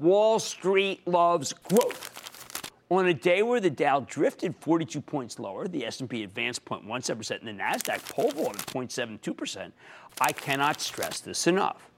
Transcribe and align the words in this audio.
Wall 0.00 0.38
Street 0.38 1.06
loves 1.06 1.52
growth. 1.52 2.72
On 2.90 3.06
a 3.06 3.14
day 3.14 3.42
where 3.42 3.60
the 3.60 3.70
Dow 3.70 4.00
drifted 4.00 4.54
42 4.56 5.00
points 5.02 5.38
lower, 5.38 5.68
the 5.68 5.84
S&P 5.86 6.24
advanced 6.24 6.64
0.17%, 6.64 7.38
and 7.38 7.46
the 7.46 7.62
Nasdaq 7.62 8.02
pole 8.08 8.30
vaulted 8.30 8.66
0.72%, 8.66 9.72
I 10.20 10.32
cannot 10.32 10.80
stress 10.80 11.20
this 11.20 11.46
enough. 11.46 11.90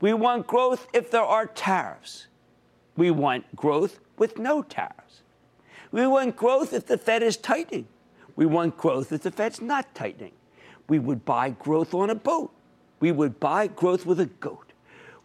We 0.00 0.14
want 0.14 0.46
growth 0.46 0.86
if 0.94 1.10
there 1.10 1.24
are 1.24 1.46
tariffs. 1.46 2.28
We 2.96 3.10
want 3.10 3.54
growth 3.56 3.98
with 4.16 4.38
no 4.38 4.62
tariffs. 4.62 5.22
We 5.90 6.06
want 6.06 6.36
growth 6.36 6.72
if 6.72 6.86
the 6.86 6.96
Fed 6.96 7.22
is 7.22 7.36
tightening. 7.36 7.88
We 8.36 8.46
want 8.46 8.78
growth 8.78 9.12
if 9.12 9.22
the 9.22 9.30
Fed's 9.32 9.60
not 9.60 9.92
tightening. 9.94 10.32
We 10.88 11.00
would 11.00 11.24
buy 11.24 11.50
growth 11.50 11.94
on 11.94 12.10
a 12.10 12.14
boat. 12.14 12.52
We 13.00 13.10
would 13.12 13.40
buy 13.40 13.66
growth 13.66 14.06
with 14.06 14.20
a 14.20 14.26
goat. 14.26 14.69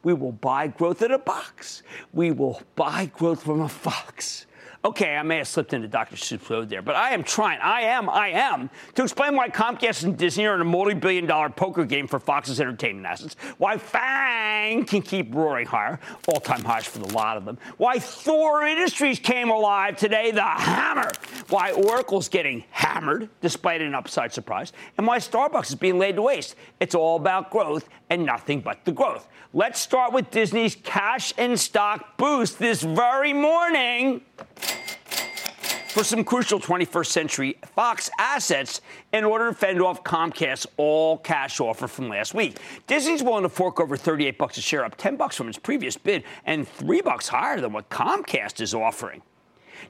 We 0.05 0.13
will 0.13 0.33
buy 0.33 0.67
growth 0.67 1.01
in 1.01 1.09
a 1.09 1.17
box. 1.17 1.81
We 2.13 2.29
will 2.29 2.61
buy 2.75 3.07
growth 3.07 3.41
from 3.41 3.59
a 3.59 3.67
fox. 3.67 4.45
Okay, 4.85 5.15
I 5.15 5.23
may 5.23 5.37
have 5.37 5.47
slipped 5.47 5.73
into 5.73 5.87
Dr. 5.87 6.15
Seuss 6.15 6.69
there, 6.69 6.83
but 6.83 6.95
I 6.95 7.09
am 7.09 7.23
trying. 7.23 7.59
I 7.59 7.81
am, 7.81 8.07
I 8.07 8.27
am, 8.27 8.69
to 8.93 9.01
explain 9.01 9.35
why 9.35 9.49
Comcast 9.49 10.03
and 10.03 10.15
Disney 10.15 10.45
are 10.45 10.53
in 10.53 10.61
a 10.61 10.65
multi-billion 10.65 11.25
dollar 11.25 11.49
poker 11.49 11.85
game 11.85 12.05
for 12.05 12.19
Fox's 12.19 12.61
entertainment 12.61 13.07
assets. 13.07 13.35
Why 13.57 13.79
Fang 13.79 14.85
can 14.85 15.01
keep 15.01 15.33
roaring 15.33 15.65
higher, 15.65 15.99
all-time 16.27 16.63
highs 16.63 16.85
for 16.85 16.99
the 16.99 17.11
lot 17.15 17.35
of 17.35 17.45
them. 17.45 17.57
Why 17.77 17.97
Thor 17.97 18.63
Industries 18.63 19.17
came 19.17 19.49
alive 19.49 19.97
today, 19.97 20.29
the 20.29 20.43
hammer. 20.43 21.09
Why 21.49 21.71
Oracle's 21.71 22.29
getting 22.29 22.63
hammered 22.69 23.29
despite 23.41 23.81
an 23.81 23.95
upside 23.95 24.33
surprise, 24.33 24.71
and 24.99 25.07
why 25.07 25.17
Starbucks 25.17 25.69
is 25.69 25.75
being 25.75 25.97
laid 25.97 26.15
to 26.17 26.21
waste. 26.21 26.55
It's 26.79 26.93
all 26.93 27.15
about 27.15 27.49
growth 27.49 27.89
and 28.11 28.23
nothing 28.23 28.61
but 28.61 28.85
the 28.85 28.91
growth. 28.91 29.27
Let's 29.51 29.79
start 29.79 30.13
with 30.13 30.29
Disney's 30.29 30.75
cash 30.75 31.33
and 31.39 31.59
stock 31.59 32.17
boost 32.17 32.59
this 32.59 32.83
very 32.83 33.33
morning 33.33 34.21
for 35.95 36.03
some 36.03 36.25
crucial 36.25 36.59
21st 36.59 37.05
century 37.05 37.57
Fox 37.73 38.09
assets 38.19 38.81
in 39.13 39.23
order 39.23 39.47
to 39.47 39.55
fend 39.55 39.81
off 39.81 40.03
Comcast's 40.03 40.67
all 40.75 41.17
cash 41.19 41.61
offer 41.61 41.87
from 41.87 42.09
last 42.09 42.33
week. 42.33 42.57
Disney's 42.85 43.23
willing 43.23 43.43
to 43.43 43.49
fork 43.49 43.79
over 43.79 43.95
38 43.95 44.37
bucks 44.37 44.57
a 44.57 44.61
share, 44.61 44.83
up 44.83 44.97
10 44.97 45.15
bucks 45.15 45.37
from 45.37 45.47
its 45.47 45.57
previous 45.57 45.95
bid, 45.95 46.25
and 46.45 46.67
3 46.67 46.99
bucks 46.99 47.29
higher 47.29 47.61
than 47.61 47.71
what 47.71 47.89
Comcast 47.89 48.59
is 48.59 48.73
offering. 48.73 49.21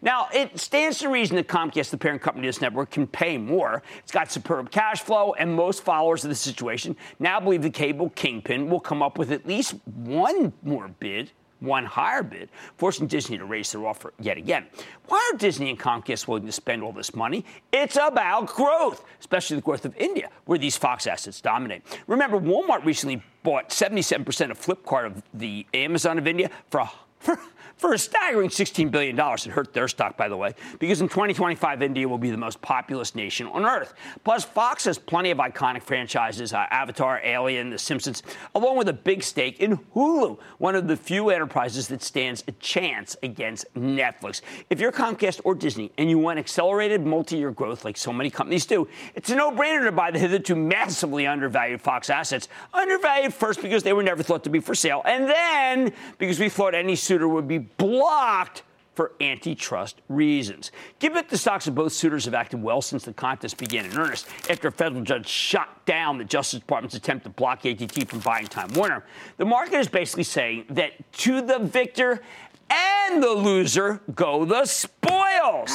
Now, 0.03 0.27
it 0.31 0.59
stands 0.59 0.99
to 0.99 1.09
reason 1.09 1.37
that 1.37 1.47
Comcast, 1.47 1.89
the 1.89 1.97
parent 1.97 2.21
company 2.21 2.47
of 2.47 2.53
this 2.53 2.61
network, 2.61 2.91
can 2.91 3.07
pay 3.07 3.39
more. 3.39 3.81
It's 3.97 4.11
got 4.11 4.31
superb 4.31 4.69
cash 4.69 5.01
flow, 5.01 5.33
and 5.33 5.55
most 5.55 5.83
followers 5.83 6.23
of 6.23 6.29
the 6.29 6.35
situation 6.35 6.95
now 7.17 7.39
believe 7.39 7.63
the 7.63 7.71
cable 7.71 8.11
kingpin 8.11 8.69
will 8.69 8.79
come 8.79 9.01
up 9.01 9.17
with 9.17 9.31
at 9.31 9.47
least 9.47 9.73
one 9.85 10.53
more 10.61 10.87
bid 10.87 11.31
one 11.59 11.85
higher 11.85 12.23
bid, 12.23 12.49
forcing 12.77 13.07
Disney 13.07 13.37
to 13.37 13.45
raise 13.45 13.71
their 13.71 13.85
offer 13.85 14.13
yet 14.19 14.37
again. 14.37 14.65
Why 15.07 15.31
are 15.33 15.37
Disney 15.37 15.69
and 15.69 15.79
Comcast 15.79 16.27
willing 16.27 16.45
to 16.45 16.51
spend 16.51 16.83
all 16.83 16.91
this 16.91 17.15
money? 17.15 17.45
It's 17.71 17.95
about 17.95 18.47
growth, 18.47 19.03
especially 19.19 19.57
the 19.57 19.61
growth 19.61 19.85
of 19.85 19.95
India, 19.97 20.29
where 20.45 20.57
these 20.57 20.77
Fox 20.77 21.07
assets 21.07 21.41
dominate. 21.41 21.83
Remember, 22.07 22.39
Walmart 22.39 22.85
recently 22.85 23.21
bought 23.43 23.69
77% 23.69 24.51
of 24.51 24.59
Flipkart 24.59 25.05
of 25.05 25.23
the 25.33 25.65
Amazon 25.73 26.17
of 26.17 26.27
India 26.27 26.49
for, 26.69 26.89
for 27.19 27.39
for 27.77 27.93
a 27.93 27.97
staggering 27.97 28.49
$16 28.49 28.89
billion. 28.89 29.19
It 29.19 29.45
hurt 29.47 29.73
their 29.73 29.87
stock, 29.87 30.15
by 30.17 30.29
the 30.29 30.37
way, 30.37 30.55
because 30.79 31.01
in 31.01 31.09
2025, 31.09 31.81
India 31.81 32.07
will 32.07 32.17
be 32.17 32.31
the 32.31 32.37
most 32.37 32.61
populous 32.61 33.15
nation 33.15 33.47
on 33.47 33.65
earth. 33.65 33.93
Plus, 34.23 34.45
Fox 34.45 34.85
has 34.85 34.97
plenty 34.97 35.31
of 35.31 35.39
iconic 35.39 35.83
franchises 35.83 36.53
uh, 36.53 36.65
Avatar, 36.71 37.21
Alien, 37.23 37.69
The 37.69 37.77
Simpsons, 37.77 38.23
along 38.53 38.77
with 38.77 38.87
a 38.87 38.93
big 38.93 39.23
stake 39.23 39.59
in 39.59 39.77
Hulu, 39.95 40.39
one 40.57 40.75
of 40.75 40.87
the 40.87 40.95
few 40.95 41.29
enterprises 41.29 41.87
that 41.89 42.01
stands 42.01 42.43
a 42.47 42.51
chance 42.53 43.15
against 43.23 43.65
Netflix. 43.75 44.41
If 44.69 44.79
you're 44.79 44.91
Comcast 44.91 45.41
or 45.43 45.55
Disney 45.55 45.91
and 45.97 46.09
you 46.09 46.17
want 46.17 46.39
accelerated 46.39 47.05
multi 47.05 47.37
year 47.37 47.51
growth 47.51 47.83
like 47.83 47.97
so 47.97 48.13
many 48.13 48.29
companies 48.29 48.65
do, 48.65 48.87
it's 49.15 49.29
a 49.29 49.35
no 49.35 49.51
brainer 49.51 49.83
to 49.85 49.91
buy 49.91 50.11
the 50.11 50.19
hitherto 50.19 50.55
massively 50.55 51.27
undervalued 51.27 51.81
Fox 51.81 52.09
assets. 52.09 52.47
Undervalued 52.73 53.33
first 53.33 53.61
because 53.61 53.83
they 53.83 53.93
were 53.93 54.03
never 54.03 54.23
thought 54.23 54.43
to 54.45 54.49
be 54.49 54.59
for 54.59 54.75
sale, 54.75 55.01
and 55.05 55.27
then 55.27 55.93
because 56.17 56.39
we 56.39 56.49
thought 56.49 56.73
any 56.73 56.95
suitor 56.95 57.27
would 57.27 57.47
be 57.47 57.64
blocked 57.77 58.63
for 58.95 59.11
antitrust 59.19 60.01
reasons. 60.07 60.71
Given 60.99 61.15
that 61.15 61.29
the 61.29 61.37
stocks 61.37 61.67
of 61.67 61.75
both 61.75 61.91
suitors 61.91 62.25
have 62.25 62.33
acted 62.33 62.61
well 62.61 62.81
since 62.81 63.03
the 63.03 63.13
contest 63.13 63.57
began 63.57 63.85
in 63.85 63.97
earnest, 63.97 64.27
after 64.49 64.69
a 64.69 64.71
federal 64.71 65.01
judge 65.01 65.27
shot 65.27 65.85
down 65.85 66.17
the 66.17 66.23
Justice 66.23 66.61
Department's 66.61 66.95
attempt 66.95 67.25
to 67.25 67.29
block 67.29 67.65
AT&T 67.65 68.05
from 68.05 68.19
buying 68.19 68.47
Time 68.47 68.69
Warner, 68.73 69.03
the 69.37 69.45
market 69.45 69.79
is 69.79 69.87
basically 69.87 70.23
saying 70.23 70.65
that 70.69 70.93
to 71.13 71.41
the 71.41 71.59
victor 71.59 72.21
and 72.69 73.21
the 73.21 73.29
loser 73.29 74.01
go 74.13 74.45
the 74.45 74.65
spoils. 74.65 75.71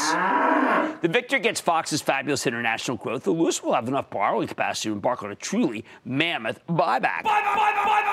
The 1.00 1.08
victor 1.08 1.38
gets 1.38 1.60
Fox's 1.60 2.02
fabulous 2.02 2.46
international 2.46 2.96
growth. 2.96 3.24
The 3.24 3.30
loser 3.30 3.66
will 3.66 3.74
have 3.74 3.88
enough 3.88 4.10
borrowing 4.10 4.48
capacity 4.48 4.88
to 4.88 4.92
embark 4.92 5.22
on 5.22 5.30
a 5.30 5.36
truly 5.36 5.84
mammoth 6.04 6.64
buyback. 6.66 7.22
Buy, 7.22 7.40
buy, 7.42 7.72
buy, 7.84 8.10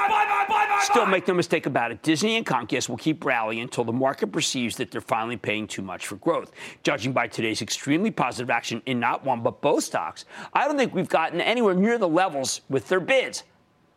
Still, 0.82 1.06
make 1.06 1.28
no 1.28 1.34
mistake 1.34 1.66
about 1.66 1.92
it, 1.92 2.02
Disney 2.02 2.38
and 2.38 2.46
Comcast 2.46 2.88
will 2.88 2.98
keep 2.98 3.26
rallying 3.26 3.62
until 3.62 3.84
the 3.84 3.92
market 3.92 4.28
perceives 4.28 4.78
that 4.78 4.90
they're 4.90 5.02
finally 5.02 5.36
paying 5.36 5.68
too 5.68 5.82
much 5.82 6.08
for 6.08 6.16
growth. 6.16 6.52
Judging 6.84 7.12
by 7.12 7.28
today's 7.28 7.62
extremely 7.62 8.12
positive 8.12 8.50
action 8.50 8.82
in 8.86 9.00
not 9.00 9.26
one 9.26 9.42
but 9.42 9.60
both 9.60 9.84
stocks, 9.84 10.26
I 10.54 10.66
don't 10.66 10.78
think 10.78 10.94
we've 10.94 11.10
gotten 11.10 11.42
anywhere 11.42 11.74
near 11.74 11.98
the 11.98 12.08
levels 12.08 12.62
with 12.70 12.88
their 12.88 13.00
bids. 13.00 13.44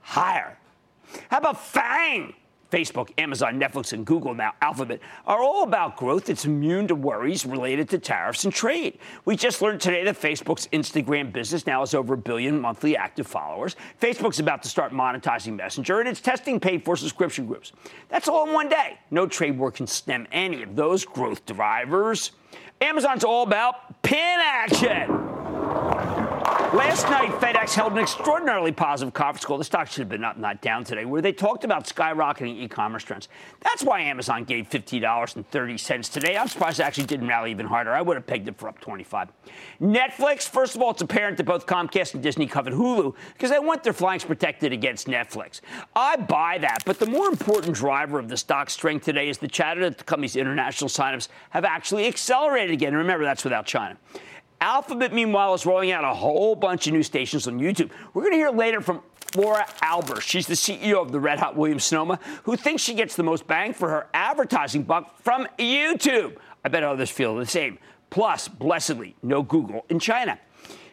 Higher. 0.01 0.59
How 1.31 1.39
about 1.39 1.63
Fang? 1.63 2.35
Facebook, 2.71 3.11
Amazon, 3.19 3.61
Netflix, 3.61 3.93
and 3.93 4.07
Google, 4.07 4.35
now 4.35 4.55
Alphabet, 4.61 5.01
are 5.27 5.43
all 5.43 5.65
about 5.65 5.97
growth 5.97 6.27
that's 6.27 6.45
immune 6.45 6.89
to 6.89 6.95
worries 6.95 7.45
related 7.45 7.89
to 7.91 7.99
tariffs 7.99 8.45
and 8.45 8.53
trade. 8.53 8.99
We 9.25 9.37
just 9.37 9.61
learned 9.61 9.81
today 9.81 10.05
that 10.05 10.21
Facebook's 10.21 10.67
Instagram 10.69 11.33
business 11.33 11.67
now 11.67 11.81
has 11.81 11.95
over 11.95 12.15
a 12.15 12.19
billion 12.19 12.61
monthly 12.61 12.97
active 12.97 13.27
followers. 13.27 13.77
Facebook's 14.01 14.39
about 14.39 14.63
to 14.63 14.69
start 14.69 14.93
monetizing 14.93 15.57
Messenger, 15.57 16.01
and 16.01 16.09
it's 16.09 16.21
testing 16.21 16.61
paid 16.61 16.85
for 16.85 16.97
subscription 16.97 17.47
groups. 17.47 17.73
That's 18.09 18.29
all 18.29 18.47
in 18.47 18.55
one 18.55 18.69
day. 18.69 18.99
No 19.11 19.27
trade 19.27 19.59
war 19.59 19.71
can 19.71 19.87
stem 19.87 20.27
any 20.33 20.63
of 20.63 20.77
those 20.77 21.05
growth 21.05 21.45
drivers. 21.47 22.33
Amazon's 22.81 23.25
all 23.25 23.43
about 23.43 24.03
pin 24.03 24.39
action. 24.41 25.20
Last 26.73 27.11
night, 27.11 27.31
FedEx 27.41 27.75
held 27.75 27.95
an 27.95 27.99
extraordinarily 27.99 28.71
positive 28.71 29.13
conference 29.13 29.45
call. 29.45 29.59
The 29.59 29.65
stock 29.65 29.89
should 29.89 30.03
have 30.03 30.09
been 30.09 30.23
up, 30.23 30.37
not 30.37 30.63
down 30.63 30.85
today, 30.85 31.05
where 31.05 31.21
they 31.21 31.33
talked 31.33 31.65
about 31.65 31.85
skyrocketing 31.85 32.61
e-commerce 32.61 33.03
trends. 33.03 33.29
That's 33.59 33.83
why 33.83 34.03
Amazon 34.03 34.45
gave 34.45 34.71
$50.30 34.71 36.13
today. 36.13 36.37
I'm 36.37 36.47
surprised 36.47 36.79
it 36.79 36.85
actually 36.85 37.07
didn't 37.07 37.27
rally 37.27 37.51
even 37.51 37.67
harder. 37.67 37.93
I 37.93 38.01
would 38.03 38.17
have 38.17 38.25
pegged 38.25 38.47
it 38.47 38.57
for 38.57 38.69
up 38.69 38.81
25. 38.81 39.33
Netflix, 39.81 40.49
first 40.49 40.77
of 40.77 40.83
all, 40.83 40.93
it's 40.93 41.03
apparent 41.03 41.39
that 41.39 41.45
both 41.45 41.67
Comcast 41.67 42.15
and 42.15 42.23
Disney 42.23 42.47
covered 42.47 42.75
Hulu 42.75 43.17
because 43.33 43.51
they 43.51 43.59
want 43.59 43.83
their 43.83 43.93
flanks 43.93 44.25
protected 44.25 44.73
against 44.73 45.09
Netflix. 45.09 45.63
I 45.97 46.19
buy 46.19 46.59
that, 46.59 46.85
but 46.87 47.01
the 47.01 47.07
more 47.07 47.27
important 47.27 47.75
driver 47.75 48.21
of 48.21 48.29
the 48.29 48.37
stock 48.37 48.71
strength 48.71 49.05
today 49.05 49.29
is 49.29 49.39
the 49.39 49.49
chatter 49.49 49.81
that 49.81 49.99
the 49.99 50.05
company's 50.05 50.37
international 50.37 50.89
signups 50.89 51.27
have 51.51 51.65
actually 51.65 52.07
accelerated 52.07 52.71
again. 52.71 52.95
Remember, 52.95 53.25
that's 53.25 53.43
without 53.43 53.67
China. 53.67 53.97
Alphabet, 54.61 55.13
meanwhile, 55.13 55.55
is 55.55 55.65
rolling 55.65 55.91
out 55.91 56.05
a 56.05 56.13
whole 56.13 56.55
bunch 56.55 56.87
of 56.87 56.93
new 56.93 57.03
stations 57.03 57.49
on 57.49 57.59
YouTube. 57.59 57.91
We're 58.13 58.23
going 58.23 58.35
to 58.35 58.39
hear 58.39 58.51
later 58.51 58.81
from 58.81 59.03
Laura 59.35 59.67
Albers. 59.83 60.21
She's 60.21 60.47
the 60.47 60.55
CEO 60.55 61.01
of 61.01 61.13
the 61.13 61.21
Red 61.21 61.39
Hot 61.39 61.57
Williams 61.57 61.85
Sonoma, 61.85 62.19
who 62.43 62.57
thinks 62.57 62.83
she 62.83 62.95
gets 62.95 63.17
the 63.17 63.23
most 63.23 63.47
bang 63.47 63.73
for 63.73 63.89
her 63.89 64.09
advertising 64.13 64.83
buck 64.83 65.21
from 65.23 65.47
YouTube. 65.59 66.37
I 66.65 66.69
bet 66.69 66.83
others 66.83 67.11
feel 67.11 67.37
the 67.37 67.47
same. 67.47 67.79
Plus, 68.11 68.49
blessedly, 68.49 69.17
no 69.23 69.43
Google 69.43 69.87
in 69.89 69.99
China. 69.99 70.39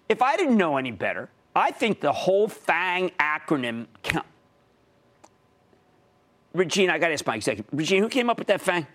If 0.08 0.22
I 0.22 0.38
didn't 0.38 0.56
know 0.56 0.78
any 0.78 0.92
better, 0.92 1.30
I 1.56 1.72
think 1.72 2.00
the 2.00 2.14
whole 2.14 2.48
FANG 2.48 3.12
acronym. 3.19 3.88
Regina, 6.54 6.94
I 6.94 7.00
got 7.00 7.08
to 7.08 7.14
ask 7.14 7.25
my 7.25 7.36
executive. 7.36 7.66
Regina, 7.72 8.02
who 8.04 8.10
came 8.10 8.30
up 8.30 8.38
with 8.38 8.48
that 8.48 8.62
FANG? 8.62 8.88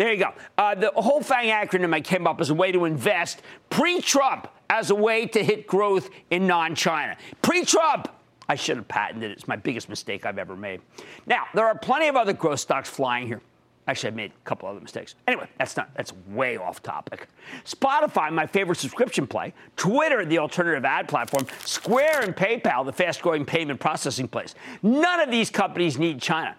There 0.00 0.14
you 0.14 0.18
go. 0.18 0.32
Uh, 0.56 0.74
the 0.74 0.90
whole 0.96 1.20
FANG 1.22 1.50
acronym 1.50 1.92
I 1.92 2.00
came 2.00 2.26
up 2.26 2.40
as 2.40 2.48
a 2.48 2.54
way 2.54 2.72
to 2.72 2.86
invest 2.86 3.42
pre 3.68 4.00
Trump 4.00 4.48
as 4.70 4.88
a 4.88 4.94
way 4.94 5.26
to 5.26 5.44
hit 5.44 5.66
growth 5.66 6.08
in 6.30 6.46
non 6.46 6.74
China. 6.74 7.18
Pre 7.42 7.66
Trump! 7.66 8.08
I 8.48 8.54
should 8.54 8.78
have 8.78 8.88
patented 8.88 9.30
it. 9.30 9.34
It's 9.34 9.46
my 9.46 9.56
biggest 9.56 9.90
mistake 9.90 10.24
I've 10.24 10.38
ever 10.38 10.56
made. 10.56 10.80
Now, 11.26 11.44
there 11.52 11.66
are 11.66 11.76
plenty 11.76 12.08
of 12.08 12.16
other 12.16 12.32
growth 12.32 12.60
stocks 12.60 12.88
flying 12.88 13.26
here. 13.26 13.42
Actually, 13.88 14.12
I 14.12 14.14
made 14.14 14.30
a 14.30 14.44
couple 14.48 14.70
other 14.70 14.80
mistakes. 14.80 15.16
Anyway, 15.28 15.50
that's 15.58 15.76
not 15.76 15.92
that's 15.94 16.14
way 16.28 16.56
off 16.56 16.82
topic. 16.82 17.28
Spotify, 17.66 18.32
my 18.32 18.46
favorite 18.46 18.78
subscription 18.78 19.26
play, 19.26 19.52
Twitter, 19.76 20.24
the 20.24 20.38
alternative 20.38 20.86
ad 20.86 21.08
platform, 21.08 21.44
Square 21.66 22.22
and 22.22 22.34
PayPal, 22.34 22.86
the 22.86 22.92
fast-growing 22.94 23.44
payment 23.44 23.78
processing 23.78 24.28
place. 24.28 24.54
None 24.82 25.20
of 25.20 25.30
these 25.30 25.50
companies 25.50 25.98
need 25.98 26.22
China 26.22 26.56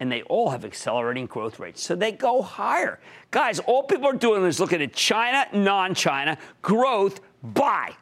and 0.00 0.10
they 0.10 0.22
all 0.22 0.50
have 0.50 0.64
accelerating 0.64 1.26
growth 1.26 1.58
rates. 1.58 1.82
So 1.82 1.94
they 1.94 2.12
go 2.12 2.42
higher. 2.42 3.00
Guys, 3.30 3.58
all 3.60 3.82
people 3.82 4.06
are 4.06 4.12
doing 4.12 4.44
is 4.44 4.60
looking 4.60 4.82
at 4.82 4.92
China, 4.92 5.46
non 5.52 5.94
China, 5.94 6.38
growth, 6.62 7.20
buy. 7.42 7.94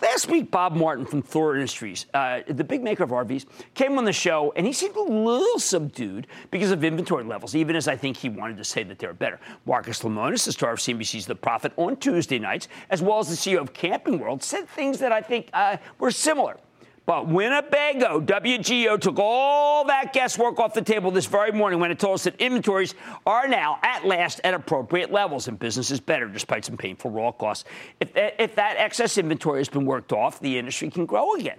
Last 0.00 0.30
week, 0.30 0.52
Bob 0.52 0.76
Martin 0.76 1.04
from 1.04 1.22
Thor 1.22 1.56
Industries, 1.56 2.06
uh, 2.14 2.40
the 2.46 2.62
big 2.62 2.84
maker 2.84 3.02
of 3.02 3.10
RVs, 3.10 3.46
came 3.74 3.98
on 3.98 4.04
the 4.04 4.12
show 4.12 4.52
and 4.54 4.64
he 4.64 4.72
seemed 4.72 4.94
a 4.94 5.02
little 5.02 5.58
subdued 5.58 6.28
because 6.52 6.70
of 6.70 6.84
inventory 6.84 7.24
levels, 7.24 7.56
even 7.56 7.74
as 7.74 7.88
I 7.88 7.96
think 7.96 8.16
he 8.16 8.28
wanted 8.28 8.58
to 8.58 8.64
say 8.64 8.84
that 8.84 9.00
they're 9.00 9.12
better. 9.12 9.40
Marcus 9.66 10.02
Lemonis, 10.02 10.44
the 10.44 10.52
star 10.52 10.72
of 10.72 10.78
CNBC's 10.78 11.26
The 11.26 11.34
Profit 11.34 11.72
on 11.76 11.96
Tuesday 11.96 12.38
nights, 12.38 12.68
as 12.90 13.02
well 13.02 13.18
as 13.18 13.28
the 13.28 13.34
CEO 13.34 13.60
of 13.60 13.72
Camping 13.72 14.20
World, 14.20 14.44
said 14.44 14.68
things 14.68 15.00
that 15.00 15.10
I 15.10 15.20
think 15.20 15.50
uh, 15.52 15.78
were 15.98 16.12
similar. 16.12 16.58
But 17.08 17.26
Winnebago, 17.26 18.20
WGO 18.20 19.00
took 19.00 19.18
all 19.18 19.86
that 19.86 20.12
guesswork 20.12 20.60
off 20.60 20.74
the 20.74 20.82
table 20.82 21.10
this 21.10 21.24
very 21.24 21.52
morning 21.52 21.80
when 21.80 21.90
it 21.90 21.98
told 21.98 22.16
us 22.16 22.24
that 22.24 22.38
inventories 22.38 22.94
are 23.24 23.48
now 23.48 23.78
at 23.82 24.04
last 24.04 24.42
at 24.44 24.52
appropriate 24.52 25.10
levels 25.10 25.48
and 25.48 25.58
business 25.58 25.90
is 25.90 26.00
better 26.00 26.28
despite 26.28 26.66
some 26.66 26.76
painful 26.76 27.10
raw 27.10 27.32
costs. 27.32 27.64
If, 27.98 28.10
if 28.14 28.56
that 28.56 28.76
excess 28.76 29.16
inventory 29.16 29.60
has 29.60 29.70
been 29.70 29.86
worked 29.86 30.12
off, 30.12 30.38
the 30.40 30.58
industry 30.58 30.90
can 30.90 31.06
grow 31.06 31.34
again. 31.36 31.56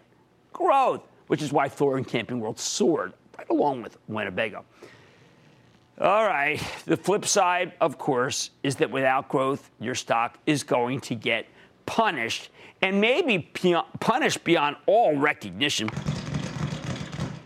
Growth, 0.54 1.02
which 1.26 1.42
is 1.42 1.52
why 1.52 1.68
Thor 1.68 1.98
and 1.98 2.08
Camping 2.08 2.40
World 2.40 2.60
soared 2.60 3.14
right 3.36 3.50
along 3.50 3.82
with 3.82 3.98
Winnebago. 4.08 4.64
All 6.00 6.28
right. 6.28 6.62
The 6.86 6.96
flip 6.96 7.26
side, 7.26 7.74
of 7.82 7.98
course, 7.98 8.52
is 8.62 8.76
that 8.76 8.92
without 8.92 9.30
growth, 9.30 9.72
your 9.80 9.96
stock 9.96 10.38
is 10.46 10.62
going 10.62 11.00
to 11.02 11.16
get 11.16 11.48
punished 11.88 12.52
and 12.82 13.00
maybe 13.02 13.52
punished 14.00 14.44
beyond 14.44 14.76
all 14.86 15.16
recognition. 15.18 15.90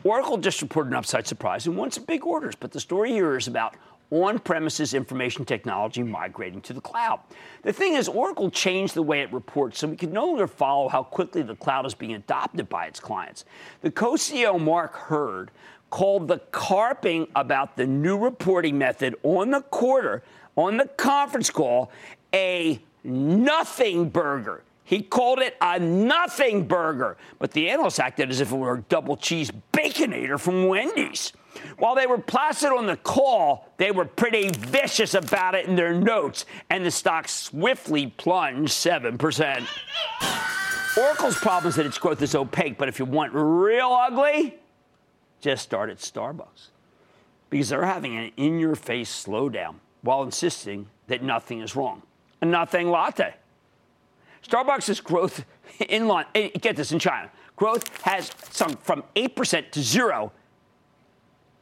Oracle 0.03 0.38
just 0.38 0.62
reported 0.62 0.89
an 0.89 0.95
upside 0.95 1.27
surprise 1.27 1.65
and 1.65 1.77
won 1.77 1.89
some 1.91 2.03
big 2.03 2.25
orders, 2.25 2.56
but 2.56 2.71
the 2.71 2.80
story 2.80 3.12
here 3.12 3.38
is 3.38 3.47
about 3.47 3.75
on 4.12 4.38
premises 4.38 4.94
information 4.94 5.44
technology 5.44 6.03
migrating 6.03 6.62
to 6.62 6.74
the 6.74 6.81
cloud. 6.81 7.19
The 7.63 7.74
thing 7.74 7.95
is, 7.95 8.07
Oracle 8.07 8.51
changed 8.51 8.94
the 8.94 9.01
way 9.01 9.21
it 9.21 9.33
reports 9.33 9.80
so 9.80 9.88
we 9.88 9.95
can 9.95 10.12
no 10.12 10.27
longer 10.27 10.45
follow 10.45 10.88
how 10.88 11.03
quickly 11.03 11.41
the 11.41 11.56
cloud 11.56 11.85
is 11.85 11.95
being 11.95 12.13
adopted 12.13 12.69
by 12.69 12.85
its 12.85 13.00
clients. 13.00 13.45
The 13.81 13.89
co 13.89 14.13
CEO 14.13 14.62
Mark 14.62 14.94
Hurd 14.95 15.50
called 15.89 16.27
the 16.27 16.39
carping 16.51 17.27
about 17.35 17.75
the 17.75 17.88
new 17.88 18.18
reporting 18.18 18.77
method 18.77 19.15
on 19.24 19.51
the 19.51 19.62
quarter, 19.62 20.21
on 20.56 20.77
the 20.77 20.85
conference 20.85 21.50
call, 21.50 21.91
a 22.33 22.80
nothing 23.03 24.09
burger. 24.09 24.63
He 24.83 25.01
called 25.01 25.39
it 25.39 25.56
a 25.62 25.80
nothing 25.80 26.68
burger, 26.68 27.18
but 27.39 27.51
the 27.51 27.69
analysts 27.69 28.00
acted 28.00 28.30
as 28.30 28.41
if 28.41 28.51
it 28.51 28.56
were 28.56 28.75
a 28.75 28.81
double 28.81 29.15
cheese 29.15 29.50
baconator 29.71 30.39
from 30.39 30.68
Wendy's. 30.68 31.31
While 31.77 31.95
they 31.95 32.07
were 32.07 32.18
placid 32.18 32.71
on 32.71 32.88
the 32.88 32.97
call, 32.97 33.69
they 33.77 33.91
were 33.91 34.06
pretty 34.06 34.50
vicious 34.50 35.13
about 35.13 35.56
it 35.56 35.68
in 35.68 35.75
their 35.75 35.94
notes, 35.94 36.45
and 36.69 36.85
the 36.85 36.91
stock 36.91 37.27
swiftly 37.27 38.07
plunged 38.07 38.74
7%. 38.74 39.68
Oracle's 40.97 41.38
problem 41.38 41.69
is 41.69 41.75
that 41.75 41.85
its 41.85 41.97
growth 41.97 42.21
is 42.21 42.35
opaque, 42.35 42.77
but 42.77 42.88
if 42.88 43.00
you 43.00 43.06
want 43.06 43.31
real 43.33 43.91
ugly, 43.91 44.59
just 45.41 45.63
start 45.63 45.89
at 45.89 45.97
Starbucks. 45.97 46.69
Because 47.50 47.69
they're 47.69 47.85
having 47.85 48.18
an 48.18 48.31
in 48.38 48.59
your 48.59 48.75
face 48.75 49.25
slowdown 49.25 49.75
while 50.01 50.24
insisting 50.24 50.88
that 51.07 51.24
nothing 51.24 51.62
is 51.62 51.75
wrong. 51.75 52.01
A 52.41 52.45
nothing 52.45 52.89
latte. 52.89 53.35
Starbucks' 54.48 55.04
growth 55.04 55.45
in 55.90 56.07
line, 56.07 56.25
eh, 56.36 56.50
get 56.60 56.75
this 56.75 56.92
in 56.92 57.00
China, 57.00 57.30
growth 57.56 58.01
has 58.04 58.31
sunk 58.51 58.81
from 58.81 59.04
8% 59.16 59.72
to 59.72 59.81
zero 59.81 60.31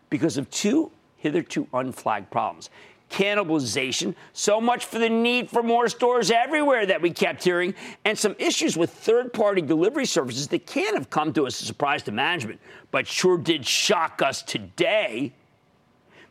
because 0.10 0.38
of 0.38 0.50
two 0.50 0.92
hitherto 1.18 1.68
unflagged 1.74 2.30
problems. 2.32 2.70
Cannibalization, 3.10 4.16
so 4.32 4.62
much 4.62 4.86
for 4.86 4.98
the 4.98 5.10
need 5.10 5.50
for 5.50 5.62
more 5.62 5.90
stores 5.90 6.32
everywhere 6.32 6.86
that 6.86 7.02
we 7.02 7.12
kept 7.12 7.44
hearing, 7.44 7.76
and 8.06 8.18
some 8.18 8.36
issues 8.40 8.78
with 8.78 8.90
third 8.90 9.34
party 9.34 9.62
delivery 9.62 10.06
services 10.06 10.48
that 10.48 10.66
can't 10.66 10.96
have 10.96 11.10
come 11.10 11.34
to 11.34 11.46
us 11.46 11.58
as 11.58 11.64
a 11.64 11.66
surprise 11.66 12.04
to 12.04 12.12
management, 12.12 12.60
but 12.90 13.06
sure 13.06 13.38
did 13.38 13.66
shock 13.66 14.22
us 14.22 14.42
today. 14.42 15.34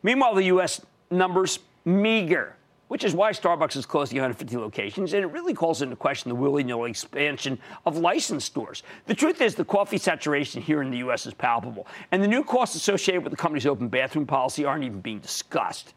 Meanwhile, 0.03 0.35
the 0.35 0.45
U.S. 0.45 0.81
numbers 1.11 1.59
meager 1.85 2.57
which 2.91 3.05
is 3.05 3.15
why 3.15 3.31
Starbucks 3.31 3.77
is 3.77 3.87
closing 3.87 4.17
150 4.17 4.57
locations, 4.57 5.13
and 5.13 5.23
it 5.23 5.29
really 5.29 5.55
calls 5.55 5.81
into 5.81 5.95
question 5.95 6.29
the 6.29 6.35
willy 6.35 6.65
nilly 6.65 6.91
expansion 6.91 7.57
of 7.87 7.97
licensed 7.97 8.49
stores. 8.49 8.83
The 9.07 9.15
truth 9.15 9.41
is, 9.41 9.55
the 9.55 9.65
coffee 9.65 9.97
saturation 9.97 10.61
here 10.61 10.83
in 10.83 10.91
the 10.91 10.99
U.S. 10.99 11.25
is 11.25 11.33
palpable, 11.33 11.87
and 12.11 12.21
the 12.21 12.27
new 12.27 12.43
costs 12.43 12.75
associated 12.75 13.23
with 13.23 13.31
the 13.31 13.37
company's 13.37 13.65
open 13.65 13.87
bathroom 13.87 14.27
policy 14.27 14.65
aren't 14.65 14.83
even 14.83 15.01
being 15.01 15.21
discussed. 15.21 15.95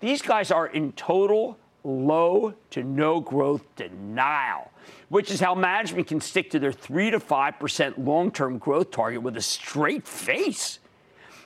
These 0.00 0.20
guys 0.20 0.50
are 0.50 0.66
in 0.66 0.90
total 0.94 1.56
low 1.84 2.52
to 2.70 2.82
no 2.82 3.20
growth 3.20 3.62
denial, 3.76 4.72
which 5.10 5.30
is 5.30 5.38
how 5.38 5.54
management 5.54 6.08
can 6.08 6.20
stick 6.20 6.50
to 6.50 6.58
their 6.58 6.72
3 6.72 7.12
to 7.12 7.20
5% 7.20 8.04
long 8.04 8.32
term 8.32 8.58
growth 8.58 8.90
target 8.90 9.22
with 9.22 9.36
a 9.36 9.40
straight 9.40 10.04
face. 10.04 10.80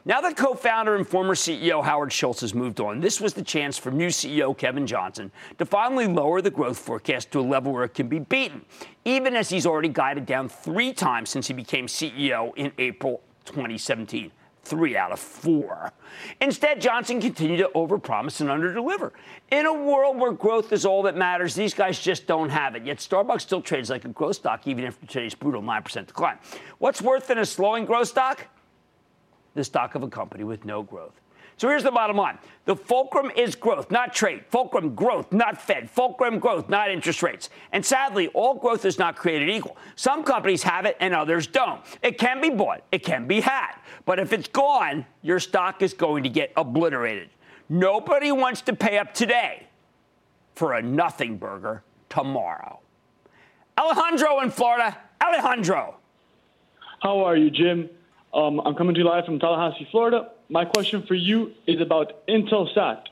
Now 0.04 0.20
that 0.22 0.36
co 0.36 0.54
founder 0.54 0.96
and 0.96 1.06
former 1.06 1.36
CEO 1.36 1.84
Howard 1.84 2.12
Schultz 2.12 2.40
has 2.40 2.54
moved 2.54 2.80
on, 2.80 2.98
this 3.00 3.20
was 3.20 3.34
the 3.34 3.42
chance 3.42 3.78
for 3.78 3.92
new 3.92 4.08
CEO 4.08 4.56
Kevin 4.56 4.84
Johnson 4.84 5.30
to 5.58 5.64
finally 5.64 6.08
lower 6.08 6.42
the 6.42 6.50
growth 6.50 6.78
forecast 6.78 7.30
to 7.30 7.40
a 7.40 7.42
level 7.42 7.72
where 7.72 7.84
it 7.84 7.94
can 7.94 8.08
be 8.08 8.18
beaten, 8.18 8.62
even 9.04 9.36
as 9.36 9.48
he's 9.48 9.64
already 9.64 9.88
guided 9.88 10.26
down 10.26 10.48
three 10.48 10.92
times 10.92 11.30
since 11.30 11.46
he 11.46 11.54
became 11.54 11.86
CEO 11.86 12.52
in 12.56 12.72
April 12.78 13.22
2017 13.44 14.32
three 14.64 14.96
out 14.96 15.10
of 15.10 15.18
four. 15.18 15.92
Instead, 16.40 16.80
Johnson 16.80 17.20
continued 17.20 17.58
to 17.58 17.68
overpromise 17.74 18.40
and 18.40 18.48
underdeliver. 18.48 19.10
In 19.50 19.66
a 19.66 19.72
world 19.72 20.18
where 20.18 20.30
growth 20.30 20.72
is 20.72 20.86
all 20.86 21.02
that 21.02 21.16
matters, 21.16 21.56
these 21.56 21.74
guys 21.74 21.98
just 21.98 22.28
don't 22.28 22.48
have 22.48 22.76
it. 22.76 22.84
Yet 22.84 22.98
Starbucks 22.98 23.40
still 23.40 23.60
trades 23.60 23.90
like 23.90 24.04
a 24.04 24.08
growth 24.08 24.36
stock, 24.36 24.66
even 24.68 24.84
after 24.84 25.04
today's 25.04 25.34
brutal 25.34 25.62
9% 25.62 26.06
decline. 26.06 26.38
What's 26.78 27.02
worth 27.02 27.28
in 27.30 27.38
a 27.38 27.44
slowing 27.44 27.84
growth 27.84 28.06
stock? 28.06 28.46
The 29.54 29.64
stock 29.64 29.94
of 29.94 30.02
a 30.02 30.08
company 30.08 30.44
with 30.44 30.64
no 30.64 30.82
growth. 30.82 31.20
So 31.56 31.68
here's 31.68 31.84
the 31.84 31.92
bottom 31.92 32.16
line. 32.16 32.38
The 32.64 32.74
fulcrum 32.74 33.30
is 33.36 33.54
growth, 33.54 33.90
not 33.90 34.12
trade. 34.12 34.44
Fulcrum 34.48 34.94
growth, 34.94 35.32
not 35.32 35.60
Fed. 35.60 35.88
Fulcrum 35.88 36.38
growth, 36.38 36.68
not 36.68 36.90
interest 36.90 37.22
rates. 37.22 37.50
And 37.72 37.84
sadly, 37.84 38.28
all 38.28 38.54
growth 38.54 38.84
is 38.84 38.98
not 38.98 39.16
created 39.16 39.48
equal. 39.48 39.76
Some 39.94 40.24
companies 40.24 40.62
have 40.64 40.86
it 40.86 40.96
and 40.98 41.14
others 41.14 41.46
don't. 41.46 41.80
It 42.02 42.18
can 42.18 42.40
be 42.40 42.50
bought, 42.50 42.82
it 42.90 43.04
can 43.04 43.26
be 43.26 43.40
had. 43.40 43.74
But 44.04 44.18
if 44.18 44.32
it's 44.32 44.48
gone, 44.48 45.06
your 45.20 45.38
stock 45.38 45.82
is 45.82 45.94
going 45.94 46.24
to 46.24 46.28
get 46.28 46.52
obliterated. 46.56 47.28
Nobody 47.68 48.32
wants 48.32 48.62
to 48.62 48.74
pay 48.74 48.98
up 48.98 49.14
today 49.14 49.66
for 50.54 50.74
a 50.74 50.82
nothing 50.82 51.36
burger 51.36 51.84
tomorrow. 52.08 52.80
Alejandro 53.78 54.40
in 54.40 54.50
Florida. 54.50 54.98
Alejandro. 55.22 55.96
How 57.00 57.24
are 57.24 57.36
you, 57.36 57.50
Jim? 57.50 57.88
Um, 58.34 58.60
I'm 58.64 58.74
coming 58.74 58.94
to 58.94 59.00
you 59.00 59.06
live 59.06 59.26
from 59.26 59.38
Tallahassee, 59.38 59.86
Florida. 59.90 60.30
My 60.48 60.64
question 60.64 61.02
for 61.02 61.14
you 61.14 61.52
is 61.66 61.80
about 61.82 62.26
Intelsat. 62.26 63.02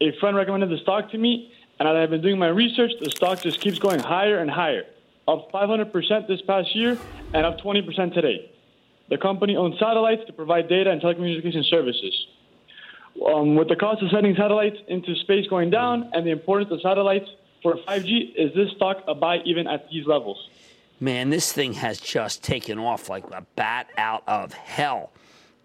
A 0.00 0.12
friend 0.18 0.36
recommended 0.36 0.70
the 0.70 0.78
stock 0.78 1.10
to 1.12 1.18
me, 1.18 1.52
and 1.78 1.88
as 1.88 1.94
I've 1.94 2.10
been 2.10 2.22
doing 2.22 2.38
my 2.38 2.48
research, 2.48 2.90
the 3.00 3.10
stock 3.10 3.42
just 3.42 3.60
keeps 3.60 3.78
going 3.78 4.00
higher 4.00 4.38
and 4.38 4.50
higher, 4.50 4.86
up 5.28 5.52
500% 5.52 6.26
this 6.26 6.42
past 6.42 6.74
year 6.74 6.98
and 7.32 7.46
up 7.46 7.60
20% 7.60 8.12
today. 8.12 8.50
The 9.08 9.18
company 9.18 9.56
owns 9.56 9.78
satellites 9.78 10.22
to 10.26 10.32
provide 10.32 10.68
data 10.68 10.90
and 10.90 11.00
telecommunication 11.00 11.64
services. 11.64 12.26
Um, 13.24 13.54
with 13.54 13.68
the 13.68 13.76
cost 13.76 14.02
of 14.02 14.10
sending 14.10 14.34
satellites 14.34 14.78
into 14.88 15.14
space 15.16 15.46
going 15.46 15.70
down 15.70 16.10
and 16.12 16.26
the 16.26 16.30
importance 16.30 16.72
of 16.72 16.80
satellites 16.80 17.28
for 17.62 17.76
5G, 17.86 18.34
is 18.34 18.52
this 18.54 18.70
stock 18.74 19.04
a 19.06 19.14
buy 19.14 19.38
even 19.44 19.68
at 19.68 19.88
these 19.90 20.06
levels? 20.06 20.48
Man, 21.00 21.30
this 21.30 21.52
thing 21.52 21.72
has 21.74 21.98
just 21.98 22.44
taken 22.44 22.78
off 22.78 23.08
like 23.08 23.24
a 23.32 23.44
bat 23.56 23.88
out 23.96 24.22
of 24.26 24.52
hell 24.52 25.10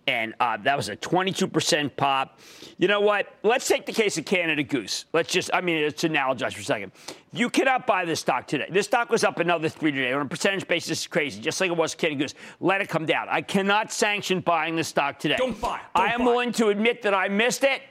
and 0.08 0.34
uh, 0.40 0.58
that 0.58 0.78
was 0.78 0.90
a 0.90 0.96
22% 0.96 1.96
pop. 1.96 2.40
You 2.78 2.88
know 2.88 3.02
what? 3.02 3.34
Let's 3.44 3.68
take 3.68 3.86
the 3.86 3.92
case 3.92 4.18
of 4.18 4.26
Canada 4.26 4.64
Goose. 4.64 5.06
Let's 5.14 5.32
just, 5.32 5.50
I 5.54 5.62
mean, 5.62 5.84
let's 5.84 6.04
analogize 6.04 6.54
for 6.54 6.62
a 6.62 6.64
second. 6.64 6.92
You 7.32 7.50
cannot 7.50 7.88
buy 7.88 8.06
this 8.06 8.20
stock 8.20 8.48
today. 8.48 8.68
This 8.70 8.86
stock 8.86 9.10
was 9.10 9.24
up 9.24 9.40
another 9.40 9.70
three 9.70 9.92
today. 9.92 10.14
On 10.14 10.22
a 10.22 10.26
percentage 10.26 10.68
basis, 10.68 10.92
it's 10.92 11.08
crazy, 11.08 11.42
just 11.42 11.60
like 11.60 11.72
it 11.72 11.78
was 11.78 11.96
Canada 11.96 12.24
Goose. 12.24 12.36
Let 12.60 12.82
it 12.82 12.90
come 12.90 13.06
down. 13.06 13.28
I 13.30 13.42
cannot 13.42 13.92
sanction 13.92 14.42
buying 14.42 14.76
this 14.76 14.88
stock 14.88 15.18
today. 15.20 15.36
Don't 15.38 15.60
buy. 15.60 15.80
Don't 15.96 16.06
I 16.06 16.14
am 16.14 16.20
buy. 16.20 16.26
willing 16.26 16.52
to 16.54 16.68
admit 16.68 17.02
that 17.04 17.14
I 17.14 17.28
missed 17.28 17.64
it. 17.64 17.82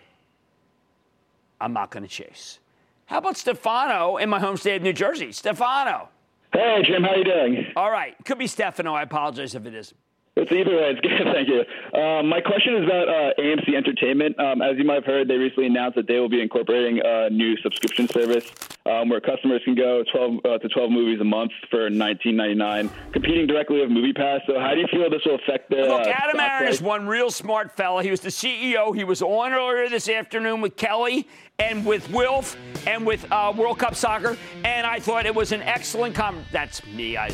I'm 1.60 1.72
not 1.72 1.90
going 1.90 2.02
to 2.02 2.08
chase. 2.08 2.58
How 3.06 3.18
about 3.18 3.36
Stefano 3.36 4.16
in 4.18 4.28
my 4.28 4.38
home 4.38 4.56
state 4.56 4.76
of 4.76 4.82
New 4.82 4.92
Jersey? 4.92 5.32
Stefano. 5.32 6.08
Hey, 6.54 6.84
Jim, 6.86 7.02
how 7.02 7.16
you 7.16 7.24
doing? 7.24 7.66
All 7.74 7.90
right. 7.90 8.14
Could 8.24 8.38
be 8.38 8.46
Stefano. 8.46 8.94
I 8.94 9.02
apologize 9.02 9.56
if 9.56 9.66
it 9.66 9.74
is. 9.74 9.92
It's 10.36 10.50
either 10.50 10.76
way. 10.76 10.90
It's 10.90 11.00
good. 11.00 11.26
Thank 11.32 11.48
you. 11.48 11.64
Um, 11.98 12.28
my 12.28 12.40
question 12.40 12.76
is 12.76 12.84
about 12.84 13.08
uh, 13.08 13.34
AMC 13.38 13.74
Entertainment. 13.74 14.38
Um, 14.38 14.62
as 14.62 14.76
you 14.78 14.84
might 14.84 14.94
have 14.94 15.04
heard, 15.04 15.28
they 15.28 15.36
recently 15.36 15.66
announced 15.66 15.96
that 15.96 16.06
they 16.06 16.18
will 16.18 16.28
be 16.28 16.40
incorporating 16.40 17.00
a 17.04 17.28
new 17.30 17.56
subscription 17.58 18.06
service 18.08 18.50
um, 18.86 19.08
where 19.08 19.20
customers 19.20 19.62
can 19.64 19.74
go 19.74 20.04
12 20.12 20.38
uh, 20.44 20.58
to 20.58 20.68
12 20.68 20.90
movies 20.90 21.20
a 21.20 21.24
month 21.24 21.52
for 21.70 21.88
19.99, 21.88 22.90
competing 23.12 23.46
directly 23.46 23.80
with 23.80 23.90
MoviePass. 23.90 24.40
So, 24.46 24.58
how 24.58 24.74
do 24.74 24.80
you 24.80 24.88
feel 24.90 25.08
this 25.08 25.22
will 25.24 25.36
affect 25.36 25.70
the? 25.70 25.76
Look, 25.76 26.06
uh, 26.06 26.10
Adam 26.10 26.40
Aron 26.40 26.68
is 26.68 26.82
one 26.82 27.06
real 27.06 27.30
smart 27.30 27.70
fella. 27.76 28.02
He 28.02 28.10
was 28.10 28.20
the 28.20 28.30
CEO. 28.30 28.94
He 28.94 29.04
was 29.04 29.22
on 29.22 29.52
earlier 29.52 29.88
this 29.88 30.08
afternoon 30.08 30.60
with 30.60 30.76
Kelly 30.76 31.28
and 31.58 31.86
with 31.86 32.10
Wilf 32.10 32.56
and 32.86 33.06
with 33.06 33.30
uh, 33.30 33.52
World 33.56 33.78
Cup 33.78 33.94
Soccer. 33.94 34.36
And 34.64 34.86
I 34.86 34.98
thought 34.98 35.26
it 35.26 35.34
was 35.34 35.52
an 35.52 35.62
excellent 35.62 36.14
com. 36.14 36.44
That's 36.52 36.84
me. 36.86 37.16
I. 37.16 37.30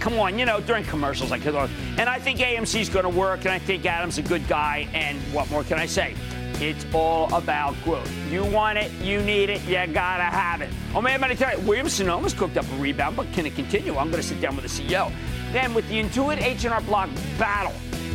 Come 0.00 0.18
on, 0.18 0.38
you 0.38 0.46
know, 0.46 0.60
during 0.60 0.82
commercials, 0.84 1.30
I 1.30 1.38
could. 1.38 1.54
And 1.54 2.08
I 2.08 2.18
think 2.18 2.38
AMC's 2.38 2.88
going 2.88 3.02
to 3.02 3.10
work, 3.10 3.40
and 3.40 3.50
I 3.50 3.58
think 3.58 3.84
Adam's 3.84 4.16
a 4.16 4.22
good 4.22 4.48
guy. 4.48 4.88
And 4.94 5.18
what 5.30 5.50
more 5.50 5.62
can 5.62 5.78
I 5.78 5.84
say? 5.84 6.14
It's 6.54 6.86
all 6.94 7.32
about 7.34 7.74
growth. 7.84 8.10
You 8.30 8.46
want 8.46 8.78
it, 8.78 8.90
you 9.02 9.20
need 9.20 9.50
it, 9.50 9.62
you 9.64 9.74
gotta 9.92 10.22
have 10.24 10.62
it. 10.62 10.70
Oh 10.94 11.02
man, 11.02 11.20
but 11.20 11.30
I 11.30 11.34
tell 11.34 11.56
you, 11.56 11.68
Williams 11.68 11.92
Sonoma's 11.92 12.32
cooked 12.32 12.56
up 12.56 12.64
a 12.72 12.76
rebound, 12.76 13.14
but 13.14 13.30
can 13.32 13.46
it 13.46 13.54
continue? 13.54 13.96
I'm 13.96 14.10
gonna 14.10 14.22
sit 14.22 14.40
down 14.40 14.56
with 14.56 14.64
the 14.64 14.82
CEO. 14.82 15.12
Then 15.52 15.74
with 15.74 15.86
the 15.88 16.02
Intuit 16.02 16.42
H&R 16.42 16.80
Block 16.80 17.10
battle 17.38 17.74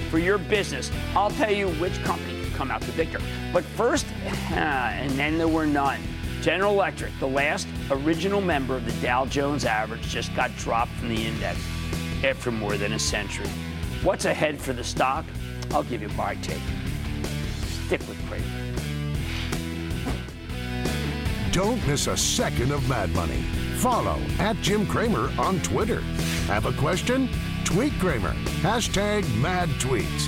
for 0.09 0.17
your 0.17 0.37
business, 0.37 0.91
I'll 1.15 1.31
tell 1.31 1.51
you 1.51 1.69
which 1.73 2.03
company 2.03 2.42
come 2.53 2.71
out 2.71 2.81
the 2.81 2.91
victor. 2.91 3.19
But 3.51 3.63
first, 3.63 4.05
and 4.51 5.11
then 5.11 5.37
there 5.37 5.47
were 5.47 5.65
none. 5.65 6.01
General 6.41 6.73
Electric, 6.73 7.17
the 7.19 7.27
last 7.27 7.67
original 7.89 8.41
member 8.41 8.75
of 8.75 8.85
the 8.85 8.91
Dow 9.05 9.25
Jones 9.25 9.63
average, 9.63 10.01
just 10.01 10.35
got 10.35 10.55
dropped 10.57 10.91
from 10.91 11.09
the 11.09 11.25
index 11.25 11.57
after 12.23 12.51
more 12.51 12.77
than 12.77 12.93
a 12.93 12.99
century. 12.99 13.47
What's 14.03 14.25
ahead 14.25 14.59
for 14.59 14.73
the 14.73 14.83
stock? 14.83 15.25
I'll 15.71 15.83
give 15.83 16.01
you 16.01 16.09
my 16.09 16.35
take. 16.35 16.61
Stick 17.85 18.01
with 18.01 18.19
Cramer. 18.27 18.45
Don't 21.53 21.85
miss 21.87 22.07
a 22.07 22.17
second 22.17 22.71
of 22.71 22.87
Mad 22.89 23.11
Money. 23.11 23.43
Follow 23.77 24.19
at 24.39 24.55
Jim 24.57 24.85
Cramer 24.87 25.31
on 25.37 25.59
Twitter. 25.61 26.01
Have 26.47 26.65
a 26.65 26.73
question? 26.73 27.29
Tweet 27.63 27.93
Cramer. 27.99 28.33
Hashtag 28.61 29.23
mad 29.39 29.69
tweets. 29.79 30.27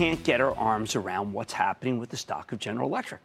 can't 0.00 0.24
get 0.24 0.40
our 0.40 0.56
arms 0.56 0.96
around 0.96 1.30
what's 1.30 1.52
happening 1.52 1.98
with 1.98 2.08
the 2.08 2.16
stock 2.16 2.52
of 2.52 2.58
General 2.58 2.88
Electric. 2.88 3.20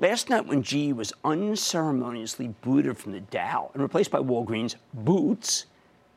Last 0.00 0.28
night, 0.28 0.44
when 0.44 0.60
GE 0.60 0.92
was 0.92 1.12
unceremoniously 1.22 2.48
booted 2.62 2.98
from 2.98 3.12
the 3.12 3.20
Dow 3.20 3.70
and 3.74 3.80
replaced 3.80 4.10
by 4.10 4.18
Walgreens 4.18 4.74
Boots, 4.92 5.66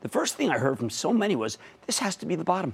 the 0.02 0.10
first 0.10 0.34
thing 0.34 0.50
I 0.50 0.58
heard 0.58 0.80
from 0.80 0.90
so 0.90 1.14
many 1.14 1.36
was 1.36 1.60
this 1.86 2.00
has 2.00 2.16
to 2.16 2.26
be 2.26 2.34
the 2.34 2.44
bottom. 2.44 2.74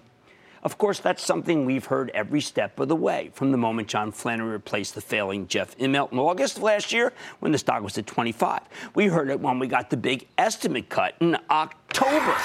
Of 0.63 0.77
course, 0.77 1.00
that's 1.00 1.25
something 1.25 1.65
we've 1.65 1.84
heard 1.84 2.10
every 2.12 2.39
step 2.39 2.80
of 2.80 2.88
the 2.88 2.96
way 2.96 3.32
from 3.34 3.51
the 3.51 3.58
moment 3.58 3.89
John 3.89 4.13
Flannery 4.13 4.51
replaced 4.51 4.96
the 4.96 5.01
failing 5.01 5.46
Jeff 5.50 5.77
Immelt 5.77 6.13
in 6.13 6.20
August 6.20 6.56
of 6.56 6.63
last 6.63 6.94
year 6.94 7.12
when 7.42 7.51
the 7.51 7.58
stock 7.58 7.84
was 7.84 7.98
at 7.98 8.08
25. 8.08 8.62
We 8.94 9.08
heard 9.08 9.30
it 9.30 9.42
when 9.42 9.60
we 9.60 9.68
got 9.68 9.89
the 9.89 9.98
big 9.98 10.30
estimate 10.38 10.88
cut 10.88 11.15
in 11.20 11.38
October. 11.50 12.38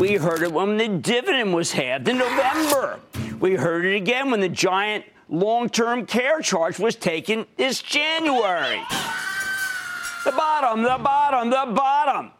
We 0.00 0.14
heard 0.14 0.40
it 0.40 0.50
when 0.50 0.78
the 0.78 0.88
dividend 0.88 1.52
was 1.52 1.72
halved 1.72 2.08
in 2.08 2.16
November. 2.16 3.00
We 3.38 3.52
heard 3.52 3.84
it 3.84 3.96
again 3.96 4.30
when 4.30 4.40
the 4.40 4.48
giant 4.48 5.04
long 5.28 5.68
term 5.68 6.06
care 6.06 6.40
charge 6.40 6.78
was 6.78 6.96
taken 6.96 7.44
this 7.58 7.82
January. 7.82 8.80
The 10.24 10.32
bottom, 10.32 10.82
the 10.84 10.98
bottom, 11.02 11.50
the 11.50 11.72
bottom. 11.74 12.30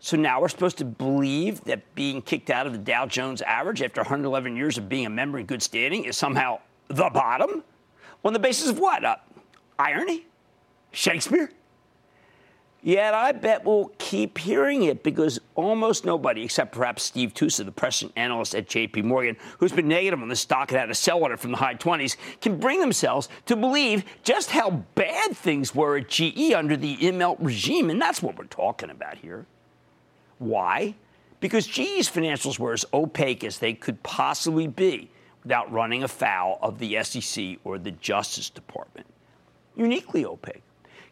So 0.00 0.16
now 0.16 0.40
we're 0.40 0.48
supposed 0.48 0.78
to 0.78 0.86
believe 0.86 1.62
that 1.64 1.94
being 1.94 2.22
kicked 2.22 2.48
out 2.48 2.66
of 2.66 2.72
the 2.72 2.78
Dow 2.78 3.04
Jones 3.04 3.42
average 3.42 3.82
after 3.82 4.00
111 4.00 4.56
years 4.56 4.78
of 4.78 4.88
being 4.88 5.04
a 5.04 5.10
member 5.10 5.38
in 5.38 5.44
good 5.44 5.62
standing 5.62 6.06
is 6.06 6.16
somehow 6.16 6.58
the 6.88 7.10
bottom? 7.10 7.62
On 8.24 8.32
the 8.32 8.38
basis 8.38 8.70
of 8.70 8.78
what? 8.78 9.04
Uh, 9.04 9.16
irony? 9.78 10.24
Shakespeare? 10.90 11.50
Yet 12.84 13.14
I 13.14 13.32
bet 13.32 13.64
we'll 13.64 13.90
keep 13.96 14.36
hearing 14.36 14.82
it 14.82 15.02
because 15.02 15.40
almost 15.54 16.04
nobody, 16.04 16.44
except 16.44 16.72
perhaps 16.72 17.02
Steve 17.02 17.32
Tusa, 17.32 17.64
the 17.64 17.72
president 17.72 18.12
analyst 18.14 18.54
at 18.54 18.68
JP 18.68 19.04
Morgan, 19.04 19.38
who's 19.58 19.72
been 19.72 19.88
negative 19.88 20.20
on 20.20 20.28
the 20.28 20.36
stock 20.36 20.70
and 20.70 20.78
had 20.78 20.90
a 20.90 20.94
sell 20.94 21.22
order 21.22 21.38
from 21.38 21.52
the 21.52 21.56
high 21.56 21.76
20s, 21.76 22.18
can 22.42 22.58
bring 22.58 22.80
themselves 22.80 23.30
to 23.46 23.56
believe 23.56 24.04
just 24.22 24.50
how 24.50 24.84
bad 24.96 25.34
things 25.34 25.74
were 25.74 25.96
at 25.96 26.10
GE 26.10 26.52
under 26.52 26.76
the 26.76 26.98
Immelt 26.98 27.38
regime. 27.40 27.88
And 27.88 27.98
that's 27.98 28.22
what 28.22 28.36
we're 28.36 28.44
talking 28.44 28.90
about 28.90 29.16
here. 29.16 29.46
Why? 30.38 30.94
Because 31.40 31.66
GE's 31.66 32.10
financials 32.10 32.58
were 32.58 32.74
as 32.74 32.84
opaque 32.92 33.44
as 33.44 33.60
they 33.60 33.72
could 33.72 34.02
possibly 34.02 34.66
be 34.66 35.08
without 35.42 35.72
running 35.72 36.02
afoul 36.02 36.58
of 36.60 36.78
the 36.78 37.02
SEC 37.02 37.56
or 37.64 37.78
the 37.78 37.92
Justice 37.92 38.50
Department. 38.50 39.06
Uniquely 39.74 40.26
opaque. 40.26 40.63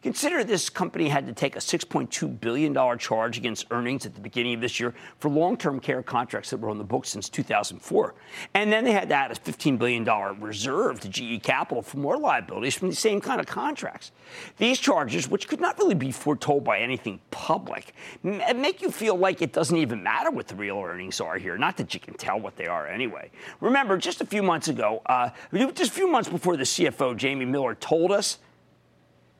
Consider 0.02 0.42
this 0.42 0.68
company 0.68 1.08
had 1.08 1.26
to 1.26 1.32
take 1.32 1.54
a 1.54 1.60
$6.2 1.60 2.40
billion 2.40 2.98
charge 2.98 3.38
against 3.38 3.66
earnings 3.70 4.04
at 4.04 4.14
the 4.14 4.20
beginning 4.20 4.54
of 4.54 4.60
this 4.60 4.80
year 4.80 4.94
for 5.20 5.28
long 5.30 5.56
term 5.56 5.78
care 5.78 6.02
contracts 6.02 6.50
that 6.50 6.56
were 6.56 6.70
on 6.70 6.78
the 6.78 6.84
books 6.84 7.10
since 7.10 7.28
2004. 7.28 8.14
And 8.54 8.72
then 8.72 8.82
they 8.84 8.90
had 8.90 9.08
to 9.10 9.14
add 9.14 9.30
a 9.30 9.34
$15 9.34 9.78
billion 9.78 10.04
reserve 10.40 10.98
to 11.00 11.08
GE 11.08 11.44
Capital 11.44 11.82
for 11.82 11.98
more 11.98 12.18
liabilities 12.18 12.74
from 12.74 12.90
the 12.90 12.96
same 12.96 13.20
kind 13.20 13.40
of 13.40 13.46
contracts. 13.46 14.10
These 14.58 14.80
charges, 14.80 15.28
which 15.28 15.46
could 15.46 15.60
not 15.60 15.78
really 15.78 15.94
be 15.94 16.10
foretold 16.10 16.64
by 16.64 16.80
anything 16.80 17.20
public, 17.30 17.94
make 18.24 18.82
you 18.82 18.90
feel 18.90 19.16
like 19.16 19.40
it 19.40 19.52
doesn't 19.52 19.76
even 19.76 20.02
matter 20.02 20.32
what 20.32 20.48
the 20.48 20.56
real 20.56 20.78
earnings 20.78 21.20
are 21.20 21.38
here. 21.38 21.56
Not 21.56 21.76
that 21.76 21.94
you 21.94 22.00
can 22.00 22.14
tell 22.14 22.40
what 22.40 22.56
they 22.56 22.66
are 22.66 22.88
anyway. 22.88 23.30
Remember, 23.60 23.96
just 23.96 24.20
a 24.20 24.26
few 24.26 24.42
months 24.42 24.66
ago, 24.66 25.00
uh, 25.06 25.30
just 25.52 25.92
a 25.92 25.94
few 25.94 26.08
months 26.08 26.28
before 26.28 26.56
the 26.56 26.64
CFO, 26.64 27.16
Jamie 27.16 27.44
Miller, 27.44 27.76
told 27.76 28.10
us 28.10 28.38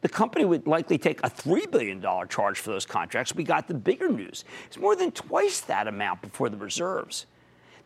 the 0.02 0.08
company 0.08 0.44
would 0.44 0.66
likely 0.66 0.98
take 0.98 1.20
a 1.20 1.30
$3 1.30 1.70
billion 1.70 2.02
charge 2.28 2.58
for 2.58 2.70
those 2.70 2.84
contracts. 2.84 3.34
We 3.34 3.44
got 3.44 3.68
the 3.68 3.74
bigger 3.74 4.08
news. 4.08 4.44
It's 4.66 4.78
more 4.78 4.94
than 4.94 5.12
twice 5.12 5.60
that 5.60 5.88
amount 5.88 6.22
before 6.22 6.50
the 6.50 6.56
reserves. 6.56 7.26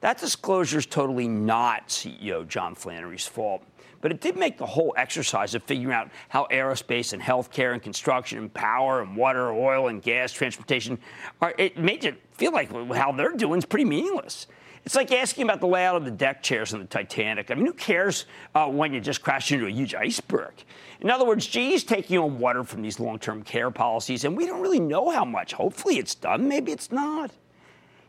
That 0.01 0.19
disclosure 0.19 0.79
is 0.79 0.87
totally 0.87 1.29
not 1.29 1.89
CEO 1.89 2.47
John 2.47 2.75
Flannery's 2.75 3.27
fault. 3.27 3.63
But 4.01 4.13
it 4.13 4.21
did 4.21 4.37
make 4.37 4.59
the 4.59 4.67
whole 4.67 4.95
exercise 4.97 5.55
of 5.55 5.63
figuring 5.63 5.95
out 5.95 6.11
how 6.29 6.47
aerospace 6.51 7.13
and 7.13 7.23
healthcare 7.23 7.73
and 7.73 7.83
construction 7.83 8.39
and 8.39 8.53
power 8.53 9.03
and 9.03 9.17
water, 9.17 9.51
oil 9.53 9.89
and 9.89 10.03
gas, 10.03 10.33
transportation, 10.33 10.99
are, 11.41 11.55
it 11.59 11.79
made 11.79 12.05
it 12.05 12.23
feel 12.33 12.53
like 12.53 12.71
how 12.95 13.13
they're 13.13 13.33
doing 13.33 13.59
is 13.59 13.65
pretty 13.65 13.87
meaningless. 13.87 14.47
It's 14.87 14.95
like 14.95 15.11
asking 15.11 15.43
about 15.43 15.59
the 15.59 15.67
layout 15.67 15.97
of 15.97 16.05
the 16.05 16.13
deck 16.13 16.45
chairs 16.45 16.73
on 16.73 16.79
the 16.79 16.87
Titanic. 16.87 17.51
I 17.51 17.55
mean, 17.55 17.67
who 17.67 17.73
cares 17.73 18.27
uh, 18.55 18.69
when 18.69 18.95
you 18.95 19.01
just 19.01 19.21
crash 19.21 19.51
into 19.51 19.67
a 19.67 19.71
huge 19.71 19.97
iceberg? 19.97 20.55
In 21.01 21.11
other 21.11 21.27
words, 21.27 21.45
GE's 21.45 21.83
taking 21.83 22.19
on 22.19 22.39
water 22.39 22.63
from 22.63 22.83
these 22.83 23.01
long 23.01 23.19
term 23.19 23.43
care 23.43 23.73
policies, 23.73 24.25
and 24.25 24.37
we 24.37 24.47
don't 24.47 24.63
really 24.63 24.79
know 24.79 25.11
how 25.11 25.25
much. 25.25 25.55
Hopefully 25.55 25.99
it's 25.99 26.15
done, 26.15 26.47
maybe 26.49 26.71
it's 26.71 26.93
not. 26.93 27.33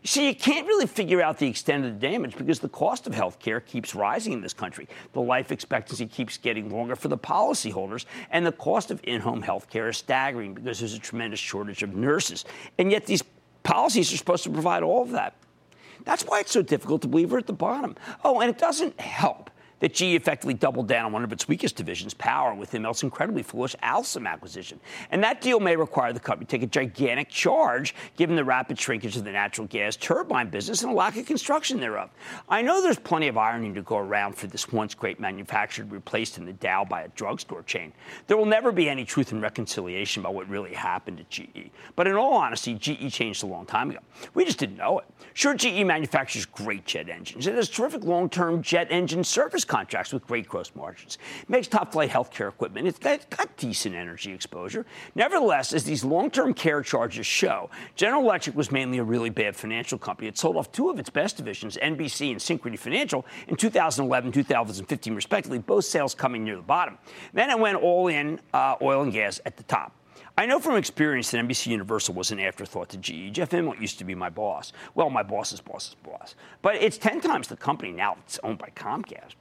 You 0.04 0.08
see, 0.08 0.28
you 0.28 0.36
can't 0.36 0.68
really 0.68 0.86
figure 0.86 1.20
out 1.20 1.40
the 1.40 1.48
extent 1.48 1.84
of 1.84 2.00
the 2.00 2.08
damage 2.08 2.38
because 2.38 2.60
the 2.60 2.70
cost 2.70 3.08
of 3.08 3.16
health 3.16 3.40
care 3.40 3.60
keeps 3.60 3.96
rising 3.96 4.32
in 4.32 4.42
this 4.42 4.54
country. 4.54 4.88
The 5.14 5.22
life 5.22 5.52
expectancy 5.52 6.06
keeps 6.06 6.38
getting 6.38 6.70
longer 6.70 6.96
for 6.96 7.08
the 7.08 7.18
policyholders, 7.18 8.06
and 8.30 8.46
the 8.46 8.52
cost 8.52 8.92
of 8.92 9.00
in 9.04 9.20
home 9.20 9.42
health 9.42 9.68
care 9.72 9.90
is 9.90 9.98
staggering 9.98 10.54
because 10.54 10.78
there's 10.78 10.94
a 10.94 11.00
tremendous 11.00 11.40
shortage 11.40 11.82
of 11.82 11.96
nurses. 11.96 12.46
And 12.78 12.92
yet, 12.92 13.08
these 13.08 13.24
policies 13.64 14.14
are 14.14 14.18
supposed 14.18 14.44
to 14.44 14.52
provide 14.52 14.84
all 14.84 15.02
of 15.02 15.10
that. 15.10 15.34
That's 16.06 16.24
why 16.24 16.40
it's 16.40 16.52
so 16.52 16.62
difficult 16.62 17.02
to 17.04 17.08
believe 17.08 17.32
we're 17.32 17.40
at 17.40 17.48
the 17.48 17.54
bottom. 17.54 17.96
Oh, 18.24 18.40
and 18.40 18.50
it 18.50 18.58
doesn't 18.58 19.00
help 19.00 19.50
that 19.80 19.94
GE 19.94 20.02
effectively 20.02 20.54
doubled 20.54 20.88
down 20.88 21.06
on 21.06 21.12
one 21.12 21.24
of 21.24 21.32
its 21.32 21.48
weakest 21.48 21.76
divisions, 21.76 22.14
Power, 22.14 22.54
with 22.54 22.72
Immelt's 22.72 23.04
incredibly 23.04 23.44
foolish 23.44 23.76
Alstom 23.84 24.28
acquisition. 24.28 24.80
And 25.12 25.24
that 25.24 25.42
deal 25.42 25.60
may 25.60 25.76
require 25.76 26.14
the 26.14 26.20
company 26.20 26.46
to 26.46 26.52
take 26.52 26.64
a 26.64 26.68
gigantic 26.68 27.30
charge, 27.30 27.94
given 28.16 28.36
the 28.36 28.44
rapid 28.44 28.80
shrinkage 28.80 29.16
of 29.18 29.24
the 29.24 29.32
natural 29.32 29.68
gas 29.68 29.96
turbine 29.96 30.50
business 30.50 30.82
and 30.82 30.92
a 30.92 30.96
lack 30.96 31.18
of 31.18 31.26
construction 31.26 31.80
thereof. 31.80 32.10
I 32.50 32.62
know 32.62 32.82
there's 32.82 33.00
plenty 33.00 33.28
of 33.28 33.38
irony 33.38 33.74
to 33.74 33.82
go 33.82 33.98
around 33.98 34.34
for 34.34 34.48
this 34.48 34.72
once 34.72 34.96
great 34.96 35.20
manufacturer 35.20 35.86
replaced 35.86 36.38
in 36.38 36.46
the 36.46 36.54
Dow 36.54 36.84
by 36.84 37.04
a 37.04 37.08
drugstore 37.10 37.64
chain. 37.64 37.94
There 38.28 38.38
will 38.38 38.46
never 38.46 38.72
be 38.72 38.90
any 38.90 39.06
truth 39.06 39.32
and 39.32 39.42
reconciliation 39.42 40.22
about 40.22 40.34
what 40.34 40.50
really 40.50 40.74
happened 40.74 41.20
at 41.20 41.30
GE. 41.30 41.70
But 41.96 42.08
in 42.08 42.16
all 42.16 42.34
honesty, 42.34 42.74
GE 42.74 43.12
changed 43.12 43.44
a 43.44 43.48
long 43.48 43.66
time 43.66 43.92
ago. 43.92 44.00
We 44.34 44.46
just 44.46 44.58
didn't 44.58 44.78
know 44.78 45.00
it. 45.00 45.06
Sure, 45.34 45.54
GE 45.54 45.86
manufactures 45.86 46.46
great 46.46 46.86
jet 46.86 47.10
engines. 47.10 47.46
It 47.46 47.56
has 47.56 47.70
terrific 47.70 48.04
long 48.04 48.30
term 48.30 48.62
jet 48.62 48.88
engine 48.90 49.24
service 49.24 49.66
contracts 49.68 50.14
with 50.14 50.26
great 50.26 50.48
gross 50.48 50.72
margins. 50.76 51.18
It 51.42 51.50
makes 51.50 51.68
top 51.68 51.92
flight 51.92 52.10
healthcare 52.10 52.50
equipment. 52.50 52.88
It's 52.88 53.00
got, 53.00 53.30
got 53.30 53.56
decent 53.58 53.96
energy 53.96 54.32
exposure. 54.32 54.86
Nevertheless, 55.16 55.74
as 55.74 55.84
these 55.84 56.04
long 56.04 56.32
term 56.32 56.54
care 56.54 56.82
charges 56.82 57.26
show, 57.26 57.70
General 57.96 58.24
Electric 58.24 58.56
was 58.56 58.72
mainly 58.72 58.98
a 58.98 59.04
really 59.04 59.30
bad 59.30 59.56
financial 59.56 59.98
company. 59.98 60.28
It 60.28 60.38
sold 60.38 60.58
off 60.58 60.72
two 60.72 60.90
of 60.90 61.00
its 61.00 61.10
best 61.10 61.38
divisions, 61.38 61.78
NBC 61.78 62.32
and 62.32 62.40
Synchrony 62.40 62.80
Financial, 62.80 63.26
in 63.48 63.56
2011 63.56 64.32
2015, 64.32 65.16
respectively, 65.16 65.60
both 65.60 65.86
sales 65.86 66.14
coming 66.14 66.44
near 66.44 66.56
the 66.56 66.62
bottom. 66.62 66.98
Then 67.34 67.50
it 67.50 67.60
went 67.60 67.78
all 67.78 68.08
in 68.08 68.40
uh, 68.54 68.76
oil 68.82 69.02
and 69.02 69.12
gas 69.12 69.40
at 69.46 69.58
the 69.58 69.64
top. 69.64 69.94
I 70.40 70.46
know 70.46 70.60
from 70.60 70.76
experience 70.76 71.32
that 71.32 71.44
NBC 71.44 71.68
Universal 71.68 72.14
was 72.14 72.32
an 72.32 72.40
afterthought 72.40 72.90
to 72.90 72.98
GE. 72.98 73.34
Jeff 73.34 73.50
Immelt 73.50 73.82
used 73.82 73.98
to 73.98 74.06
be 74.06 74.14
my 74.14 74.30
boss. 74.30 74.72
Well, 74.94 75.10
my 75.10 75.24
boss's 75.24 75.62
boss's 75.62 75.96
boss. 75.96 76.36
But 76.62 76.76
it's 76.76 77.00
10 77.00 77.22
times 77.22 77.48
the 77.48 77.58
company 77.58 77.92
now 77.92 78.18
that's 78.20 78.40
owned 78.44 78.60
by 78.60 78.70
Comcast. 78.76 79.34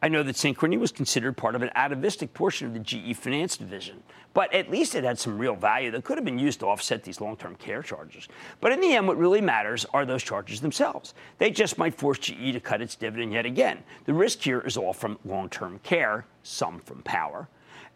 I 0.00 0.08
know 0.08 0.22
that 0.22 0.36
Synchrony 0.36 0.78
was 0.78 0.92
considered 0.92 1.36
part 1.36 1.56
of 1.56 1.62
an 1.62 1.70
atavistic 1.74 2.32
portion 2.32 2.68
of 2.68 2.72
the 2.72 2.78
GE 2.78 3.16
finance 3.16 3.56
division, 3.56 4.00
but 4.32 4.52
at 4.54 4.70
least 4.70 4.94
it 4.94 5.02
had 5.02 5.18
some 5.18 5.36
real 5.36 5.56
value 5.56 5.90
that 5.90 6.04
could 6.04 6.16
have 6.16 6.24
been 6.24 6.38
used 6.38 6.60
to 6.60 6.66
offset 6.66 7.02
these 7.02 7.20
long 7.20 7.36
term 7.36 7.56
care 7.56 7.82
charges. 7.82 8.28
But 8.60 8.70
in 8.70 8.80
the 8.80 8.94
end, 8.94 9.08
what 9.08 9.18
really 9.18 9.40
matters 9.40 9.84
are 9.92 10.06
those 10.06 10.22
charges 10.22 10.60
themselves. 10.60 11.14
They 11.38 11.50
just 11.50 11.78
might 11.78 11.94
force 11.94 12.20
GE 12.20 12.52
to 12.52 12.60
cut 12.60 12.80
its 12.80 12.94
dividend 12.94 13.32
yet 13.32 13.44
again. 13.44 13.82
The 14.04 14.14
risk 14.14 14.40
here 14.40 14.60
is 14.60 14.76
all 14.76 14.92
from 14.92 15.18
long 15.24 15.48
term 15.48 15.80
care, 15.82 16.26
some 16.44 16.78
from 16.78 17.02
power. 17.02 17.48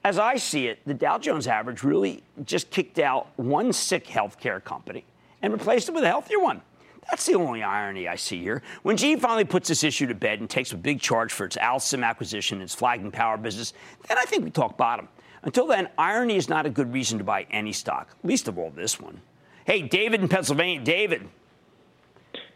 As 0.03 0.19
I 0.19 0.35
see 0.35 0.67
it, 0.67 0.81
the 0.85 0.95
Dow 0.95 1.19
Jones 1.19 1.47
average 1.47 1.85
really 1.85 2.25
just 2.45 2.71
kicked 2.71 2.99
out 2.99 3.29
one 3.37 3.73
sick 3.73 4.07
healthcare 4.07 4.63
company 4.63 5.05
and 5.41 5.53
replaced 5.53 5.89
it 5.89 5.95
with 5.95 6.03
a 6.03 6.09
healthier 6.09 6.41
one. 6.41 6.63
That's 7.11 7.27
the 7.27 7.35
only 7.35 7.63
irony 7.63 8.09
I 8.09 8.17
see 8.17 8.41
here. 8.41 8.63
When 8.83 8.97
GE 8.97 9.21
finally 9.21 9.45
puts 9.45 9.69
this 9.69 9.85
issue 9.85 10.07
to 10.07 10.15
bed 10.15 10.41
and 10.41 10.49
takes 10.49 10.73
a 10.73 10.77
big 10.77 11.01
charge 11.01 11.33
for 11.33 11.45
its 11.45 11.57
Alstom 11.57 12.05
acquisition, 12.05 12.59
and 12.59 12.65
its 12.65 12.75
flagging 12.75 13.11
power 13.11 13.37
business, 13.37 13.75
then 14.09 14.19
I 14.19 14.25
think 14.25 14.45
we 14.45 14.51
talk 14.51 14.77
bottom. 14.77 15.09
Until 15.43 15.67
then, 15.67 15.89
irony 15.99 16.37
is 16.37 16.49
not 16.49 16.67
a 16.67 16.71
good 16.71 16.93
reason 16.93 17.19
to 17.19 17.25
buy 17.25 17.47
any 17.51 17.73
stock, 17.73 18.17
least 18.23 18.47
of 18.49 18.59
all 18.59 18.71
this 18.71 19.01
one. 19.01 19.21
Hey, 19.65 19.83
David 19.83 20.21
in 20.23 20.29
Pennsylvania. 20.29 20.81
David. 20.83 21.29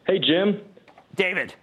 Hey, 0.07 0.19
Jim. 0.19 0.61
David. 1.15 1.55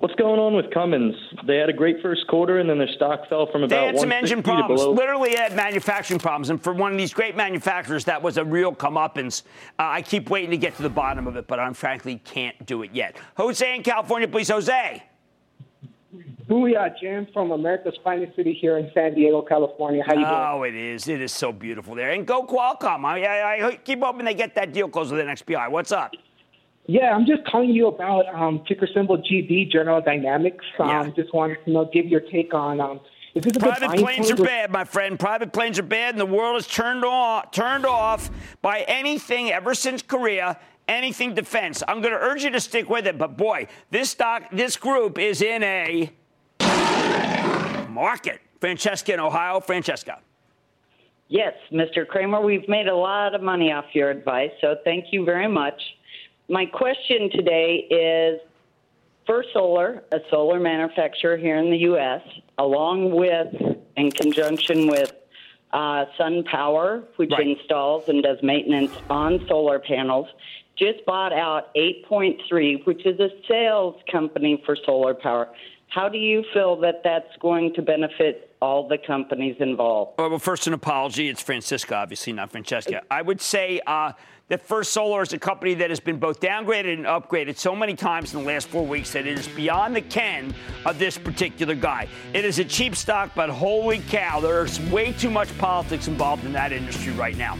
What's 0.00 0.14
going 0.14 0.40
on 0.40 0.54
with 0.54 0.70
Cummins? 0.72 1.14
They 1.46 1.58
had 1.58 1.68
a 1.68 1.74
great 1.74 2.00
first 2.00 2.26
quarter, 2.26 2.58
and 2.58 2.70
then 2.70 2.78
their 2.78 2.88
stock 2.88 3.28
fell 3.28 3.46
from 3.52 3.64
about. 3.64 3.68
They 3.68 3.86
had 3.86 4.00
some 4.00 4.12
engine 4.12 4.42
problems. 4.42 4.80
Literally 4.80 5.34
had 5.34 5.54
manufacturing 5.54 6.18
problems, 6.18 6.48
and 6.48 6.60
for 6.62 6.72
one 6.72 6.90
of 6.90 6.96
these 6.96 7.12
great 7.12 7.36
manufacturers, 7.36 8.06
that 8.06 8.22
was 8.22 8.38
a 8.38 8.44
real 8.44 8.74
comeuppance. 8.74 9.42
Uh, 9.78 9.82
I 9.88 10.00
keep 10.00 10.30
waiting 10.30 10.52
to 10.52 10.56
get 10.56 10.74
to 10.76 10.82
the 10.82 10.88
bottom 10.88 11.26
of 11.26 11.36
it, 11.36 11.46
but 11.46 11.60
I 11.60 11.70
frankly 11.74 12.18
can't 12.24 12.64
do 12.64 12.82
it 12.82 12.92
yet. 12.94 13.16
Jose 13.36 13.76
in 13.76 13.82
California, 13.82 14.26
please, 14.26 14.48
Jose. 14.48 15.02
Booyah, 16.48 16.94
Jim, 16.98 17.26
from 17.34 17.50
America's 17.50 17.98
finest 18.02 18.34
city 18.36 18.54
here 18.58 18.78
in 18.78 18.90
San 18.94 19.14
Diego, 19.14 19.42
California. 19.42 20.02
How 20.06 20.14
you 20.14 20.20
doing? 20.20 20.34
Oh, 20.34 20.62
it 20.62 20.74
is. 20.74 21.08
It 21.08 21.20
is 21.20 21.30
so 21.30 21.52
beautiful 21.52 21.94
there. 21.94 22.12
And 22.12 22.26
go 22.26 22.42
Qualcomm. 22.44 23.04
I, 23.04 23.22
I, 23.22 23.66
I 23.68 23.76
keep 23.76 24.00
hoping 24.00 24.24
they 24.24 24.32
get 24.32 24.54
that 24.54 24.72
deal 24.72 24.88
closed 24.88 25.12
with 25.12 25.20
NXPI. 25.20 25.70
What's 25.70 25.92
up? 25.92 26.14
Yeah, 26.86 27.14
I'm 27.14 27.26
just 27.26 27.44
calling 27.44 27.70
you 27.70 27.86
about 27.86 28.26
um, 28.34 28.64
ticker 28.66 28.88
symbol 28.92 29.18
GD, 29.18 29.70
General 29.70 30.00
Dynamics. 30.00 30.64
Um, 30.78 30.88
yeah. 30.88 31.10
Just 31.14 31.32
wanted 31.32 31.64
to 31.64 31.70
know, 31.70 31.90
give 31.92 32.06
your 32.06 32.20
take 32.20 32.52
on. 32.52 32.80
Um, 32.80 33.00
is 33.34 33.44
this 33.44 33.56
a 33.56 33.60
Private 33.60 33.98
planes 33.98 34.30
are 34.30 34.36
bad, 34.36 34.72
my 34.72 34.82
friend. 34.82 35.18
Private 35.18 35.52
planes 35.52 35.78
are 35.78 35.84
bad, 35.84 36.14
and 36.14 36.20
the 36.20 36.26
world 36.26 36.56
is 36.58 36.66
turned 36.66 37.04
off, 37.04 37.52
turned 37.52 37.86
off 37.86 38.28
by 38.60 38.80
anything 38.88 39.50
ever 39.52 39.74
since 39.74 40.02
Korea 40.02 40.58
anything 40.90 41.34
defense. 41.34 41.82
I'm 41.86 42.00
going 42.00 42.12
to 42.12 42.18
urge 42.18 42.42
you 42.42 42.50
to 42.50 42.60
stick 42.60 42.90
with 42.90 43.06
it, 43.06 43.16
but 43.16 43.36
boy, 43.36 43.68
this 43.90 44.10
stock, 44.10 44.42
this 44.52 44.76
group 44.76 45.18
is 45.18 45.40
in 45.40 45.62
a 45.62 46.10
market. 47.88 48.40
Francesca 48.60 49.14
in 49.14 49.20
Ohio. 49.20 49.60
Francesca. 49.60 50.18
Yes, 51.28 51.54
Mr. 51.72 52.06
Cramer, 52.06 52.40
we've 52.40 52.68
made 52.68 52.88
a 52.88 52.94
lot 52.94 53.34
of 53.34 53.40
money 53.40 53.72
off 53.72 53.84
your 53.92 54.10
advice, 54.10 54.50
so 54.60 54.74
thank 54.84 55.06
you 55.12 55.24
very 55.24 55.46
much. 55.46 55.80
My 56.50 56.66
question 56.66 57.30
today 57.30 57.86
is 57.88 58.40
First 59.24 59.50
Solar, 59.52 60.02
a 60.10 60.18
solar 60.30 60.58
manufacturer 60.58 61.36
here 61.36 61.56
in 61.58 61.70
the 61.70 61.76
U.S., 61.76 62.22
along 62.58 63.12
with, 63.12 63.54
in 63.96 64.10
conjunction 64.10 64.88
with 64.88 65.12
uh, 65.72 66.06
SunPower, 66.18 67.04
which 67.14 67.30
right. 67.30 67.46
installs 67.46 68.08
and 68.08 68.24
does 68.24 68.38
maintenance 68.42 68.90
on 69.08 69.46
solar 69.46 69.78
panels, 69.78 70.26
just 70.76 71.06
bought 71.06 71.32
out 71.32 71.72
8.3, 71.76 72.84
which 72.84 73.06
is 73.06 73.20
a 73.20 73.28
sales 73.46 73.94
company 74.10 74.60
for 74.66 74.74
solar 74.84 75.14
power. 75.14 75.50
How 75.86 76.08
do 76.08 76.18
you 76.18 76.44
feel 76.52 76.74
that 76.80 77.02
that's 77.04 77.36
going 77.40 77.74
to 77.74 77.82
benefit 77.82 78.56
all 78.60 78.88
the 78.88 78.98
companies 78.98 79.56
involved? 79.60 80.18
Well, 80.18 80.36
first, 80.40 80.66
an 80.66 80.72
apology. 80.72 81.28
It's 81.28 81.42
Francisca, 81.42 81.94
obviously, 81.94 82.32
not 82.32 82.50
Francesca. 82.50 83.02
I 83.08 83.22
would 83.22 83.40
say 83.40 83.80
uh, 83.86 84.12
that 84.50 84.60
First 84.60 84.92
Solar 84.92 85.22
is 85.22 85.32
a 85.32 85.38
company 85.38 85.74
that 85.74 85.90
has 85.90 86.00
been 86.00 86.18
both 86.18 86.40
downgraded 86.40 86.92
and 86.92 87.06
upgraded 87.06 87.56
so 87.56 87.74
many 87.74 87.94
times 87.94 88.34
in 88.34 88.40
the 88.40 88.46
last 88.46 88.66
four 88.66 88.84
weeks 88.84 89.12
that 89.12 89.24
it 89.24 89.38
is 89.38 89.46
beyond 89.48 89.94
the 89.94 90.02
ken 90.02 90.52
of 90.84 90.98
this 90.98 91.16
particular 91.16 91.76
guy. 91.76 92.08
It 92.34 92.44
is 92.44 92.58
a 92.58 92.64
cheap 92.64 92.96
stock, 92.96 93.30
but 93.36 93.48
holy 93.48 94.00
cow, 94.08 94.40
there's 94.40 94.80
way 94.90 95.12
too 95.12 95.30
much 95.30 95.56
politics 95.58 96.08
involved 96.08 96.44
in 96.44 96.52
that 96.52 96.72
industry 96.72 97.12
right 97.12 97.36
now. 97.36 97.56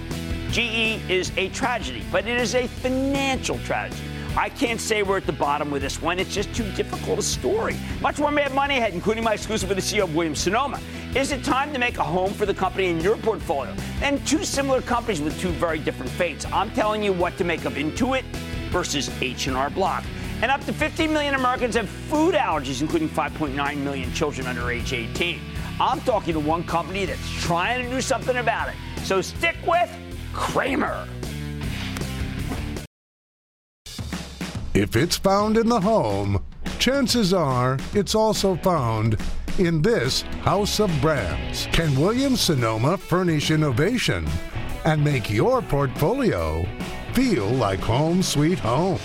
GE 0.51 1.01
is 1.09 1.31
a 1.37 1.49
tragedy, 1.51 2.05
but 2.11 2.27
it 2.27 2.41
is 2.41 2.57
a 2.57 2.67
financial 2.67 3.59
tragedy. 3.61 4.03
I 4.37 4.49
can't 4.49 4.81
say 4.81 5.03
we're 5.03 5.17
at 5.17 5.27
the 5.27 5.33
bottom 5.33 5.71
with 5.71 5.83
this 5.83 6.01
one. 6.01 6.21
It's 6.21 6.33
just 6.33 6.55
too 6.55 6.71
difficult 6.73 7.19
a 7.19 7.23
story. 7.23 7.77
Much 8.01 8.19
more 8.19 8.31
Mad 8.31 8.55
Money 8.55 8.77
ahead, 8.77 8.95
including 8.95 9.25
my 9.25 9.35
exclusive 9.35 9.69
with 9.69 9.79
the 9.79 9.83
CEO 9.83 10.05
of 10.05 10.15
Williams 10.15 10.39
Sonoma. 10.39 10.81
Is 11.17 11.33
it 11.33 11.43
time 11.43 11.73
to 11.73 11.79
make 11.81 11.99
a 11.99 12.05
home 12.05 12.33
for 12.33 12.47
the 12.47 12.55
company 12.55 12.87
in 12.87 13.01
your 13.01 13.17
portfolio? 13.17 13.75
And 14.03 14.25
two 14.27 14.45
similar 14.45 14.83
companies 14.83 15.21
with 15.21 15.39
two 15.41 15.51
very 15.51 15.81
different 15.81 16.13
fates. 16.13 16.47
I'm 16.47 16.71
telling 16.71 17.03
you 17.03 17.13
what 17.13 17.37
to 17.39 17.45
make 17.45 17.65
of 17.65 17.75
Intuit 17.75 18.23
versus 18.71 19.11
H&R 19.21 19.69
Block. 19.71 20.05
And 20.43 20.51
up 20.51 20.65
to 20.65 20.73
15 20.73 21.13
million 21.13 21.35
Americans 21.35 21.75
have 21.75 21.89
food 21.89 22.35
allergies, 22.35 22.81
including 22.81 23.09
5.9 23.09 23.77
million 23.79 24.13
children 24.13 24.47
under 24.47 24.71
age 24.71 24.93
18. 24.93 25.41
I'm 25.81 26.01
talking 26.03 26.35
to 26.35 26.41
one 26.41 26.63
company 26.65 27.05
that's 27.05 27.31
trying 27.43 27.85
to 27.85 27.91
do 27.91 28.01
something 28.01 28.37
about 28.37 28.69
it. 28.69 28.77
So 29.03 29.21
stick 29.21 29.57
with 29.67 29.91
Cramer. 30.33 31.09
If 34.81 34.97
it's 34.97 35.19
found 35.19 35.59
in 35.59 35.69
the 35.69 35.79
home, 35.79 36.43
chances 36.79 37.35
are 37.35 37.77
it's 37.93 38.15
also 38.15 38.57
found 38.57 39.21
in 39.59 39.83
this 39.83 40.23
house 40.41 40.81
of 40.81 40.91
brands. 41.03 41.67
Can 41.71 41.95
Williams 42.01 42.41
Sonoma 42.41 42.97
furnish 42.97 43.51
innovation 43.51 44.27
and 44.87 45.05
make 45.05 45.29
your 45.29 45.61
portfolio 45.61 46.67
feel 47.13 47.47
like 47.47 47.81
home 47.81 48.23
sweet 48.23 48.59
home? 48.59 48.99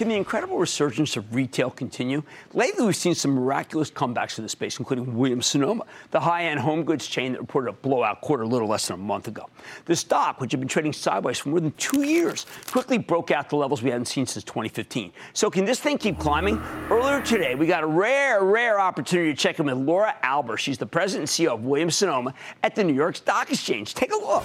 Can 0.00 0.08
the 0.08 0.16
incredible 0.16 0.56
resurgence 0.56 1.18
of 1.18 1.34
retail 1.34 1.68
continue? 1.68 2.22
Lately, 2.54 2.86
we've 2.86 2.96
seen 2.96 3.14
some 3.14 3.32
miraculous 3.32 3.90
comebacks 3.90 4.36
to 4.36 4.40
the 4.40 4.48
space, 4.48 4.78
including 4.78 5.14
Williams 5.14 5.44
Sonoma, 5.44 5.84
the 6.10 6.20
high-end 6.20 6.58
home 6.58 6.84
goods 6.84 7.06
chain 7.06 7.32
that 7.32 7.40
reported 7.42 7.68
a 7.68 7.74
blowout 7.74 8.22
quarter 8.22 8.44
a 8.44 8.46
little 8.46 8.66
less 8.66 8.88
than 8.88 8.94
a 8.94 8.96
month 8.96 9.28
ago. 9.28 9.50
The 9.84 9.94
stock, 9.94 10.40
which 10.40 10.52
had 10.52 10.60
been 10.60 10.70
trading 10.70 10.94
sideways 10.94 11.38
for 11.38 11.50
more 11.50 11.60
than 11.60 11.72
two 11.72 12.02
years, 12.02 12.46
quickly 12.70 12.96
broke 12.96 13.30
out 13.30 13.50
to 13.50 13.56
levels 13.56 13.82
we 13.82 13.90
hadn't 13.90 14.06
seen 14.06 14.24
since 14.24 14.42
2015. 14.42 15.12
So 15.34 15.50
can 15.50 15.66
this 15.66 15.80
thing 15.80 15.98
keep 15.98 16.18
climbing? 16.18 16.56
Earlier 16.88 17.20
today, 17.20 17.54
we 17.54 17.66
got 17.66 17.82
a 17.82 17.86
rare, 17.86 18.42
rare 18.42 18.80
opportunity 18.80 19.34
to 19.34 19.36
check 19.36 19.58
in 19.58 19.66
with 19.66 19.76
Laura 19.76 20.16
Alber. 20.24 20.56
She's 20.56 20.78
the 20.78 20.86
president 20.86 21.28
and 21.28 21.46
CEO 21.46 21.52
of 21.52 21.64
Williams 21.64 21.96
Sonoma 21.96 22.32
at 22.62 22.74
the 22.74 22.82
New 22.82 22.94
York 22.94 23.16
Stock 23.16 23.50
Exchange. 23.50 23.92
Take 23.92 24.12
a 24.12 24.16
look. 24.16 24.44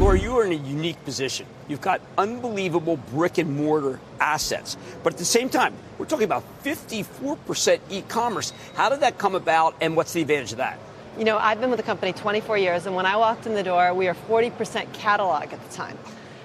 Laura, 0.00 0.18
you 0.18 0.34
are 0.38 0.46
in 0.46 0.52
a 0.52 0.66
unique 0.66 1.04
position. 1.04 1.44
You've 1.68 1.82
got 1.82 2.00
unbelievable 2.16 2.96
brick 3.12 3.36
and 3.36 3.54
mortar 3.54 4.00
assets. 4.24 4.76
But 5.02 5.12
at 5.12 5.18
the 5.18 5.24
same 5.24 5.48
time, 5.48 5.74
we're 5.98 6.06
talking 6.06 6.24
about 6.24 6.44
54% 6.64 7.80
e 7.90 8.02
commerce. 8.08 8.52
How 8.74 8.88
did 8.88 9.00
that 9.00 9.18
come 9.18 9.34
about, 9.34 9.74
and 9.80 9.96
what's 9.96 10.12
the 10.12 10.22
advantage 10.22 10.52
of 10.52 10.58
that? 10.58 10.78
You 11.18 11.24
know, 11.24 11.38
I've 11.38 11.60
been 11.60 11.70
with 11.70 11.78
the 11.78 11.84
company 11.84 12.12
24 12.12 12.58
years, 12.58 12.86
and 12.86 12.96
when 12.96 13.06
I 13.06 13.16
walked 13.16 13.46
in 13.46 13.54
the 13.54 13.62
door, 13.62 13.94
we 13.94 14.06
were 14.06 14.14
40% 14.14 14.92
catalog 14.92 15.52
at 15.52 15.68
the 15.68 15.74
time. 15.76 15.96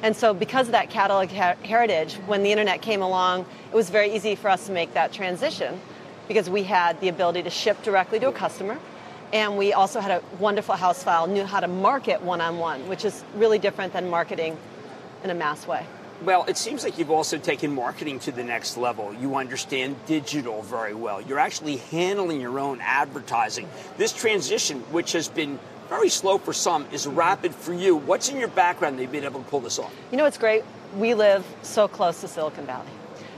And 0.04 0.15
so, 0.15 0.34
because 0.34 0.68
of 0.68 0.74
that 0.74 0.89
catalog 0.89 1.30
her- 1.30 1.58
heritage, 1.63 2.15
when 2.28 2.44
the 2.44 2.52
internet 2.52 2.82
came 2.82 3.02
along, 3.02 3.46
it 3.72 3.76
was 3.76 3.89
very 3.89 4.13
easy 4.13 4.36
for 4.36 4.50
us 4.50 4.68
to 4.68 4.72
make 4.72 4.94
that 4.94 5.12
transition 5.12 5.80
because 6.28 6.50
we 6.50 6.63
had 6.63 7.02
the 7.02 7.10
ability 7.10 7.44
to 7.44 7.50
ship 7.50 7.82
directly 7.84 8.20
to 8.20 8.28
a 8.30 8.32
customer. 8.32 8.78
And 9.34 9.58
we 9.58 9.74
also 9.74 10.00
had 10.00 10.12
a 10.12 10.22
wonderful 10.39 10.76
house 10.76 11.04
file, 11.04 11.28
knew 11.28 11.46
how 11.46 11.60
to 11.60 11.68
market 11.68 12.22
one 12.22 12.42
on 12.42 12.58
one, 12.60 12.88
which 12.88 13.04
is 13.04 13.24
really 13.36 13.60
different 13.60 13.94
than 13.94 14.10
marketing 14.10 14.58
in 15.24 15.30
a 15.30 15.36
mass 15.36 15.68
way. 15.68 15.86
Well, 16.24 16.44
it 16.50 16.58
seems 16.58 16.84
like 16.84 16.98
you've 16.98 17.12
also 17.12 17.38
taken 17.38 17.74
marketing 17.74 18.20
to 18.20 18.34
the 18.34 18.44
next 18.44 18.76
level. 18.76 19.14
You 19.14 19.36
understand 19.36 19.96
digital 20.06 20.62
very 20.64 20.94
well. 20.94 21.22
You're 21.22 21.40
actually 21.40 21.78
handling 21.78 22.42
your 22.42 22.60
own 22.60 22.82
advertising. 22.82 23.70
This 23.98 24.12
transition, 24.12 24.82
which 24.92 25.14
has 25.14 25.30
been 25.30 25.60
very 25.88 26.10
slow 26.10 26.38
for 26.38 26.52
some, 26.52 26.86
is 26.92 27.08
rapid 27.08 27.56
for 27.56 27.74
you. 27.74 27.96
What's 27.96 28.28
in 28.28 28.38
your 28.38 28.50
background 28.50 28.98
that 28.98 29.04
you've 29.04 29.14
been 29.14 29.24
able 29.24 29.42
to 29.42 29.50
pull 29.50 29.62
this 29.62 29.80
off? 29.80 29.96
You 30.12 30.18
know, 30.18 30.26
it's 30.26 30.38
great. 30.38 30.64
We 30.98 31.14
live 31.14 31.46
so 31.62 31.88
close 31.88 32.20
to 32.20 32.28
Silicon 32.28 32.66
Valley. 32.66 32.90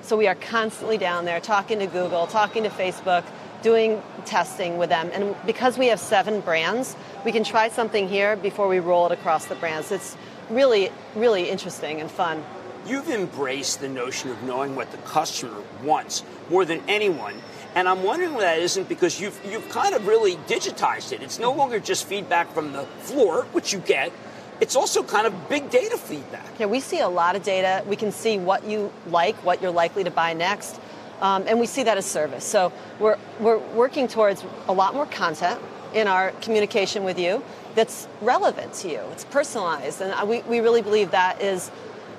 So 0.01 0.17
we 0.17 0.27
are 0.27 0.35
constantly 0.35 0.97
down 0.97 1.25
there 1.25 1.39
talking 1.39 1.77
to 1.79 1.85
Google, 1.85 2.25
talking 2.25 2.63
to 2.63 2.69
Facebook, 2.69 3.23
doing 3.61 4.01
testing 4.25 4.77
with 4.77 4.89
them. 4.89 5.11
And 5.13 5.35
because 5.45 5.77
we 5.77 5.87
have 5.87 5.99
seven 5.99 6.39
brands, 6.39 6.95
we 7.23 7.31
can 7.31 7.43
try 7.43 7.69
something 7.69 8.09
here 8.09 8.35
before 8.35 8.67
we 8.67 8.79
roll 8.79 9.05
it 9.05 9.11
across 9.11 9.45
the 9.45 9.55
brands. 9.55 9.91
It's 9.91 10.17
really, 10.49 10.89
really 11.15 11.47
interesting 11.47 12.01
and 12.01 12.09
fun. 12.09 12.43
You've 12.85 13.09
embraced 13.09 13.79
the 13.79 13.89
notion 13.89 14.31
of 14.31 14.41
knowing 14.43 14.75
what 14.75 14.91
the 14.91 14.97
customer 14.97 15.61
wants 15.83 16.23
more 16.49 16.65
than 16.65 16.81
anyone. 16.87 17.35
And 17.75 17.87
I'm 17.87 18.03
wondering 18.03 18.33
why 18.33 18.41
that 18.41 18.59
isn't 18.59 18.89
because 18.89 19.21
you've, 19.21 19.39
you've 19.45 19.69
kind 19.69 19.95
of 19.95 20.07
really 20.07 20.35
digitized 20.47 21.13
it. 21.13 21.21
It's 21.21 21.39
no 21.39 21.53
longer 21.53 21.79
just 21.79 22.05
feedback 22.05 22.51
from 22.53 22.73
the 22.73 22.83
floor, 22.99 23.43
which 23.53 23.71
you 23.71 23.79
get, 23.79 24.11
it's 24.59 24.75
also 24.75 25.01
kind 25.03 25.25
of 25.25 25.49
big 25.49 25.69
data 25.69 25.97
feedback. 25.97 26.45
Yeah, 26.59 26.67
we 26.67 26.79
see 26.79 26.99
a 26.99 27.07
lot 27.07 27.35
of 27.35 27.43
data. 27.43 27.83
We 27.87 27.95
can 27.95 28.11
see 28.11 28.37
what 28.37 28.63
you 28.63 28.91
like, 29.07 29.35
what 29.37 29.61
you're 29.61 29.71
likely 29.71 30.03
to 30.03 30.11
buy 30.11 30.33
next. 30.33 30.79
Um, 31.21 31.45
and 31.47 31.59
we 31.59 31.65
see 31.65 31.83
that 31.83 31.97
as 31.97 32.05
service. 32.05 32.43
So 32.43 32.71
we're, 32.99 33.17
we're 33.39 33.57
working 33.57 34.07
towards 34.07 34.43
a 34.67 34.73
lot 34.73 34.93
more 34.93 35.05
content 35.05 35.59
in 35.93 36.07
our 36.07 36.31
communication 36.41 37.03
with 37.03 37.19
you 37.19 37.43
that's 37.73 38.07
relevant 38.21 38.73
to 38.73 38.89
you. 38.89 38.99
It's 39.11 39.25
personalized. 39.25 40.01
And 40.01 40.29
we, 40.29 40.41
we 40.43 40.59
really 40.59 40.81
believe 40.81 41.11
that 41.11 41.41
is 41.41 41.71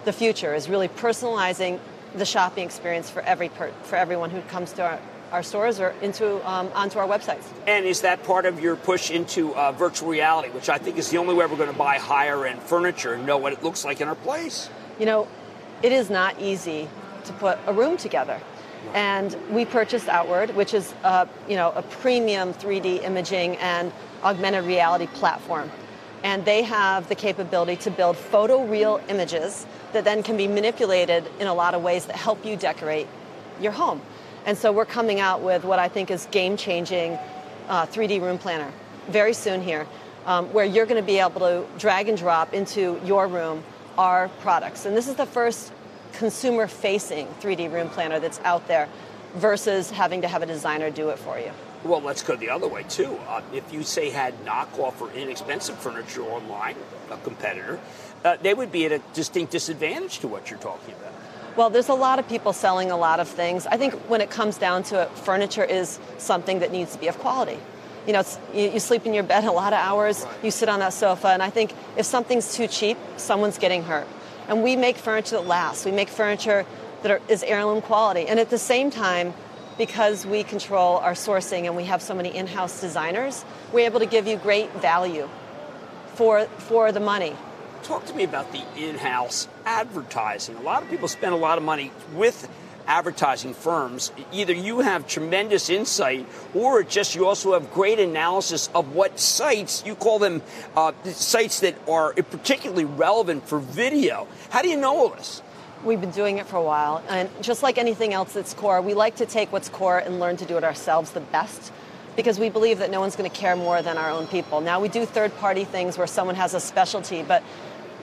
the 0.04 0.12
future, 0.12 0.54
is 0.54 0.68
really 0.68 0.88
personalizing 0.88 1.78
the 2.14 2.24
shopping 2.24 2.64
experience 2.64 3.08
for, 3.08 3.22
every 3.22 3.48
per, 3.48 3.70
for 3.84 3.96
everyone 3.96 4.30
who 4.30 4.40
comes 4.42 4.72
to 4.74 4.82
our, 4.82 4.98
our 5.30 5.42
stores 5.42 5.80
or 5.80 5.90
into 6.02 6.46
um, 6.48 6.70
onto 6.74 6.98
our 6.98 7.06
websites. 7.06 7.44
And 7.66 7.86
is 7.86 8.02
that 8.02 8.22
part 8.24 8.44
of 8.44 8.60
your 8.60 8.76
push 8.76 9.10
into 9.10 9.54
uh, 9.54 9.72
virtual 9.72 10.10
reality, 10.10 10.50
which 10.50 10.68
I 10.68 10.78
think 10.78 10.98
is 10.98 11.10
the 11.10 11.18
only 11.18 11.34
way 11.34 11.46
we're 11.46 11.56
going 11.56 11.72
to 11.72 11.78
buy 11.78 11.98
higher 11.98 12.46
end 12.46 12.62
furniture 12.62 13.14
and 13.14 13.26
know 13.26 13.38
what 13.38 13.52
it 13.52 13.62
looks 13.62 13.84
like 13.84 14.00
in 14.00 14.08
our 14.08 14.14
place? 14.14 14.68
You 14.98 15.06
know, 15.06 15.28
it 15.82 15.92
is 15.92 16.10
not 16.10 16.38
easy 16.40 16.88
to 17.24 17.32
put 17.34 17.58
a 17.66 17.72
room 17.72 17.96
together. 17.96 18.40
And 18.94 19.36
we 19.50 19.64
purchased 19.64 20.08
Outward, 20.08 20.54
which 20.56 20.74
is 20.74 20.92
a, 21.04 21.28
you 21.48 21.56
know, 21.56 21.72
a 21.74 21.82
premium 21.82 22.52
3D 22.52 23.04
imaging 23.04 23.56
and 23.56 23.92
augmented 24.22 24.64
reality 24.64 25.06
platform. 25.06 25.70
And 26.22 26.44
they 26.44 26.62
have 26.62 27.08
the 27.08 27.14
capability 27.14 27.76
to 27.76 27.90
build 27.90 28.16
photoreal 28.16 29.02
images 29.08 29.66
that 29.92 30.04
then 30.04 30.22
can 30.22 30.36
be 30.36 30.46
manipulated 30.46 31.28
in 31.40 31.46
a 31.46 31.54
lot 31.54 31.74
of 31.74 31.82
ways 31.82 32.06
that 32.06 32.16
help 32.16 32.44
you 32.44 32.56
decorate 32.56 33.08
your 33.60 33.72
home. 33.72 34.00
And 34.46 34.56
so 34.56 34.72
we're 34.72 34.84
coming 34.84 35.20
out 35.20 35.42
with 35.42 35.64
what 35.64 35.78
I 35.78 35.88
think 35.88 36.10
is 36.10 36.26
game 36.26 36.56
changing 36.56 37.18
uh, 37.68 37.86
3D 37.86 38.20
room 38.20 38.38
planner 38.38 38.72
very 39.08 39.32
soon 39.32 39.62
here, 39.62 39.86
um, 40.26 40.52
where 40.52 40.64
you're 40.64 40.86
going 40.86 41.00
to 41.00 41.06
be 41.06 41.18
able 41.18 41.40
to 41.40 41.64
drag 41.78 42.08
and 42.08 42.16
drop 42.16 42.54
into 42.54 43.00
your 43.04 43.26
room 43.26 43.62
our 43.98 44.28
products. 44.40 44.86
And 44.86 44.96
this 44.96 45.08
is 45.08 45.16
the 45.16 45.26
first 45.26 45.72
consumer 46.12 46.66
facing 46.66 47.26
3D 47.40 47.72
room 47.72 47.88
planner 47.88 48.20
that's 48.20 48.40
out 48.40 48.66
there 48.68 48.88
versus 49.34 49.90
having 49.90 50.22
to 50.22 50.28
have 50.28 50.42
a 50.42 50.46
designer 50.46 50.90
do 50.90 51.10
it 51.10 51.18
for 51.18 51.38
you. 51.38 51.50
Well, 51.84 52.00
let's 52.00 52.22
go 52.22 52.36
the 52.36 52.50
other 52.50 52.68
way 52.68 52.84
too. 52.84 53.18
Uh, 53.26 53.42
if 53.52 53.72
you 53.72 53.82
say 53.82 54.10
had 54.10 54.44
knockoff 54.44 55.00
or 55.00 55.10
inexpensive 55.12 55.76
furniture 55.78 56.22
online, 56.22 56.76
a 57.10 57.16
competitor, 57.18 57.80
uh, 58.24 58.36
they 58.40 58.54
would 58.54 58.70
be 58.70 58.86
at 58.86 58.92
a 58.92 59.00
distinct 59.14 59.50
disadvantage 59.50 60.20
to 60.20 60.28
what 60.28 60.48
you're 60.48 60.60
talking 60.60 60.94
about. 60.94 61.12
Well, 61.56 61.70
there's 61.70 61.88
a 61.88 61.94
lot 61.94 62.18
of 62.18 62.28
people 62.28 62.52
selling 62.52 62.90
a 62.90 62.96
lot 62.96 63.20
of 63.20 63.28
things. 63.28 63.66
I 63.66 63.76
think 63.76 63.94
when 64.08 64.20
it 64.20 64.30
comes 64.30 64.58
down 64.58 64.84
to 64.84 65.02
it, 65.02 65.10
furniture 65.10 65.64
is 65.64 65.98
something 66.18 66.60
that 66.60 66.70
needs 66.70 66.92
to 66.92 66.98
be 66.98 67.08
of 67.08 67.18
quality. 67.18 67.58
You 68.06 68.14
know, 68.14 68.22
you, 68.54 68.70
you, 68.70 68.80
sleep 68.80 69.04
in 69.04 69.12
your 69.12 69.22
bed 69.22 69.44
a 69.44 69.52
lot 69.52 69.72
of 69.72 69.78
hours, 69.78 70.24
you 70.42 70.50
sit 70.50 70.68
on 70.68 70.80
that 70.80 70.92
sofa, 70.92 71.28
and 71.28 71.42
I 71.42 71.50
think 71.50 71.72
if 71.96 72.06
something's 72.06 72.54
too 72.54 72.66
cheap, 72.66 72.96
someone's 73.16 73.58
getting 73.58 73.82
hurt. 73.82 74.08
And 74.48 74.62
we 74.62 74.76
make 74.76 74.96
furniture 74.96 75.36
that 75.36 75.46
lasts. 75.46 75.84
We 75.84 75.92
make 75.92 76.08
furniture 76.08 76.64
that 77.02 77.10
are, 77.10 77.20
is 77.28 77.42
heirloom 77.42 77.82
quality. 77.82 78.26
And 78.26 78.40
at 78.40 78.50
the 78.50 78.58
same 78.58 78.90
time, 78.90 79.34
because 79.78 80.26
we 80.26 80.44
control 80.44 80.98
our 80.98 81.12
sourcing 81.12 81.64
and 81.64 81.76
we 81.76 81.84
have 81.84 82.02
so 82.02 82.14
many 82.14 82.34
in-house 82.34 82.80
designers, 82.80 83.44
we're 83.72 83.86
able 83.86 84.00
to 84.00 84.06
give 84.06 84.26
you 84.26 84.36
great 84.36 84.70
value 84.74 85.28
for, 86.14 86.44
for 86.46 86.92
the 86.92 87.00
money. 87.00 87.34
Talk 87.82 88.06
to 88.06 88.14
me 88.14 88.24
about 88.24 88.52
the 88.52 88.62
in-house 88.76 89.48
advertising. 89.64 90.56
A 90.56 90.62
lot 90.62 90.82
of 90.82 90.90
people 90.90 91.08
spend 91.08 91.34
a 91.34 91.36
lot 91.36 91.58
of 91.58 91.64
money 91.64 91.90
with 92.14 92.48
advertising 92.86 93.54
firms. 93.54 94.12
Either 94.32 94.52
you 94.52 94.80
have 94.80 95.06
tremendous 95.06 95.70
insight 95.70 96.26
or 96.54 96.82
just 96.82 97.14
you 97.14 97.26
also 97.26 97.52
have 97.52 97.72
great 97.72 97.98
analysis 97.98 98.68
of 98.74 98.94
what 98.94 99.18
sites, 99.18 99.82
you 99.86 99.94
call 99.94 100.18
them 100.18 100.42
uh, 100.76 100.92
sites 101.04 101.60
that 101.60 101.76
are 101.88 102.12
particularly 102.12 102.84
relevant 102.84 103.46
for 103.48 103.58
video. 103.58 104.26
How 104.50 104.62
do 104.62 104.68
you 104.68 104.76
know 104.76 104.96
all 104.96 105.08
this? 105.10 105.42
We've 105.84 106.00
been 106.00 106.12
doing 106.12 106.38
it 106.38 106.46
for 106.46 106.56
a 106.56 106.62
while, 106.62 107.02
and 107.08 107.28
just 107.42 107.64
like 107.64 107.76
anything 107.76 108.14
else 108.14 108.32
that's 108.34 108.54
core, 108.54 108.80
we 108.80 108.94
like 108.94 109.16
to 109.16 109.26
take 109.26 109.50
what's 109.52 109.68
core 109.68 109.98
and 109.98 110.20
learn 110.20 110.36
to 110.36 110.44
do 110.44 110.56
it 110.56 110.62
ourselves 110.62 111.10
the 111.10 111.20
best 111.20 111.72
because 112.14 112.38
we 112.38 112.50
believe 112.50 112.78
that 112.78 112.90
no 112.90 113.00
one's 113.00 113.16
going 113.16 113.28
to 113.28 113.36
care 113.36 113.56
more 113.56 113.82
than 113.82 113.98
our 113.98 114.10
own 114.10 114.28
people. 114.28 114.60
Now, 114.60 114.80
we 114.80 114.88
do 114.88 115.04
third 115.04 115.36
party 115.38 115.64
things 115.64 115.98
where 115.98 116.06
someone 116.06 116.36
has 116.36 116.54
a 116.54 116.60
specialty, 116.60 117.24
but 117.24 117.42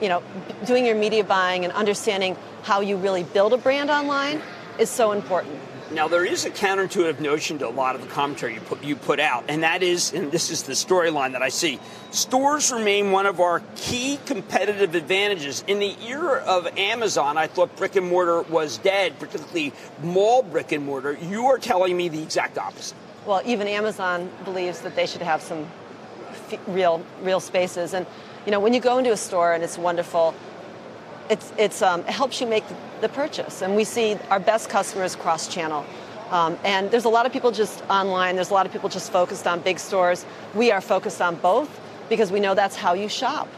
you 0.00 0.08
know, 0.08 0.22
doing 0.66 0.84
your 0.84 0.94
media 0.94 1.24
buying 1.24 1.64
and 1.64 1.72
understanding 1.72 2.36
how 2.62 2.80
you 2.80 2.96
really 2.96 3.22
build 3.22 3.52
a 3.52 3.58
brand 3.58 3.90
online 3.90 4.42
is 4.78 4.90
so 4.90 5.12
important. 5.12 5.58
Now, 5.92 6.06
there 6.06 6.24
is 6.24 6.44
a 6.44 6.50
counterintuitive 6.50 7.18
notion 7.18 7.58
to 7.58 7.66
a 7.66 7.70
lot 7.70 7.96
of 7.96 8.00
the 8.00 8.06
commentary 8.06 8.54
you 8.54 8.60
put, 8.60 8.84
you 8.84 8.94
put 8.94 9.18
out, 9.18 9.44
and 9.48 9.64
that 9.64 9.82
is, 9.82 10.12
and 10.12 10.30
this 10.30 10.48
is 10.48 10.62
the 10.62 10.74
storyline 10.74 11.32
that 11.32 11.42
I 11.42 11.48
see 11.48 11.80
stores 12.12 12.70
remain 12.70 13.10
one 13.10 13.26
of 13.26 13.40
our 13.40 13.60
key 13.74 14.20
competitive 14.24 14.94
advantages. 14.94 15.64
In 15.66 15.80
the 15.80 15.96
era 16.06 16.44
of 16.46 16.66
Amazon, 16.78 17.36
I 17.36 17.48
thought 17.48 17.74
brick 17.76 17.96
and 17.96 18.06
mortar 18.06 18.42
was 18.42 18.78
dead, 18.78 19.18
particularly 19.18 19.72
mall 20.00 20.44
brick 20.44 20.70
and 20.70 20.86
mortar. 20.86 21.18
You 21.22 21.46
are 21.46 21.58
telling 21.58 21.96
me 21.96 22.08
the 22.08 22.22
exact 22.22 22.56
opposite. 22.56 22.96
Well, 23.26 23.42
even 23.44 23.66
Amazon 23.66 24.30
believes 24.44 24.80
that 24.82 24.94
they 24.94 25.06
should 25.06 25.22
have 25.22 25.42
some 25.42 25.66
f- 26.30 26.60
real, 26.68 27.04
real 27.22 27.40
spaces. 27.40 27.94
And, 27.94 28.06
you 28.46 28.52
know, 28.52 28.60
when 28.60 28.74
you 28.74 28.80
go 28.80 28.98
into 28.98 29.10
a 29.12 29.16
store 29.16 29.54
and 29.54 29.64
it's 29.64 29.76
wonderful, 29.76 30.34
it's, 31.28 31.52
it's, 31.58 31.82
um, 31.82 32.00
it 32.02 32.10
helps 32.10 32.40
you 32.40 32.46
make 32.46 32.66
the 32.68 32.76
purchase. 33.08 33.62
And 33.62 33.76
we 33.76 33.84
see 33.84 34.16
our 34.30 34.40
best 34.40 34.68
customers 34.68 35.16
cross 35.16 35.48
channel. 35.48 35.84
Um, 36.30 36.58
and 36.64 36.90
there's 36.90 37.06
a 37.06 37.08
lot 37.08 37.26
of 37.26 37.32
people 37.32 37.50
just 37.50 37.82
online, 37.90 38.36
there's 38.36 38.50
a 38.50 38.54
lot 38.54 38.64
of 38.66 38.72
people 38.72 38.88
just 38.88 39.10
focused 39.10 39.46
on 39.46 39.60
big 39.60 39.78
stores. 39.78 40.24
We 40.54 40.70
are 40.70 40.80
focused 40.80 41.20
on 41.20 41.36
both 41.36 41.80
because 42.08 42.30
we 42.30 42.38
know 42.38 42.54
that's 42.54 42.76
how 42.76 42.94
you 42.94 43.08
shop. 43.08 43.48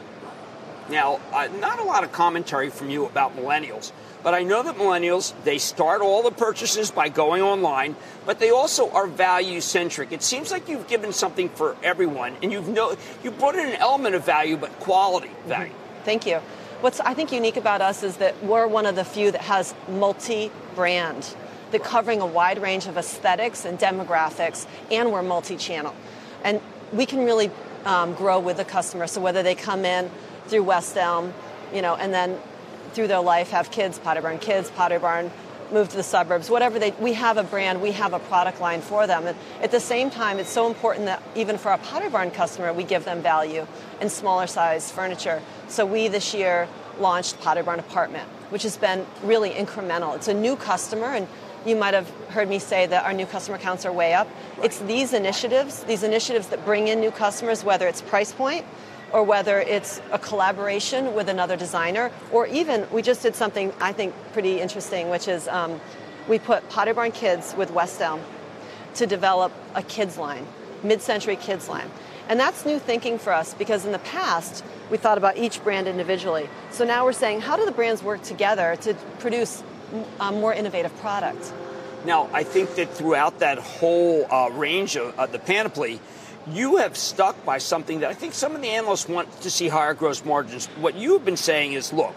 Now, 0.89 1.21
uh, 1.33 1.49
not 1.61 1.79
a 1.79 1.85
lot 1.85 2.03
of 2.03 2.13
commentary 2.13 2.71
from 2.71 2.91
you 2.91 3.07
about 3.07 3.37
millennials, 3.37 3.93
but 4.23 4.35
I 4.35 4.43
know 4.43 4.63
that 4.63 4.77
millennials, 4.77 5.33
they 5.45 5.59
start 5.59 6.01
all 6.01 6.23
the 6.23 6.31
purchases 6.31 6.91
by 6.91 7.09
going 7.09 7.43
online, 7.43 7.95
but 8.27 8.39
they 8.39 8.51
also 8.51 8.91
are 8.91 9.07
value 9.07 9.61
centric. 9.61 10.13
It 10.13 10.23
seems 10.23 10.51
like 10.51 10.69
you've 10.69 10.89
given 10.89 11.13
something 11.13 11.49
for 11.51 11.77
everyone, 11.83 12.37
and 12.43 12.53
you've 12.53 12.69
no, 12.69 12.97
you 13.23 13.31
brought 13.31 13.55
in 13.55 13.69
an 13.69 13.77
element 13.77 14.15
of 14.15 14.25
value, 14.25 14.57
but 14.57 14.71
quality 14.81 15.31
value. 15.47 15.73
Mm-hmm. 15.73 16.05
Thank 16.05 16.27
you. 16.27 16.41
What's 16.83 16.99
I 16.99 17.15
think 17.15 17.31
unique 17.31 17.57
about 17.57 17.81
us 17.81 18.03
is 18.03 18.17
that 18.17 18.43
we're 18.43 18.67
one 18.67 18.87
of 18.87 18.97
the 18.97 19.05
few 19.05 19.31
that 19.31 19.43
has 19.43 19.73
multi-brand, 19.89 21.37
that 21.71 21.85
covering 21.85 22.21
a 22.21 22.27
wide 22.27 22.61
range 22.61 22.89
of 22.89 22.97
aesthetics 22.97 23.65
and 23.65 23.79
demographics, 23.79 24.67
and 24.91 25.13
we're 25.13 25.23
multi-channel, 25.23 25.95
and 26.43 26.61
we 26.93 27.07
can 27.07 27.25
really 27.25 27.53
um, 27.85 28.15
grow 28.15 28.41
with 28.41 28.57
the 28.57 28.65
customer. 28.65 29.07
So 29.07 29.21
whether 29.21 29.45
they 29.45 29.55
come 29.55 29.85
in 29.85 30.11
through 30.49 30.65
West 30.65 30.97
Elm, 30.97 31.33
you 31.73 31.83
know, 31.83 31.95
and 31.95 32.13
then 32.13 32.37
through 32.95 33.07
their 33.07 33.21
life 33.21 33.51
have 33.51 33.71
kids, 33.71 34.01
Pottery 34.01 34.23
Barn 34.23 34.39
kids, 34.41 34.69
Pottery 34.73 34.99
Barn 34.99 35.31
move 35.73 35.89
to 35.89 35.97
the 35.97 36.03
suburbs, 36.03 36.51
whatever 36.51 36.79
they, 36.79 36.91
we 36.93 37.15
have 37.15 37.37
a 37.37 37.43
brand, 37.43 37.81
we 37.81 37.93
have 37.93 38.13
a 38.13 38.19
product 38.19 38.61
line 38.61 38.81
for 38.81 39.07
them. 39.07 39.27
And 39.27 39.37
at 39.61 39.71
the 39.71 39.81
same 39.81 40.11
time, 40.11 40.39
it's 40.39 40.51
so 40.51 40.67
important 40.67 41.07
that 41.07 41.23
even 41.35 41.59
for 41.59 41.71
our 41.71 41.79
Pottery 41.79 42.11
Barn 42.11 42.31
customer, 42.31 42.73
we 42.73 42.85
give 42.85 43.05
them 43.05 43.23
value 43.23 43.67
in 44.01 44.09
smaller 44.09 44.47
size 44.47 44.91
furniture. 44.91 45.43
So 45.69 45.87
we 45.87 46.09
this 46.09 46.35
year 46.35 46.69
launched 46.99 47.41
Pottery 47.41 47.63
Barn 47.63 47.79
Apartment, 47.79 48.29
which 48.51 48.63
has 48.63 48.77
been 48.77 49.07
really 49.23 49.51
incremental. 49.51 50.15
It's 50.15 50.29
a 50.29 50.35
new 50.35 50.57
customer, 50.57 51.07
and 51.07 51.27
you 51.65 51.77
might 51.77 51.95
have 51.95 52.11
heard 52.29 52.49
me 52.49 52.59
say 52.59 52.87
that 52.87 53.05
our 53.05 53.13
new 53.13 53.27
customer 53.27 53.57
counts 53.59 53.87
are 53.87 53.93
way 53.93 54.15
up. 54.15 54.29
It's 54.63 54.79
these 54.81 55.13
initiatives, 55.13 55.85
these 55.85 56.03
initiatives 56.03 56.49
that 56.49 56.65
bring 56.65 56.89
in 56.89 57.01
new 57.01 57.11
customers, 57.11 57.65
whether 57.65 57.87
it's 57.87 58.03
price 58.03 58.33
point, 58.33 58.67
or 59.13 59.23
whether 59.23 59.61
it's 59.61 60.01
a 60.11 60.19
collaboration 60.19 61.15
with 61.15 61.29
another 61.29 61.57
designer, 61.57 62.11
or 62.31 62.47
even 62.47 62.87
we 62.91 63.03
just 63.03 63.23
did 63.23 63.35
something 63.35 63.73
I 63.81 63.93
think 63.93 64.15
pretty 64.33 64.61
interesting, 64.61 65.11
which 65.11 65.29
is 65.29 65.49
um, 65.49 65.81
we 66.29 66.39
put 66.39 66.69
Pottery 66.69 66.95
Barn 66.95 67.13
Kids 67.13 67.55
with 67.57 67.71
West 67.71 68.01
Elm 68.01 68.21
to 68.95 69.07
develop 69.07 69.53
a 69.75 69.83
kids 69.83 70.19
line, 70.19 70.47
mid-century 70.83 71.37
kids 71.37 71.69
line. 71.69 71.91
And 72.29 72.39
that's 72.39 72.65
new 72.65 72.79
thinking 72.79 73.19
for 73.19 73.33
us 73.33 73.55
because 73.55 73.85
in 73.85 73.93
the 73.93 73.99
past, 73.99 74.65
we 74.91 74.97
thought 74.97 75.19
about 75.19 75.37
each 75.37 75.63
brand 75.65 75.89
individually. 75.89 76.49
So 76.71 76.85
now 76.85 77.05
we're 77.05 77.13
saying, 77.13 77.41
how 77.41 77.57
do 77.57 77.65
the 77.65 77.73
brands 77.73 78.03
work 78.03 78.23
together 78.23 78.77
to 78.83 78.95
produce 79.19 79.63
a 80.21 80.33
more 80.33 80.55
innovative 80.55 80.97
product? 80.99 81.53
Now, 82.05 82.29
I 82.33 82.43
think 82.43 82.75
that 82.77 82.91
throughout 82.91 83.39
that 83.41 83.59
whole 83.59 84.27
uh, 84.31 84.51
range 84.51 84.97
of 84.97 85.19
uh, 85.19 85.27
the 85.27 85.39
panoply, 85.39 86.01
you 86.47 86.77
have 86.77 86.97
stuck 86.97 87.45
by 87.45 87.59
something 87.59 88.01
that 88.01 88.11
I 88.11 88.15
think 88.15 88.35
some 88.35 88.55
of 88.55 88.63
the 88.63 88.69
analysts 88.69 89.09
want 89.09 89.43
to 89.43 89.51
see 89.51 89.69
higher 89.69 89.95
gross 89.95 90.25
margins. 90.25 90.67
What 90.79 90.95
you 90.95 91.15
have 91.15 91.25
been 91.25 91.37
saying 91.37 91.75
is, 91.75 91.93
look, 91.93 92.15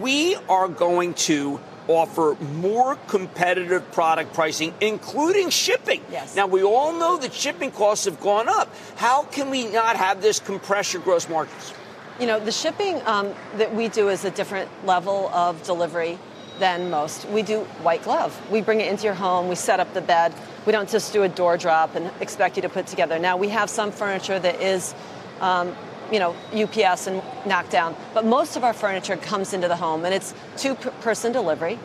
we 0.00 0.36
are 0.48 0.68
going 0.68 1.14
to 1.14 1.60
offer 1.88 2.36
more 2.40 2.96
competitive 3.08 3.90
product 3.92 4.32
pricing, 4.34 4.72
including 4.80 5.50
shipping. 5.50 6.02
Yes. 6.10 6.36
Now, 6.36 6.46
we 6.46 6.62
all 6.62 6.92
know 6.92 7.16
that 7.18 7.32
shipping 7.32 7.72
costs 7.72 8.04
have 8.04 8.20
gone 8.20 8.48
up. 8.48 8.72
How 8.96 9.24
can 9.24 9.50
we 9.50 9.66
not 9.66 9.96
have 9.96 10.22
this 10.22 10.38
compress 10.38 10.92
your 10.92 11.02
gross 11.02 11.28
margins? 11.28 11.74
You 12.20 12.26
know, 12.26 12.38
the 12.38 12.52
shipping 12.52 13.00
um, 13.06 13.34
that 13.56 13.74
we 13.74 13.88
do 13.88 14.08
is 14.08 14.24
a 14.24 14.30
different 14.30 14.68
level 14.84 15.28
of 15.30 15.62
delivery 15.64 16.18
than 16.60 16.90
most. 16.90 17.28
We 17.28 17.42
do 17.42 17.60
white 17.82 18.04
glove. 18.04 18.40
We 18.50 18.60
bring 18.60 18.80
it 18.80 18.88
into 18.88 19.04
your 19.04 19.14
home, 19.14 19.48
we 19.48 19.56
set 19.56 19.80
up 19.80 19.92
the 19.92 20.00
bed. 20.00 20.32
We 20.66 20.72
don't 20.72 20.88
just 20.88 21.12
do 21.12 21.24
a 21.24 21.28
door 21.28 21.56
drop 21.56 21.96
and 21.96 22.10
expect 22.20 22.56
you 22.56 22.62
to 22.62 22.68
put 22.68 22.86
together. 22.86 23.18
Now, 23.18 23.36
we 23.36 23.48
have 23.48 23.68
some 23.68 23.90
furniture 23.90 24.38
that 24.38 24.60
is 24.60 24.94
um, 25.40 25.74
you 26.12 26.18
know, 26.18 26.34
UPS 26.52 27.06
and 27.06 27.22
knockdown. 27.46 27.96
But 28.14 28.24
most 28.24 28.56
of 28.56 28.64
our 28.64 28.72
furniture 28.72 29.16
comes 29.16 29.52
into 29.52 29.68
the 29.68 29.76
home 29.76 30.04
and 30.04 30.14
it's 30.14 30.34
two 30.56 30.74
person 30.74 31.32
delivery. 31.32 31.78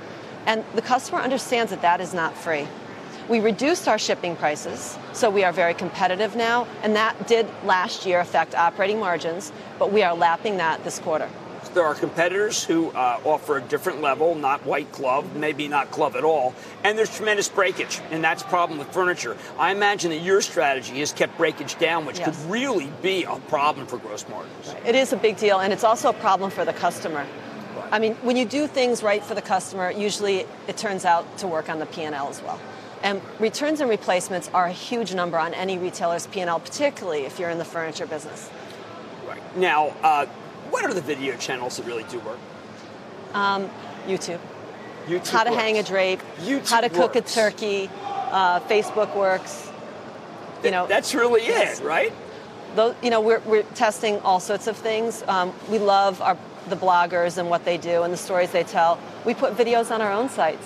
And 0.46 0.64
the 0.76 0.82
customer 0.82 1.22
understands 1.22 1.72
that 1.72 1.82
that 1.82 2.02
is 2.02 2.14
not 2.14 2.36
free. 2.38 2.68
We 3.28 3.40
reduced 3.40 3.88
our 3.88 3.98
shipping 3.98 4.36
prices, 4.36 5.00
so 5.14 5.32
we 5.32 5.44
are 5.44 5.52
very 5.52 5.74
competitive 5.74 6.36
now, 6.36 6.68
and 6.84 6.96
that 6.96 7.28
did 7.28 7.48
last 7.64 8.06
year 8.06 8.20
affect 8.20 8.54
operating 8.54 9.00
margins, 9.00 9.52
but 9.80 9.92
we 9.92 10.04
are 10.04 10.14
lapping 10.14 10.58
that 10.58 10.84
this 10.84 11.00
quarter. 11.00 11.28
There 11.76 11.84
are 11.84 11.94
competitors 11.94 12.64
who 12.64 12.90
uh, 12.92 13.20
offer 13.26 13.58
a 13.58 13.62
different 13.62 14.02
level, 14.02 14.34
not 14.34 14.66
white 14.66 14.90
glove, 14.94 15.36
maybe 15.36 15.68
not 15.68 15.92
glove 15.92 16.16
at 16.16 16.24
all, 16.24 16.56
and 16.86 16.98
there's 16.98 17.14
tremendous 17.14 17.50
breakage, 17.50 18.00
and 18.12 18.24
that's 18.24 18.44
a 18.44 18.46
problem 18.46 18.80
with 18.80 18.88
furniture. 18.94 19.36
I 19.60 19.74
imagine 19.74 20.12
that 20.12 20.22
your 20.22 20.42
strategy 20.42 21.00
has 21.00 21.12
kept 21.12 21.36
breakage 21.38 21.78
down, 21.78 22.06
which 22.06 22.20
yes. 22.20 22.30
could 22.30 22.50
really 22.50 22.90
be 23.02 23.26
a 23.26 23.36
problem 23.50 23.88
for 23.88 23.98
gross 23.98 24.26
margins. 24.30 24.74
It 24.86 24.96
is 24.96 25.12
a 25.12 25.18
big 25.18 25.36
deal, 25.36 25.60
and 25.60 25.74
it's 25.74 25.84
also 25.84 26.12
a 26.12 26.14
problem 26.14 26.50
for 26.50 26.64
the 26.64 26.72
customer. 26.72 27.28
I 27.92 28.00
mean, 28.00 28.14
when 28.22 28.38
you 28.38 28.46
do 28.46 28.68
things 28.68 29.04
right 29.04 29.22
for 29.22 29.36
the 29.36 29.42
customer, 29.42 29.92
usually 29.92 30.46
it 30.70 30.78
turns 30.78 31.04
out 31.04 31.40
to 31.40 31.48
work 31.48 31.68
on 31.68 31.80
the 31.80 31.88
P&L 31.88 32.30
as 32.30 32.42
well. 32.42 32.58
And 33.04 33.22
returns 33.38 33.82
and 33.82 33.90
replacements 33.90 34.50
are 34.54 34.66
a 34.66 34.72
huge 34.72 35.14
number 35.14 35.38
on 35.38 35.54
any 35.54 35.78
retailer's 35.78 36.26
P&L, 36.28 36.58
particularly 36.62 37.26
if 37.26 37.38
you're 37.38 37.50
in 37.50 37.58
the 37.58 37.66
furniture 37.66 38.08
business. 38.08 38.50
Right. 39.28 39.58
Now, 39.58 39.88
uh, 40.02 40.28
what 40.69 40.86
are 40.86 40.93
the 40.93 41.01
video 41.01 41.36
channels 41.38 41.78
that 41.78 41.86
really 41.86 42.04
do 42.04 42.19
work? 42.19 42.39
Um, 43.34 43.69
YouTube. 44.08 44.39
YouTube. 45.08 45.28
How 45.30 45.43
to 45.43 45.51
works. 45.51 45.62
hang 45.62 45.78
a 45.78 45.84
drape. 45.84 46.21
YouTube 46.39 46.69
how 46.69 46.82
to 46.82 46.89
cook 46.89 47.15
works. 47.15 47.32
a 47.32 47.36
turkey. 47.36 47.89
Uh, 48.04 48.60
Facebook 48.62 49.15
works. 49.15 49.69
You 50.63 50.71
know, 50.71 50.88
that's 50.88 51.13
really 51.13 51.43
yes. 51.43 51.80
it, 51.80 51.86
right? 51.86 52.12
Those, 52.75 52.95
you 53.01 53.10
know, 53.10 53.21
we're, 53.21 53.39
we're 53.39 53.63
testing 53.75 54.19
all 54.21 54.39
sorts 54.39 54.67
of 54.67 54.75
things. 54.75 55.23
Um, 55.28 55.54
we 55.69 55.80
love 55.80 56.21
our 56.21 56.38
the 56.67 56.75
bloggers 56.75 57.38
and 57.38 57.49
what 57.49 57.65
they 57.65 57.78
do 57.78 58.04
and 58.04 58.12
the 58.12 58.17
stories 58.17 58.51
they 58.51 58.63
tell. 58.63 58.99
We 59.25 59.34
put 59.34 59.56
videos 59.56 59.91
on 59.91 60.01
our 60.01 60.12
own 60.12 60.30
sites. 60.30 60.65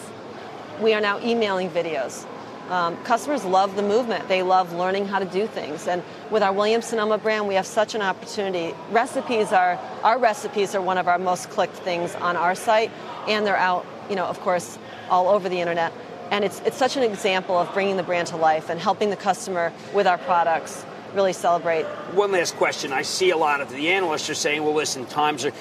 We 0.81 0.93
are 0.93 1.01
now 1.01 1.19
emailing 1.19 1.69
videos. 1.69 2.25
Um, 2.69 2.95
customers 3.03 3.43
love 3.43 3.75
the 3.75 3.82
movement. 3.82 4.27
They 4.27 4.43
love 4.43 4.73
learning 4.73 5.08
how 5.08 5.17
to 5.17 5.25
do 5.25 5.47
things. 5.47 5.88
And 5.88 6.03
with 6.29 6.43
our 6.43 6.53
Williams 6.53 6.86
Sonoma 6.86 7.17
brand, 7.17 7.47
we 7.47 7.55
have 7.55 7.65
such 7.65 7.95
an 7.95 8.01
opportunity. 8.03 8.75
Recipes 8.91 9.51
are 9.51 9.79
our 10.03 10.19
recipes 10.19 10.75
are 10.75 10.82
one 10.82 10.99
of 10.99 11.08
our 11.08 11.17
most 11.17 11.49
clicked 11.49 11.77
things 11.77 12.13
on 12.15 12.36
our 12.36 12.53
site, 12.53 12.91
and 13.27 13.45
they're 13.45 13.58
out, 13.58 13.88
you 14.08 14.15
know, 14.15 14.25
of 14.25 14.39
course, 14.41 14.77
all 15.10 15.29
over 15.29 15.49
the 15.49 15.60
internet. 15.60 15.91
And 16.29 16.45
it's 16.45 16.60
it's 16.60 16.77
such 16.77 16.95
an 16.95 17.01
example 17.01 17.58
of 17.58 17.73
bringing 17.73 17.97
the 17.97 18.03
brand 18.03 18.27
to 18.27 18.38
life 18.38 18.69
and 18.69 18.79
helping 18.79 19.10
the 19.10 19.15
customer 19.15 19.73
with 19.93 20.05
our 20.05 20.19
products 20.19 20.86
really 21.13 21.34
celebrate. 21.34 21.84
One 22.13 22.32
last 22.32 22.56
question. 22.56 22.93
I 22.93 23.02
see 23.02 23.30
a 23.30 23.38
lot 23.38 23.62
of 23.62 23.69
the 23.69 23.89
analysts 23.89 24.30
are 24.30 24.36
saying, 24.36 24.63
well, 24.63 24.74
listen, 24.74 25.06
times 25.06 25.45
are, 25.45 25.52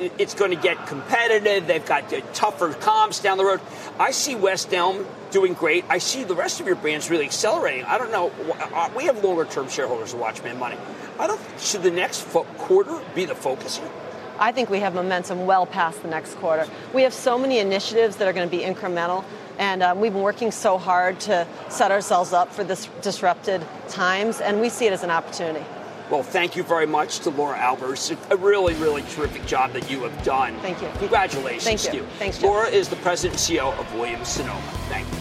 it's 0.00 0.34
going 0.34 0.50
to 0.50 0.56
get 0.56 0.86
competitive. 0.86 1.66
They've 1.66 1.84
got 1.84 2.12
tougher 2.34 2.72
comps 2.74 3.20
down 3.20 3.38
the 3.38 3.44
road. 3.44 3.60
I 3.98 4.10
see 4.10 4.34
West 4.34 4.72
Elm 4.72 5.06
doing 5.30 5.54
great. 5.54 5.84
I 5.88 5.98
see 5.98 6.24
the 6.24 6.34
rest 6.34 6.60
of 6.60 6.66
your 6.66 6.76
brands 6.76 7.10
really 7.10 7.24
accelerating. 7.24 7.84
I 7.84 7.98
don't 7.98 8.12
know. 8.12 8.30
Uh, 8.50 8.90
we 8.96 9.04
have 9.04 9.22
longer 9.22 9.44
term 9.44 9.68
shareholders 9.68 10.12
who 10.12 10.18
watch 10.18 10.42
Mad 10.42 10.58
Money. 10.58 10.76
I 11.18 11.26
don't, 11.26 11.40
should 11.58 11.82
the 11.82 11.90
next 11.90 12.20
fo- 12.20 12.44
quarter 12.58 13.00
be 13.14 13.24
the 13.24 13.34
focus 13.34 13.78
here? 13.78 13.90
I 14.38 14.52
think 14.52 14.68
we 14.68 14.80
have 14.80 14.94
momentum 14.94 15.46
well 15.46 15.64
past 15.64 16.02
the 16.02 16.08
next 16.08 16.34
quarter. 16.34 16.66
We 16.92 17.02
have 17.02 17.14
so 17.14 17.38
many 17.38 17.58
initiatives 17.58 18.16
that 18.16 18.28
are 18.28 18.34
going 18.34 18.48
to 18.48 18.54
be 18.54 18.62
incremental. 18.62 19.24
And 19.58 19.82
um, 19.82 20.00
we've 20.00 20.12
been 20.12 20.22
working 20.22 20.50
so 20.50 20.78
hard 20.78 21.18
to 21.20 21.46
set 21.68 21.90
ourselves 21.90 22.32
up 22.32 22.52
for 22.52 22.64
this 22.64 22.88
disrupted 23.02 23.66
times, 23.88 24.40
and 24.40 24.60
we 24.60 24.68
see 24.68 24.86
it 24.86 24.92
as 24.92 25.02
an 25.02 25.10
opportunity. 25.10 25.64
Well, 26.10 26.22
thank 26.22 26.54
you 26.54 26.62
very 26.62 26.86
much 26.86 27.20
to 27.20 27.30
Laura 27.30 27.58
Albers. 27.58 28.16
A 28.30 28.36
really, 28.36 28.74
really 28.74 29.02
terrific 29.02 29.44
job 29.44 29.72
that 29.72 29.90
you 29.90 30.02
have 30.04 30.22
done. 30.22 30.56
Thank 30.60 30.80
you. 30.80 30.88
Congratulations 30.98 31.64
thank 31.64 31.84
you. 31.84 31.90
to 31.90 31.96
you. 31.96 32.02
Thanks, 32.18 32.38
Jeff. 32.38 32.44
Laura 32.44 32.68
is 32.68 32.88
the 32.88 32.96
president 32.96 33.40
and 33.40 33.58
CEO 33.58 33.76
of 33.76 33.94
Williams 33.94 34.28
Sonoma. 34.28 34.60
Thank 34.88 35.08
you. 35.08 35.15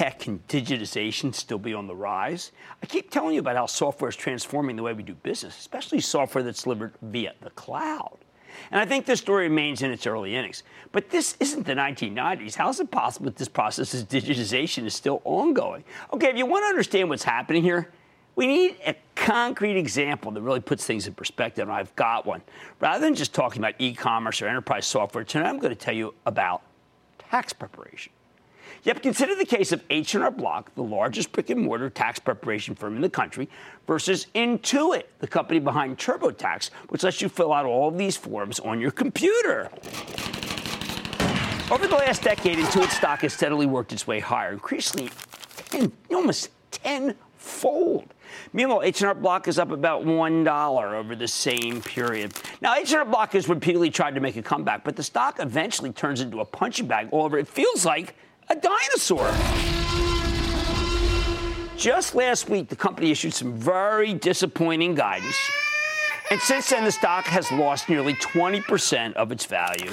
Heck 0.00 0.20
can 0.20 0.38
digitization 0.48 1.34
still 1.34 1.58
be 1.58 1.74
on 1.74 1.86
the 1.86 1.94
rise? 1.94 2.52
I 2.82 2.86
keep 2.86 3.10
telling 3.10 3.34
you 3.34 3.40
about 3.40 3.56
how 3.56 3.66
software 3.66 4.08
is 4.08 4.16
transforming 4.16 4.76
the 4.76 4.82
way 4.82 4.94
we 4.94 5.02
do 5.02 5.14
business, 5.14 5.58
especially 5.58 6.00
software 6.00 6.42
that's 6.42 6.62
delivered 6.62 6.94
via 7.02 7.34
the 7.42 7.50
cloud. 7.50 8.16
And 8.70 8.80
I 8.80 8.86
think 8.86 9.04
this 9.04 9.20
story 9.20 9.46
remains 9.46 9.82
in 9.82 9.90
its 9.90 10.06
early 10.06 10.34
innings. 10.34 10.62
But 10.90 11.10
this 11.10 11.36
isn't 11.38 11.66
the 11.66 11.74
1990s. 11.74 12.54
How 12.54 12.70
is 12.70 12.80
it 12.80 12.90
possible 12.90 13.26
that 13.26 13.36
this 13.36 13.48
process 13.48 13.92
of 13.92 14.08
digitization 14.08 14.86
is 14.86 14.94
still 14.94 15.20
ongoing? 15.24 15.84
Okay, 16.14 16.30
if 16.30 16.36
you 16.36 16.46
want 16.46 16.62
to 16.62 16.68
understand 16.68 17.10
what's 17.10 17.24
happening 17.24 17.62
here, 17.62 17.90
we 18.36 18.46
need 18.46 18.76
a 18.86 18.94
concrete 19.16 19.76
example 19.76 20.32
that 20.32 20.40
really 20.40 20.60
puts 20.60 20.86
things 20.86 21.06
in 21.06 21.12
perspective, 21.12 21.68
and 21.68 21.76
I've 21.76 21.94
got 21.94 22.24
one. 22.24 22.40
Rather 22.80 23.04
than 23.04 23.14
just 23.14 23.34
talking 23.34 23.60
about 23.60 23.74
e 23.78 23.92
commerce 23.92 24.40
or 24.40 24.48
enterprise 24.48 24.86
software, 24.86 25.24
tonight 25.24 25.50
I'm 25.50 25.58
going 25.58 25.74
to 25.74 25.78
tell 25.78 25.94
you 25.94 26.14
about 26.24 26.62
tax 27.18 27.52
preparation. 27.52 28.12
Yet 28.82 29.02
consider 29.02 29.34
the 29.34 29.44
case 29.44 29.72
of 29.72 29.84
H&R 29.90 30.30
Block, 30.30 30.74
the 30.74 30.82
largest 30.82 31.32
brick 31.32 31.50
and 31.50 31.60
mortar 31.60 31.90
tax 31.90 32.18
preparation 32.18 32.74
firm 32.74 32.96
in 32.96 33.02
the 33.02 33.10
country, 33.10 33.48
versus 33.86 34.26
Intuit, 34.34 35.04
the 35.18 35.26
company 35.26 35.60
behind 35.60 35.98
TurboTax, 35.98 36.70
which 36.88 37.02
lets 37.02 37.20
you 37.20 37.28
fill 37.28 37.52
out 37.52 37.66
all 37.66 37.88
of 37.88 37.98
these 37.98 38.16
forms 38.16 38.58
on 38.60 38.80
your 38.80 38.90
computer. 38.90 39.68
Over 41.70 41.86
the 41.86 41.96
last 41.96 42.22
decade, 42.22 42.58
Intuit 42.58 42.90
stock 42.90 43.20
has 43.20 43.34
steadily 43.34 43.66
worked 43.66 43.92
its 43.92 44.06
way 44.06 44.18
higher, 44.18 44.52
increasingly 44.52 45.10
almost 46.10 46.50
tenfold. 46.70 48.14
Meanwhile, 48.52 48.82
H&R 48.82 49.14
Block 49.14 49.46
is 49.46 49.58
up 49.58 49.70
about 49.70 50.04
$1 50.04 50.92
over 50.92 51.14
the 51.14 51.28
same 51.28 51.82
period. 51.82 52.32
Now, 52.60 52.74
H&R 52.74 53.04
Block 53.04 53.34
has 53.34 53.48
repeatedly 53.48 53.90
tried 53.90 54.14
to 54.14 54.20
make 54.20 54.36
a 54.36 54.42
comeback, 54.42 54.84
but 54.84 54.96
the 54.96 55.02
stock 55.02 55.38
eventually 55.38 55.92
turns 55.92 56.20
into 56.20 56.40
a 56.40 56.44
punching 56.44 56.86
bag 56.86 57.08
all 57.12 57.24
over. 57.24 57.38
It 57.38 57.46
feels 57.46 57.84
like 57.84 58.16
a 58.50 58.56
dinosaur. 58.56 59.32
Just 61.76 62.14
last 62.14 62.48
week, 62.50 62.68
the 62.68 62.76
company 62.76 63.10
issued 63.10 63.32
some 63.32 63.54
very 63.54 64.12
disappointing 64.12 64.94
guidance. 64.94 65.36
And 66.30 66.40
since 66.40 66.68
then, 66.70 66.84
the 66.84 66.92
stock 66.92 67.24
has 67.24 67.50
lost 67.52 67.88
nearly 67.88 68.14
20% 68.14 69.14
of 69.14 69.32
its 69.32 69.46
value. 69.46 69.90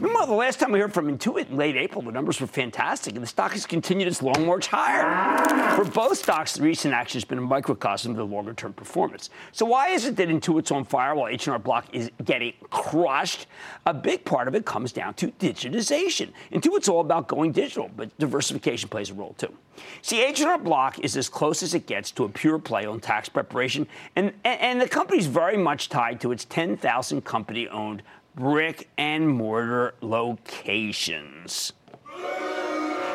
Meanwhile, 0.00 0.28
the 0.28 0.32
last 0.32 0.58
time 0.58 0.72
we 0.72 0.80
heard 0.80 0.94
from 0.94 1.14
Intuit 1.14 1.50
in 1.50 1.56
late 1.58 1.76
April, 1.76 2.00
the 2.00 2.10
numbers 2.10 2.40
were 2.40 2.46
fantastic, 2.46 3.14
and 3.16 3.22
the 3.22 3.26
stock 3.26 3.52
has 3.52 3.66
continued 3.66 4.08
its 4.08 4.22
long 4.22 4.46
march 4.46 4.66
higher. 4.66 5.76
For 5.76 5.84
both 5.84 6.16
stocks, 6.16 6.54
the 6.54 6.62
recent 6.62 6.94
action 6.94 7.18
has 7.18 7.24
been 7.26 7.36
a 7.36 7.42
microcosm 7.42 8.12
of 8.12 8.16
the 8.16 8.24
longer-term 8.24 8.72
performance. 8.72 9.28
So 9.52 9.66
why 9.66 9.88
is 9.88 10.06
it 10.06 10.16
that 10.16 10.28
Intuit's 10.28 10.70
on 10.70 10.86
fire 10.86 11.14
while 11.14 11.28
H&R 11.28 11.58
Block 11.58 11.84
is 11.92 12.10
getting 12.24 12.54
crushed? 12.70 13.46
A 13.84 13.92
big 13.92 14.24
part 14.24 14.48
of 14.48 14.54
it 14.54 14.64
comes 14.64 14.90
down 14.90 15.12
to 15.14 15.32
digitization. 15.32 16.30
Intuit's 16.50 16.88
all 16.88 17.02
about 17.02 17.28
going 17.28 17.52
digital, 17.52 17.90
but 17.94 18.16
diversification 18.18 18.88
plays 18.88 19.10
a 19.10 19.14
role 19.14 19.34
too. 19.36 19.52
See, 20.00 20.22
H&R 20.22 20.56
Block 20.56 20.98
is 21.00 21.14
as 21.18 21.28
close 21.28 21.62
as 21.62 21.74
it 21.74 21.86
gets 21.86 22.10
to 22.12 22.24
a 22.24 22.28
pure 22.30 22.58
play 22.58 22.86
on 22.86 23.00
tax 23.00 23.28
preparation, 23.28 23.86
and, 24.16 24.32
and, 24.44 24.60
and 24.60 24.80
the 24.80 24.88
company's 24.88 25.26
very 25.26 25.58
much 25.58 25.90
tied 25.90 26.22
to 26.22 26.32
its 26.32 26.46
10,000 26.46 27.22
company-owned 27.22 28.02
brick 28.34 28.88
and 28.96 29.28
mortar 29.28 29.94
locations. 30.00 31.72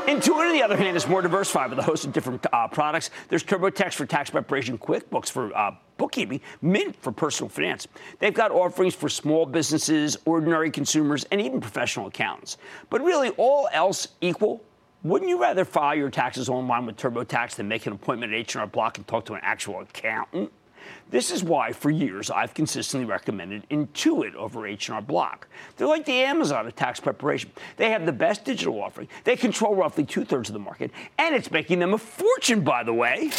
Intuit, 0.08 0.48
on 0.48 0.54
the 0.54 0.62
other 0.62 0.78
hand, 0.78 0.96
is 0.96 1.08
more 1.08 1.24
diversified 1.24 1.72
with 1.72 1.80
a 1.80 1.84
host 1.84 2.06
of 2.06 2.14
different 2.14 2.46
uh, 2.54 2.68
products. 2.68 3.10
There's 3.28 3.44
TurboTax 3.44 3.94
for 3.94 4.06
tax 4.06 4.30
preparation, 4.30 4.78
QuickBooks 4.78 5.32
for 5.32 5.56
uh, 5.58 5.72
bookkeeping, 5.98 6.42
Mint 6.62 6.96
for 7.02 7.12
personal 7.12 7.50
finance. 7.50 7.88
They've 8.20 8.34
got 8.34 8.52
offerings 8.52 8.94
for 8.94 9.10
small 9.10 9.48
businesses, 9.48 10.16
ordinary 10.26 10.70
consumers, 10.70 11.24
and 11.32 11.42
even 11.42 11.60
professional 11.60 12.06
accountants. 12.06 12.58
But 12.92 13.02
really, 13.02 13.30
all 13.32 13.68
else 13.72 14.10
equal, 14.22 14.64
wouldn't 15.02 15.28
you 15.28 15.42
rather 15.42 15.66
file 15.66 15.96
your 15.96 16.12
taxes 16.12 16.50
online 16.50 16.86
with 16.86 16.98
TurboTax 16.98 17.56
than 17.56 17.68
make 17.68 17.88
an 17.88 17.94
appointment 17.94 18.32
at 18.32 18.40
H&R 18.40 18.68
Block 18.68 18.98
and 18.98 19.08
talk 19.08 19.26
to 19.26 19.34
an 19.34 19.42
actual 19.42 19.80
accountant? 19.80 20.52
This 21.10 21.32
is 21.32 21.44
why, 21.44 21.72
for 21.72 21.90
years, 21.90 22.30
I've 22.30 22.54
consistently 22.54 23.06
recommended 23.06 23.68
Intuit 23.70 24.36
over 24.36 24.66
H&R 24.66 25.02
Block. 25.02 25.48
They're 25.78 25.88
like 25.88 26.06
the 26.06 26.24
Amazon 26.24 26.68
of 26.68 26.76
tax 26.76 27.00
preparation. 27.00 27.52
They 27.78 27.92
have 27.92 28.06
the 28.06 28.12
best 28.12 28.44
digital 28.44 28.82
offering. 28.82 29.08
They 29.24 29.36
control 29.36 29.76
roughly 29.76 30.04
two-thirds 30.04 30.50
of 30.50 30.54
the 30.54 30.60
market, 30.60 30.92
and 31.18 31.36
it's 31.36 31.52
making 31.52 31.80
them 31.80 31.94
a 31.94 31.98
fortune, 31.98 32.62
by 32.62 32.84
the 32.84 32.94
way. 32.94 33.32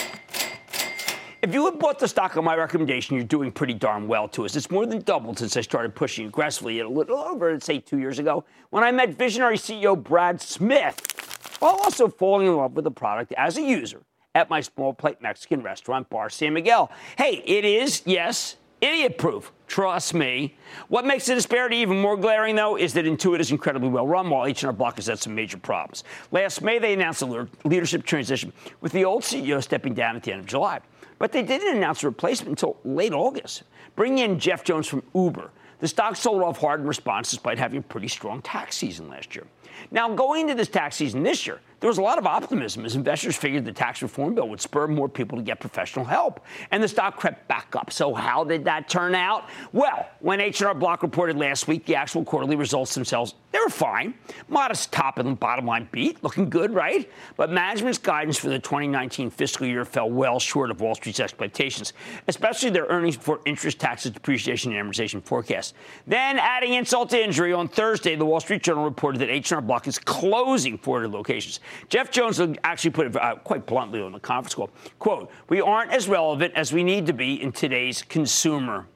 If 1.43 1.53
you 1.55 1.65
had 1.67 1.79
bought 1.79 1.99
the 1.99 2.09
stock 2.09 2.37
on 2.37 2.45
my 2.45 2.57
recommendation, 2.57 3.15
you're 3.15 3.25
doing 3.25 3.53
pretty 3.53 3.75
darn 3.75 4.09
well 4.09 4.27
to 4.29 4.45
us. 4.45 4.57
It's 4.57 4.71
more 4.71 4.87
than 4.87 5.03
doubled 5.03 5.39
since 5.39 5.57
I 5.57 5.61
started 5.61 5.95
pushing 5.95 6.27
aggressively 6.27 6.81
a 6.81 6.89
little 6.89 7.19
over, 7.19 7.61
say, 7.61 7.79
two 7.79 7.99
years 7.99 8.19
ago 8.19 8.45
when 8.71 8.83
I 8.83 8.91
met 8.91 9.11
visionary 9.11 9.57
CEO 9.57 10.03
Brad 10.03 10.41
Smith, 10.41 11.57
while 11.61 11.77
also 11.77 12.09
falling 12.09 12.47
in 12.47 12.57
love 12.57 12.73
with 12.73 12.85
the 12.85 12.91
product 12.91 13.33
as 13.37 13.59
a 13.59 13.63
user 13.63 14.03
at 14.37 14.51
my 14.51 14.61
small 14.61 14.93
plate 14.93 15.23
Mexican 15.23 15.63
restaurant, 15.63 16.11
Bar 16.11 16.29
San 16.29 16.53
Miguel. 16.53 16.91
Hey, 17.17 17.43
it 17.47 17.65
is, 17.65 18.03
yes, 18.05 18.57
idiot 18.83 19.17
proof. 19.17 19.51
Trust 19.67 20.13
me. 20.13 20.55
What 20.89 21.07
makes 21.07 21.25
the 21.25 21.35
disparity 21.35 21.79
even 21.79 21.99
more 21.99 22.19
glaring, 22.19 22.55
though, 22.55 22.77
is 22.77 22.93
that 22.93 23.07
Intuit 23.07 23.41
is 23.41 23.51
incredibly 23.51 23.89
well 23.89 24.07
run, 24.07 24.29
while 24.29 24.45
H&R 24.45 24.75
Block 24.75 24.97
has 24.97 25.07
had 25.07 25.19
some 25.19 25.35
major 25.35 25.57
problems. 25.57 26.05
Last 26.33 26.61
May, 26.61 26.79
they 26.79 26.93
announced 26.93 27.23
a 27.23 27.49
leadership 27.65 28.05
transition, 28.05 28.53
with 28.83 28.93
the 28.93 29.07
old 29.07 29.23
CEO 29.23 29.63
stepping 29.63 29.95
down 29.95 30.17
at 30.17 30.23
the 30.23 30.33
end 30.33 30.41
of 30.41 30.47
July. 30.47 30.81
But 31.19 31.33
they 31.33 31.43
didn't 31.43 31.75
announce 31.75 32.03
a 32.03 32.07
replacement 32.07 32.51
until 32.51 32.77
late 32.85 33.15
August, 33.15 33.63
bringing 33.97 34.19
in 34.19 34.39
Jeff 34.39 34.65
Jones 34.65 34.87
from 34.87 35.03
Uber. 35.15 35.51
The 35.79 35.89
stock 35.89 36.15
sold 36.15 36.43
off 36.43 36.59
hard 36.59 36.81
in 36.81 36.87
response, 36.87 37.31
despite 37.31 37.59
having 37.59 37.79
a 37.79 37.83
pretty 37.83 38.09
strong 38.09 38.43
tax 38.43 38.77
season 38.77 39.09
last 39.09 39.35
year. 39.35 39.47
Now, 39.91 40.15
going 40.15 40.43
into 40.43 40.55
this 40.55 40.69
tax 40.69 40.97
season 40.97 41.23
this 41.23 41.47
year, 41.47 41.61
there 41.81 41.89
was 41.89 41.99
a 41.99 42.03
lot 42.03 42.19
of 42.19 42.27
optimism 42.27 42.85
as 42.85 42.97
investors 42.97 43.37
figured 43.37 43.65
the 43.65 43.73
tax 43.73 44.03
reform 44.03 44.35
bill 44.35 44.49
would 44.49 44.61
spur 44.61 44.87
more 44.87 45.09
people 45.09 45.37
to 45.39 45.45
get 45.45 45.61
professional 45.61 46.05
help, 46.05 46.45
and 46.71 46.83
the 46.83 46.89
stock 46.89 47.17
crept 47.17 47.47
back 47.49 47.77
up. 47.77 47.93
So 47.93 48.15
how 48.15 48.45
did 48.45 48.65
that 48.65 48.89
turn 48.89 49.15
out? 49.15 49.45
Well, 49.73 50.09
when 50.21 50.41
H&R 50.41 50.75
Block 50.75 51.03
reported 51.03 51.37
last 51.37 51.69
week, 51.69 51.85
the 51.87 51.97
actual 51.97 52.25
quarterly 52.25 52.57
results 52.57 52.95
themselves, 52.95 53.35
they 53.53 53.59
were 53.59 53.69
fine. 53.69 54.15
Modest 54.49 54.93
top 54.93 55.19
and 55.19 55.39
bottom 55.39 55.67
line 55.67 55.89
beat, 55.93 56.23
looking 56.23 56.49
good, 56.49 56.75
right? 56.75 57.11
But 57.37 57.51
management's 57.51 57.99
guidance 57.99 58.39
for 58.39 58.49
the 58.49 58.59
2019 58.59 59.31
fiscal 59.31 59.67
year 59.67 59.85
fell 59.85 60.11
well 60.11 60.39
short 60.39 60.71
of 60.71 60.81
Wall 60.81 60.95
Street's 60.95 61.21
expectations, 61.21 61.93
especially 62.29 62.71
their 62.71 62.87
earnings 62.87 63.17
before 63.17 63.41
interest, 63.45 63.79
taxes, 63.79 64.13
depreciation, 64.13 64.75
and 64.75 64.91
amortization 64.91 65.23
forecast. 65.23 65.75
Then, 66.07 66.39
adding 66.39 66.75
insult 66.75 67.11
to 67.11 67.23
injury, 67.23 67.53
on 67.53 67.69
Thursday, 67.69 68.15
the 68.15 68.25
Wall 68.25 68.41
Street 68.41 68.63
Journal 68.63 68.85
reported 68.85 69.19
that 69.21 69.31
H&R 69.31 69.61
Block 69.61 69.87
is 69.87 69.99
closing 69.99 70.79
400 70.79 71.11
locations. 71.11 71.61
Jeff 71.89 72.11
Jones 72.11 72.41
actually 72.65 72.91
put 72.91 73.07
it 73.07 73.17
uh, 73.17 73.37
quite 73.37 73.67
bluntly 73.67 74.01
on 74.01 74.13
the 74.13 74.21
conference 74.21 74.55
call. 74.55 74.71
Quote, 74.99 75.31
we 75.49 75.61
aren't 75.61 75.93
as 75.93 76.09
relevant 76.09 76.55
as 76.55 76.73
we 76.73 76.83
need 76.83 77.07
to 77.07 77.13
be 77.13 77.41
in 77.43 77.53
today's 77.53 78.03
consumer. 78.03 78.87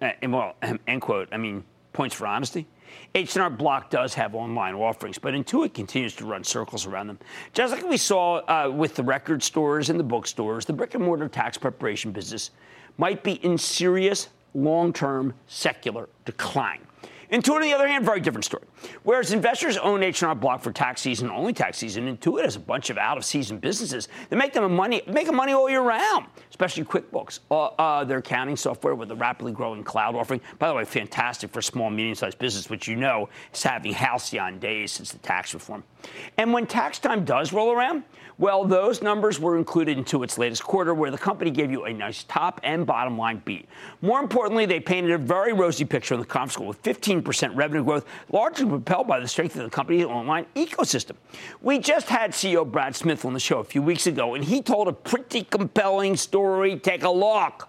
Uh, 0.00 0.10
and 0.22 0.32
well, 0.32 0.56
end 0.86 1.00
quote. 1.00 1.28
I 1.32 1.36
mean, 1.36 1.64
points 1.92 2.14
for 2.14 2.26
honesty. 2.26 2.66
H&R 3.14 3.50
Block 3.50 3.90
does 3.90 4.14
have 4.14 4.34
online 4.34 4.74
offerings, 4.74 5.18
but 5.18 5.34
Intuit 5.34 5.74
continues 5.74 6.14
to 6.16 6.26
run 6.26 6.44
circles 6.44 6.86
around 6.86 7.06
them. 7.06 7.18
Just 7.52 7.72
like 7.72 7.84
we 7.88 7.96
saw 7.96 8.36
uh, 8.46 8.70
with 8.70 8.94
the 8.94 9.02
record 9.02 9.42
stores 9.42 9.90
and 9.90 9.98
the 9.98 10.04
bookstores, 10.04 10.66
the 10.66 10.72
brick 10.72 10.94
and 10.94 11.04
mortar 11.04 11.28
tax 11.28 11.56
preparation 11.56 12.12
business 12.12 12.50
might 12.98 13.22
be 13.22 13.32
in 13.44 13.56
serious 13.56 14.28
long-term 14.54 15.34
secular 15.46 16.08
decline. 16.24 16.80
Intuit, 17.30 17.56
on 17.56 17.62
the 17.62 17.72
other 17.72 17.88
hand, 17.88 18.04
very 18.04 18.20
different 18.20 18.44
story. 18.44 18.64
Whereas 19.02 19.32
investors 19.32 19.76
own 19.76 20.02
H&R 20.02 20.34
Block 20.34 20.62
for 20.62 20.72
tax 20.72 21.00
season, 21.00 21.30
only 21.30 21.52
tax 21.52 21.78
season, 21.78 22.14
Intuit 22.16 22.44
has 22.44 22.56
a 22.56 22.60
bunch 22.60 22.90
of 22.90 22.98
out-of-season 22.98 23.58
businesses 23.58 24.08
that 24.28 24.36
make 24.36 24.52
them 24.52 24.74
money, 24.74 25.02
make 25.06 25.26
them 25.26 25.36
money 25.36 25.52
all 25.52 25.68
year 25.68 25.82
round, 25.82 26.26
especially 26.50 26.84
QuickBooks, 26.84 27.40
uh, 27.50 27.66
uh, 27.78 28.04
their 28.04 28.18
accounting 28.18 28.56
software 28.56 28.94
with 28.94 29.10
a 29.10 29.16
rapidly 29.16 29.52
growing 29.52 29.82
cloud 29.82 30.14
offering. 30.14 30.40
By 30.58 30.68
the 30.68 30.74
way, 30.74 30.84
fantastic 30.84 31.50
for 31.50 31.62
small, 31.62 31.90
medium-sized 31.90 32.38
business, 32.38 32.70
which 32.70 32.86
you 32.86 32.96
know 32.96 33.28
is 33.52 33.62
having 33.62 33.92
halcyon 33.92 34.58
days 34.58 34.92
since 34.92 35.12
the 35.12 35.18
tax 35.18 35.54
reform. 35.54 35.82
And 36.38 36.52
when 36.52 36.66
tax 36.66 36.98
time 36.98 37.24
does 37.24 37.52
roll 37.52 37.72
around, 37.72 38.04
well, 38.38 38.64
those 38.64 39.00
numbers 39.00 39.40
were 39.40 39.56
included 39.56 39.96
into 39.96 40.22
its 40.22 40.36
latest 40.36 40.62
quarter, 40.62 40.92
where 40.92 41.10
the 41.10 41.16
company 41.18 41.50
gave 41.50 41.70
you 41.70 41.84
a 41.84 41.92
nice 41.92 42.24
top 42.24 42.60
and 42.62 42.84
bottom 42.84 43.16
line 43.16 43.40
beat. 43.44 43.66
More 44.02 44.20
importantly, 44.20 44.66
they 44.66 44.78
painted 44.78 45.12
a 45.12 45.18
very 45.18 45.54
rosy 45.54 45.86
picture 45.86 46.14
in 46.14 46.20
the 46.20 46.26
conference 46.26 46.56
call 46.56 46.66
with 46.66 46.82
15% 46.82 47.56
revenue 47.56 47.82
growth, 47.82 48.04
largely 48.30 48.66
propelled 48.66 49.06
by 49.06 49.20
the 49.20 49.28
strength 49.28 49.56
of 49.56 49.62
the 49.62 49.70
company's 49.70 50.04
online 50.04 50.44
ecosystem. 50.54 51.12
We 51.62 51.78
just 51.78 52.08
had 52.08 52.32
CEO 52.32 52.70
Brad 52.70 52.94
Smith 52.94 53.24
on 53.24 53.32
the 53.32 53.40
show 53.40 53.60
a 53.60 53.64
few 53.64 53.80
weeks 53.80 54.06
ago, 54.06 54.34
and 54.34 54.44
he 54.44 54.60
told 54.60 54.88
a 54.88 54.92
pretty 54.92 55.44
compelling 55.44 56.16
story. 56.16 56.78
Take 56.78 57.04
a 57.04 57.10
look. 57.10 57.68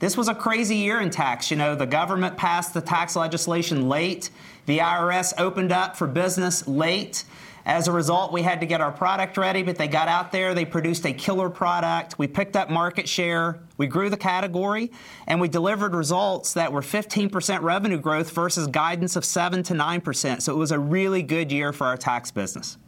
This 0.00 0.16
was 0.16 0.28
a 0.28 0.34
crazy 0.34 0.76
year 0.76 1.00
in 1.00 1.10
tax. 1.10 1.50
You 1.50 1.58
know, 1.58 1.74
the 1.74 1.86
government 1.86 2.38
passed 2.38 2.72
the 2.72 2.80
tax 2.80 3.16
legislation 3.16 3.88
late. 3.88 4.30
The 4.64 4.78
IRS 4.78 5.34
opened 5.36 5.72
up 5.72 5.94
for 5.94 6.06
business 6.06 6.66
late. 6.66 7.24
As 7.66 7.86
a 7.86 7.92
result, 7.92 8.32
we 8.32 8.40
had 8.40 8.60
to 8.60 8.66
get 8.66 8.80
our 8.80 8.90
product 8.90 9.36
ready, 9.36 9.62
but 9.62 9.76
they 9.76 9.88
got 9.88 10.08
out 10.08 10.32
there, 10.32 10.54
they 10.54 10.64
produced 10.64 11.04
a 11.04 11.12
killer 11.12 11.50
product. 11.50 12.18
We 12.18 12.26
picked 12.26 12.56
up 12.56 12.70
market 12.70 13.06
share, 13.06 13.60
we 13.76 13.86
grew 13.86 14.08
the 14.08 14.16
category, 14.16 14.90
and 15.26 15.38
we 15.38 15.48
delivered 15.48 15.94
results 15.94 16.54
that 16.54 16.72
were 16.72 16.80
15% 16.80 17.60
revenue 17.60 17.98
growth 17.98 18.30
versus 18.30 18.66
guidance 18.66 19.16
of 19.16 19.26
7 19.26 19.62
to 19.64 19.74
9%. 19.74 20.40
So 20.40 20.54
it 20.54 20.56
was 20.56 20.72
a 20.72 20.78
really 20.78 21.22
good 21.22 21.52
year 21.52 21.74
for 21.74 21.86
our 21.86 21.98
tax 21.98 22.30
business. 22.30 22.78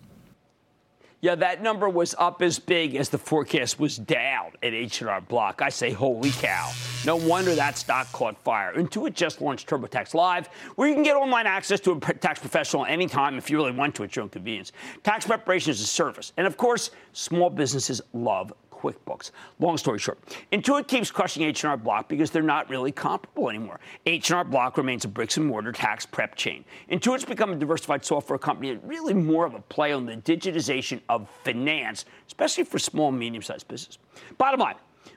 Yeah, 1.22 1.37
that 1.37 1.62
number 1.62 1.88
was 1.88 2.16
up 2.18 2.42
as 2.42 2.58
big 2.58 2.96
as 2.96 3.08
the 3.08 3.16
forecast 3.16 3.78
was 3.78 3.96
down 3.96 4.50
at 4.61 4.74
H&R 4.74 5.20
Block. 5.20 5.62
I 5.62 5.68
say, 5.68 5.92
holy 5.92 6.32
cow. 6.32 6.72
No 7.06 7.14
wonder 7.14 7.54
that 7.54 7.78
stock 7.78 8.11
caught 8.11 8.37
fire. 8.42 8.74
Intuit 8.74 9.14
just 9.14 9.40
launched 9.40 9.68
TurboTax 9.68 10.14
Live, 10.14 10.48
where 10.74 10.88
you 10.88 10.94
can 10.94 11.04
get 11.04 11.14
online 11.14 11.46
access 11.46 11.78
to 11.78 11.92
a 11.92 12.00
tax 12.00 12.40
professional 12.40 12.87
anytime 12.87 13.38
if 13.38 13.50
you 13.50 13.56
really 13.56 13.70
want 13.70 13.94
to 13.94 14.02
at 14.02 14.16
your 14.16 14.24
own 14.24 14.30
convenience. 14.30 14.72
Tax 15.04 15.24
preparation 15.24 15.70
is 15.70 15.80
a 15.80 15.87
service. 15.87 16.32
And 16.38 16.44
of 16.44 16.56
course, 16.56 16.90
small 17.12 17.50
businesses 17.50 18.00
love 18.12 18.52
QuickBooks. 18.83 19.31
Long 19.61 19.77
story 19.77 19.99
short, 19.99 20.18
Intuit 20.53 20.88
keeps 20.88 21.11
crushing 21.11 21.45
H&R 21.45 21.77
Block 21.77 22.09
because 22.09 22.31
they're 22.31 22.42
not 22.42 22.68
really 22.68 22.90
comparable 22.90 23.49
anymore. 23.49 23.79
H&R 24.07 24.45
Block 24.45 24.77
remains 24.77 25.05
a 25.05 25.09
bricks 25.09 25.37
and 25.37 25.47
mortar 25.47 25.73
tax 25.73 26.05
prep 26.05 26.35
chain. 26.35 26.64
Intuit's 26.90 27.25
become 27.25 27.53
a 27.53 27.57
diversified 27.57 28.05
software 28.05 28.38
company 28.38 28.71
and 28.71 28.87
really 28.87 29.14
more 29.14 29.47
of 29.47 29.55
a 29.55 29.61
play 29.61 29.92
on 29.92 30.07
the 30.07 30.16
digitization 30.16 31.01
of 31.09 31.29
finance, 31.45 32.05
especially 32.27 32.64
for 32.64 32.79
small 32.79 33.09
and 33.11 33.18
medium-sized 33.18 33.68
business. 33.68 33.99
Bottom 34.37 34.61
line, 34.61 34.75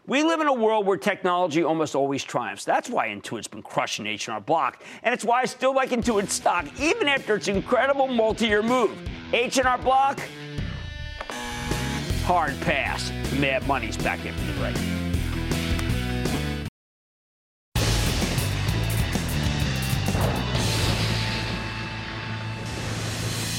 we 0.08 0.24
live 0.24 0.40
in 0.40 0.48
a 0.48 0.54
world 0.54 0.86
where 0.86 0.98
technology 0.98 1.64
almost 1.64 1.96
always 1.96 2.24
triumphs. 2.24 2.66
That's 2.66 2.90
why 2.90 3.08
Intuit's 3.08 3.48
been 3.48 3.64
crushing 3.64 4.06
H&R 4.06 4.40
Block, 4.42 4.84
and 5.02 5.14
it's 5.14 5.26
why 5.26 5.42
I 5.42 5.46
still 5.46 5.74
like 5.74 5.90
Intuit 5.90 6.30
stock 6.30 6.66
even 6.80 7.08
after 7.08 7.36
its 7.36 7.48
incredible 7.48 8.08
multi-year 8.08 8.62
move. 8.62 8.96
H&R 9.34 9.78
Block 9.80 10.20
hard 12.26 12.60
pass. 12.62 13.12
Mad 13.40 13.68
Money's 13.68 13.98
back 13.98 14.18
after 14.26 14.46
the 14.46 14.54
break. 14.60 14.76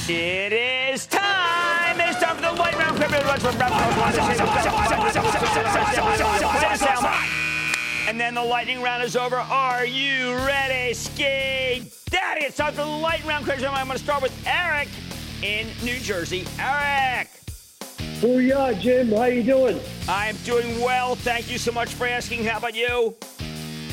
It 0.09 0.51
is 0.51 1.05
time. 1.07 1.99
It's 2.01 2.19
time 2.21 2.35
for 2.35 2.41
the 2.41 2.55
white 2.55 2.77
round. 2.77 3.01
And 8.09 8.19
then 8.19 8.35
the 8.35 8.43
lightning 8.43 8.81
round 8.81 9.01
is 9.03 9.15
over. 9.15 9.37
Are 9.37 9.85
you 9.85 10.35
ready, 10.45 10.93
Ski 10.93 11.89
Daddy? 12.09 12.45
It's 12.45 12.57
time 12.57 12.73
for 12.73 12.81
the 12.81 12.87
lightning 12.87 13.29
round. 13.29 13.49
I'm 13.49 13.87
going 13.87 13.97
to 13.97 13.97
start 13.97 14.21
with 14.21 14.33
Eric 14.45 14.89
in 15.41 15.67
New 15.83 15.99
Jersey. 15.99 16.45
Eric. 16.59 17.36
Booyah, 18.19 18.79
Jim. 18.79 19.09
How 19.09 19.17
are 19.17 19.29
you 19.29 19.43
doing? 19.43 19.79
I'm 20.09 20.35
doing 20.37 20.81
well. 20.81 21.15
Thank 21.15 21.51
you 21.51 21.59
so 21.59 21.71
much 21.71 21.93
for 21.93 22.07
asking. 22.07 22.43
How 22.45 22.57
about 22.57 22.75
you? 22.75 23.15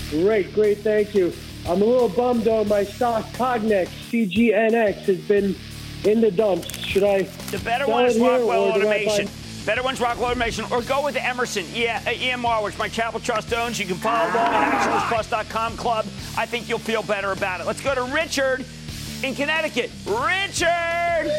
Great, 0.09 0.55
great. 0.55 0.79
Thank 0.79 1.15
you. 1.15 1.31
I'm 1.69 1.83
a 1.83 1.85
little 1.85 2.09
bummed 2.09 2.49
on 2.49 2.69
my 2.69 2.85
stock 2.85 3.25
Cognex 3.33 3.89
CGNX 4.11 4.95
has 5.07 5.19
been 5.29 5.55
in 6.05 6.23
the 6.23 6.31
dumps. 6.31 6.75
Should 6.79 7.05
I? 7.05 7.23
The 7.23 7.59
better 7.59 7.87
one 7.87 8.07
is 8.07 8.19
Rockwell 8.19 8.65
Automation. 8.65 9.29
Better 9.67 9.83
one's 9.83 10.01
Rockwell 10.01 10.31
Automation, 10.31 10.65
or 10.71 10.83
go 10.83 11.05
with 11.05 11.17
Emerson 11.17 11.65
yeah, 11.73 12.03
uh, 12.07 12.11
EMR, 12.11 12.63
which 12.63 12.79
my 12.79 12.89
Charitable 12.89 13.21
Trust 13.21 13.53
owns. 13.53 13.79
You 13.79 13.87
can 13.87 13.97
follow 13.97 14.31
along 14.31 14.55
at 14.55 14.73
ActionAlertsPlus.com 14.73 15.77
club. 15.77 16.07
I 16.37 16.47
think 16.47 16.69
you'll 16.69 16.79
feel 16.79 17.03
better 17.03 17.33
about 17.33 17.61
it. 17.61 17.67
Let's 17.67 17.81
go 17.81 17.95
to 17.95 18.05
Richard 18.05 18.65
in 19.23 19.35
Connecticut. 19.35 19.91
Richard! 20.07 21.31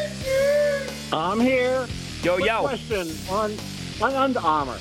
I'm 1.12 1.40
here. 1.40 1.86
Yo, 2.26 2.34
Quick 2.34 2.46
yo. 2.46 2.60
question 2.62 3.08
on, 3.30 3.56
on 4.02 4.12
Under 4.14 4.40
Armour. 4.40 4.76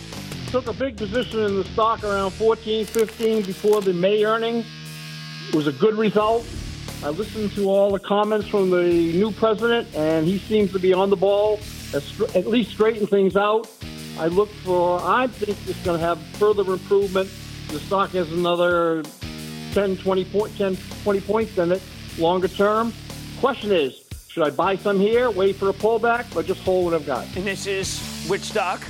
Took 0.47 0.65
a 0.65 0.73
big 0.73 0.97
position 0.97 1.41
in 1.41 1.55
the 1.57 1.63
stock 1.63 2.03
around 2.03 2.31
14, 2.31 2.87
15 2.87 3.43
before 3.43 3.81
the 3.81 3.93
May 3.93 4.25
earnings. 4.25 4.65
It 5.49 5.53
was 5.53 5.67
a 5.67 5.71
good 5.71 5.93
result. 5.93 6.43
I 7.03 7.09
listened 7.09 7.51
to 7.51 7.69
all 7.69 7.91
the 7.91 7.99
comments 7.99 8.47
from 8.47 8.71
the 8.71 8.87
new 9.13 9.31
president, 9.31 9.93
and 9.93 10.25
he 10.25 10.39
seems 10.39 10.71
to 10.71 10.79
be 10.79 10.91
on 10.91 11.11
the 11.11 11.15
ball, 11.15 11.59
at 11.93 12.47
least 12.47 12.71
straighten 12.71 13.05
things 13.05 13.37
out. 13.37 13.69
I 14.17 14.25
look 14.25 14.49
for, 14.63 14.99
I 15.03 15.27
think 15.27 15.55
it's 15.69 15.85
going 15.85 15.99
to 15.99 16.03
have 16.03 16.19
further 16.39 16.63
improvement. 16.73 17.29
The 17.67 17.79
stock 17.81 18.09
has 18.13 18.31
another 18.31 19.03
10, 19.73 19.97
20, 19.97 20.25
point, 20.25 20.57
10, 20.57 20.77
20 21.03 21.21
points 21.21 21.55
in 21.59 21.73
it 21.73 21.83
longer 22.17 22.47
term. 22.47 22.91
Question 23.39 23.71
is, 23.71 24.04
should 24.35 24.43
I 24.43 24.49
buy 24.49 24.75
some 24.75 24.99
here, 24.99 25.31
wait 25.31 25.55
for 25.55 25.69
a 25.69 25.73
pullback, 25.73 26.35
or 26.35 26.43
just 26.43 26.59
hold 26.63 26.83
what 26.83 26.93
I've 26.93 27.05
got? 27.05 27.25
And 27.37 27.47
this 27.47 27.67
is 27.67 28.01
which 28.27 28.41
stock? 28.41 28.83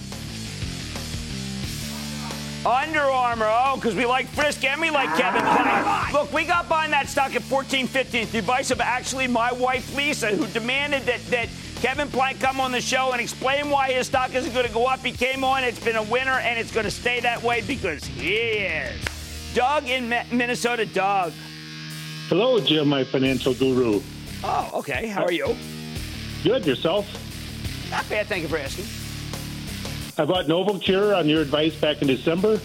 Under 2.65 3.01
Armour. 3.01 3.45
Oh, 3.47 3.75
because 3.75 3.93
we 3.93 4.07
like 4.07 4.27
Frisk 4.29 4.63
and 4.63 4.81
we 4.81 4.89
like 4.89 5.15
Kevin 5.15 5.43
Plank. 5.43 6.13
Look, 6.13 6.33
we 6.33 6.45
got 6.45 6.67
buying 6.67 6.89
that 6.89 7.07
stock 7.07 7.35
at 7.35 7.43
14.50 7.43 8.23
at 8.23 8.31
the 8.31 8.39
advice 8.39 8.71
of 8.71 8.81
actually 8.81 9.27
my 9.27 9.51
wife 9.51 9.95
Lisa, 9.95 10.35
who 10.35 10.47
demanded 10.47 11.03
that 11.03 11.23
that 11.27 11.47
Kevin 11.75 12.07
Plank 12.07 12.39
come 12.39 12.59
on 12.59 12.71
the 12.71 12.81
show 12.81 13.11
and 13.11 13.21
explain 13.21 13.69
why 13.69 13.91
his 13.91 14.07
stock 14.07 14.33
isn't 14.33 14.51
going 14.51 14.65
to 14.65 14.73
go 14.73 14.87
up. 14.87 15.01
He 15.01 15.11
came 15.11 15.43
on. 15.43 15.63
It's 15.63 15.79
been 15.79 15.95
a 15.95 16.01
winner, 16.01 16.39
and 16.39 16.57
it's 16.57 16.71
going 16.71 16.85
to 16.85 16.91
stay 16.91 17.19
that 17.19 17.43
way 17.43 17.61
because 17.61 18.03
he 18.03 18.33
is. 18.33 18.99
Doug 19.53 19.87
in 19.87 20.09
Minnesota. 20.09 20.87
Doug. 20.87 21.33
Hello, 22.29 22.59
Jim, 22.59 22.87
my 22.87 23.03
financial 23.03 23.53
guru. 23.53 24.01
Oh, 24.47 24.69
okay. 24.75 25.07
How 25.07 25.23
are 25.23 25.31
you? 25.31 25.55
Good. 26.43 26.65
Yourself? 26.67 27.07
Not 27.89 28.07
bad. 28.09 28.27
Thank 28.27 28.43
you 28.43 28.47
for 28.47 28.57
asking. 28.57 28.85
I 30.17 30.25
bought 30.25 30.45
Novocure 30.45 31.17
on 31.17 31.27
your 31.27 31.41
advice 31.41 31.75
back 31.75 32.01
in 32.01 32.07
December. 32.07 32.59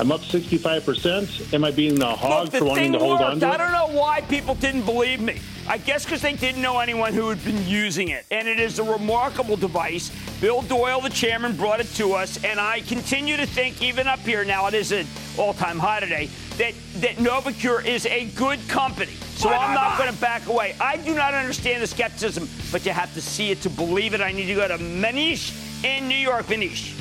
I'm 0.00 0.10
up 0.12 0.20
65%. 0.22 1.54
Am 1.54 1.64
I 1.64 1.70
being 1.70 2.00
a 2.02 2.14
hog 2.16 2.46
Look, 2.46 2.56
for 2.56 2.64
wanting 2.64 2.92
to 2.92 2.98
hold 2.98 3.20
worked. 3.20 3.32
on 3.32 3.40
to 3.40 3.48
I 3.48 3.56
don't 3.56 3.72
know 3.72 3.98
why 3.98 4.22
people 4.22 4.54
didn't 4.54 4.82
believe 4.82 5.20
me. 5.20 5.40
I 5.68 5.78
guess 5.78 6.04
because 6.04 6.22
they 6.22 6.34
didn't 6.34 6.62
know 6.62 6.78
anyone 6.80 7.12
who 7.12 7.28
had 7.28 7.42
been 7.44 7.66
using 7.66 8.08
it. 8.08 8.24
And 8.30 8.46
it 8.46 8.58
is 8.60 8.78
a 8.78 8.84
remarkable 8.84 9.56
device. 9.56 10.10
Bill 10.40 10.62
Doyle, 10.62 11.00
the 11.00 11.10
chairman, 11.10 11.56
brought 11.56 11.80
it 11.80 11.88
to 11.94 12.12
us. 12.12 12.42
And 12.44 12.60
I 12.60 12.80
continue 12.80 13.36
to 13.36 13.46
think, 13.46 13.82
even 13.82 14.06
up 14.06 14.20
here 14.20 14.44
now, 14.44 14.66
it 14.66 14.74
is 14.74 14.92
an 14.92 15.06
all 15.38 15.54
time 15.54 15.78
high 15.78 16.00
today, 16.00 16.28
that, 16.58 16.74
that 16.96 17.16
Novocure 17.16 17.84
is 17.84 18.06
a 18.06 18.26
good 18.30 18.66
company. 18.68 19.12
So 19.36 19.50
I'm 19.50 19.74
not 19.74 19.98
going 19.98 20.12
to 20.12 20.20
back 20.20 20.46
away. 20.46 20.74
I 20.80 20.96
do 20.96 21.14
not 21.14 21.34
understand 21.34 21.82
the 21.82 21.86
skepticism, 21.86 22.48
but 22.72 22.86
you 22.86 22.92
have 22.92 23.12
to 23.14 23.20
see 23.20 23.50
it 23.50 23.60
to 23.62 23.70
believe 23.70 24.14
it. 24.14 24.20
I 24.20 24.32
need 24.32 24.46
to 24.46 24.54
go 24.54 24.66
to 24.66 24.78
Manish 24.78 25.84
in 25.84 26.08
New 26.08 26.16
York. 26.16 26.46
Manish. 26.46 26.94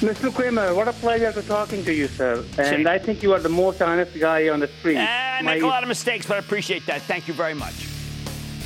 Mr. 0.00 0.32
Cramer, 0.34 0.74
what 0.74 0.86
a 0.86 0.92
pleasure 0.92 1.32
to 1.32 1.42
talking 1.42 1.82
to 1.84 1.94
you, 1.94 2.08
sir. 2.08 2.44
And 2.58 2.86
I 2.86 2.98
think 2.98 3.22
you 3.22 3.32
are 3.32 3.38
the 3.38 3.48
most 3.48 3.80
honest 3.80 4.18
guy 4.18 4.50
on 4.50 4.60
the 4.60 4.68
street. 4.68 4.98
I 4.98 5.40
make 5.42 5.62
a 5.62 5.66
lot 5.66 5.82
of 5.82 5.88
mistakes, 5.88 6.26
but 6.26 6.34
I 6.34 6.38
appreciate 6.40 6.84
that. 6.86 7.00
Thank 7.02 7.26
you 7.26 7.32
very 7.32 7.54
much. 7.54 7.72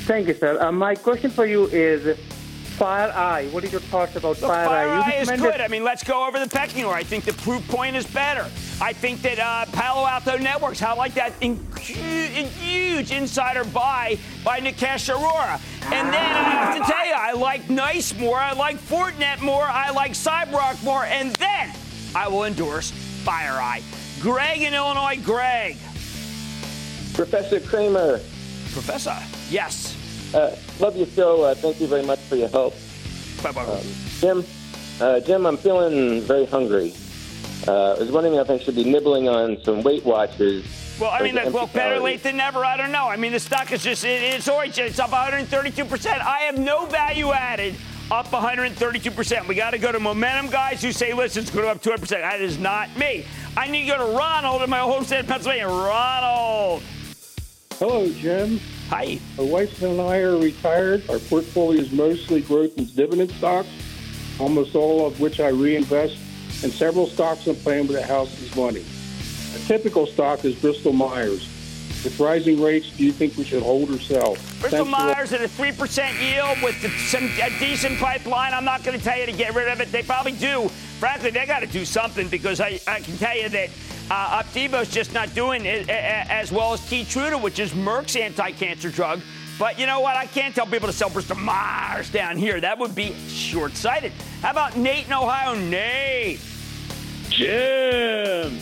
Thank 0.09 0.27
you, 0.27 0.35
sir. 0.35 0.61
Uh, 0.61 0.73
my 0.73 0.95
question 0.95 1.31
for 1.31 1.47
you 1.47 1.67
is 1.67 2.19
FireEye. 2.79 3.51
What 3.51 3.65
are 3.65 3.69
your 3.69 3.81
thoughts 3.81 4.15
about 4.15 4.41
Look, 4.41 4.51
Fire, 4.51 4.69
FireEye? 4.69 5.03
Eye 5.03 5.17
is 5.21 5.31
good. 5.31 5.61
I 5.61 5.69
mean, 5.69 5.83
let's 5.83 6.05
go 6.05 6.27
over 6.27 6.39
the 6.39 6.49
pecking 6.49 6.85
order. 6.85 6.97
I 6.97 7.03
think 7.03 7.25
the 7.25 7.33
Proofpoint 7.33 7.95
is 7.95 8.07
better. 8.07 8.47
I 8.81 8.93
think 8.93 9.21
that 9.23 9.41
uh, 9.41 9.67
Palo 9.73 10.07
Alto 10.07 10.39
Networks, 10.39 10.79
how 10.79 10.95
I 10.95 10.97
like 10.97 11.15
that 11.15 11.33
in, 11.41 11.59
in 11.91 12.47
huge 12.47 13.11
insider 13.11 13.65
buy 13.65 14.19
by 14.45 14.61
Nikesh 14.61 15.13
Arora. 15.13 15.61
And 15.93 16.13
then 16.13 16.15
I 16.15 16.51
have 16.51 16.79
to 16.79 16.93
tell 16.93 17.07
you, 17.07 17.15
I 17.17 17.33
like 17.33 17.69
Nice 17.69 18.17
more, 18.17 18.39
I 18.39 18.53
like 18.53 18.77
Fortinet 18.77 19.43
more, 19.43 19.65
I 19.65 19.91
like 19.91 20.13
CyberArk 20.13 20.83
more, 20.85 21.05
and 21.05 21.35
then 21.37 21.73
I 22.15 22.29
will 22.29 22.45
endorse 22.45 22.93
FireEye. 23.25 23.83
Greg 24.23 24.63
in 24.63 24.75
Illinois, 24.75 25.21
Greg. 25.25 25.77
Professor 27.15 27.59
Cramer. 27.59 28.21
Professor, 28.73 29.17
yes. 29.51 29.98
Uh, 30.35 30.55
love 30.79 30.97
your 30.97 31.07
show. 31.07 31.43
Uh, 31.43 31.55
thank 31.55 31.81
you 31.81 31.87
very 31.87 32.05
much 32.05 32.19
for 32.21 32.37
your 32.37 32.49
help. 32.49 32.75
Bye-bye. 33.43 33.63
Um, 33.65 33.81
Jim, 34.21 34.45
uh, 35.01 35.21
Jim, 35.21 35.47
I'm 35.47 35.57
feeling 35.57 36.21
very 36.23 36.45
hungry. 36.47 36.93
Uh, 37.67 37.95
I 37.95 37.99
was 37.99 38.11
wondering 38.11 38.35
if 38.37 38.51
I 38.51 38.59
should 38.59 38.75
be 38.77 38.85
nibbling 38.85 39.29
on 39.29 39.59
some 39.63 39.83
Weight 39.83 40.05
Watchers. 40.05 40.65
Well, 41.01 41.11
I 41.11 41.23
mean, 41.23 41.35
Like 41.35 41.47
like, 41.47 41.55
well, 41.55 41.67
better 41.67 41.95
calories. 41.95 42.03
late 42.03 42.23
than 42.25 42.37
never. 42.37 42.65
I 42.65 42.77
don't 42.77 42.91
know. 42.93 43.07
I 43.09 43.17
mean, 43.17 43.33
the 43.33 43.39
stock 43.41 43.71
is 43.73 43.83
just, 43.85 44.05
it, 44.05 44.23
it's 44.23 44.49
orange. 44.49 44.79
It's 44.79 44.99
up 44.99 45.11
132%. 45.11 46.07
I 46.21 46.41
have 46.41 46.59
no 46.59 46.87
value 46.87 47.31
added 47.33 47.77
up 48.11 48.27
132%. 48.27 49.47
We 49.47 49.55
got 49.55 49.71
to 49.71 49.79
go 49.79 49.93
to 49.93 50.01
momentum 50.01 50.49
guys 50.51 50.83
who 50.83 50.93
say, 50.93 51.13
listen, 51.15 51.43
it's 51.43 51.51
going 51.53 51.67
to 51.69 51.87
go 51.87 51.93
up 51.95 52.01
200%. 52.01 52.09
That 52.09 52.41
is 52.41 52.59
not 52.59 52.95
me. 52.97 53.25
I 53.57 53.69
need 53.69 53.83
to 53.83 53.97
go 53.97 54.11
to 54.13 54.17
Ronald 54.17 54.63
in 54.63 54.71
my 54.71 54.81
home 54.81 55.05
state 55.05 55.21
of 55.21 55.27
Pennsylvania. 55.29 55.69
Ronald. 55.69 56.83
Hello, 57.79 58.11
Jim. 58.13 58.59
Hi. 58.89 59.19
My 59.37 59.45
wife 59.45 59.83
and 59.83 60.01
I 60.01 60.21
are 60.21 60.39
retired. 60.39 61.09
Our 61.11 61.19
portfolio 61.19 61.79
is 61.79 61.93
mostly 61.93 62.41
growth 62.41 62.79
and 62.79 62.95
dividend 62.97 63.31
stocks, 63.33 63.69
almost 64.39 64.75
all 64.75 65.07
of 65.07 65.21
which 65.21 65.41
I 65.41 65.49
reinvest, 65.49 66.17
and 66.63 66.73
several 66.73 67.07
stocks 67.07 67.47
I'm 67.47 67.57
playing 67.57 67.89
with 67.89 67.99
the 67.99 68.07
house's 68.07 68.55
money. 68.57 68.83
A 69.55 69.59
typical 69.67 70.07
stock 70.07 70.43
is 70.47 70.55
Bristol 70.55 70.95
Myers. 70.95 71.47
With 72.03 72.19
rising 72.19 72.63
rates, 72.63 72.91
do 72.97 73.05
you 73.05 73.13
think 73.13 73.37
we 73.37 73.45
should 73.45 73.63
hold 73.63 73.91
or 73.91 73.99
sell? 73.99 74.35
Bristol 74.61 74.87
Thanks 74.87 74.91
Myers 74.91 75.33
at 75.35 75.43
a 75.43 75.49
3% 75.49 76.33
yield 76.33 76.63
with 76.63 76.77
some 76.99 77.25
a 77.43 77.51
decent 77.59 77.99
pipeline. 77.99 78.55
I'm 78.55 78.65
not 78.65 78.85
going 78.85 78.97
to 78.97 79.05
tell 79.05 79.19
you 79.19 79.27
to 79.27 79.33
get 79.33 79.55
rid 79.55 79.69
of 79.69 79.83
it. 79.83 79.93
They 79.93 80.03
probably 80.03 80.33
do. 80.33 80.69
Frankly, 80.99 81.31
they 81.31 81.45
got 81.45 81.61
to 81.61 81.67
do 81.67 81.85
something 81.85 82.29
because 82.29 82.61
I, 82.61 82.81
I 82.87 83.01
can 83.01 83.19
tell 83.19 83.37
you 83.37 83.49
that 83.51 83.71
uh, 84.11 84.43
Opdivo's 84.43 84.89
just 84.91 85.13
not 85.13 85.35
doing 85.35 85.65
it 85.67 85.89
a- 85.89 85.93
a- 85.93 86.27
as 86.33 86.51
well 86.53 86.73
as 86.73 86.81
Keytruda, 86.81 87.41
which 87.41 87.59
is 87.59 87.73
Merck's 87.73 88.17
anti-cancer 88.17 88.91
drug. 88.91 89.21
But 89.59 89.79
you 89.79 89.87
know 89.87 90.01
what? 90.01 90.17
I 90.17 90.27
can't 90.27 90.55
tell 90.55 90.67
people 90.67 90.87
to 90.87 90.93
sell 90.93 91.11
Bristol 91.11 91.37
Myers 91.37 92.11
down 92.11 92.37
here. 92.37 92.61
That 92.61 92.79
would 92.79 92.95
be 92.95 93.13
short-sighted. 93.29 94.13
How 94.41 94.51
about 94.53 94.77
Nate 94.77 95.07
in 95.07 95.13
Ohio? 95.13 95.55
Nate. 95.59 96.41
Jim. 97.29 98.59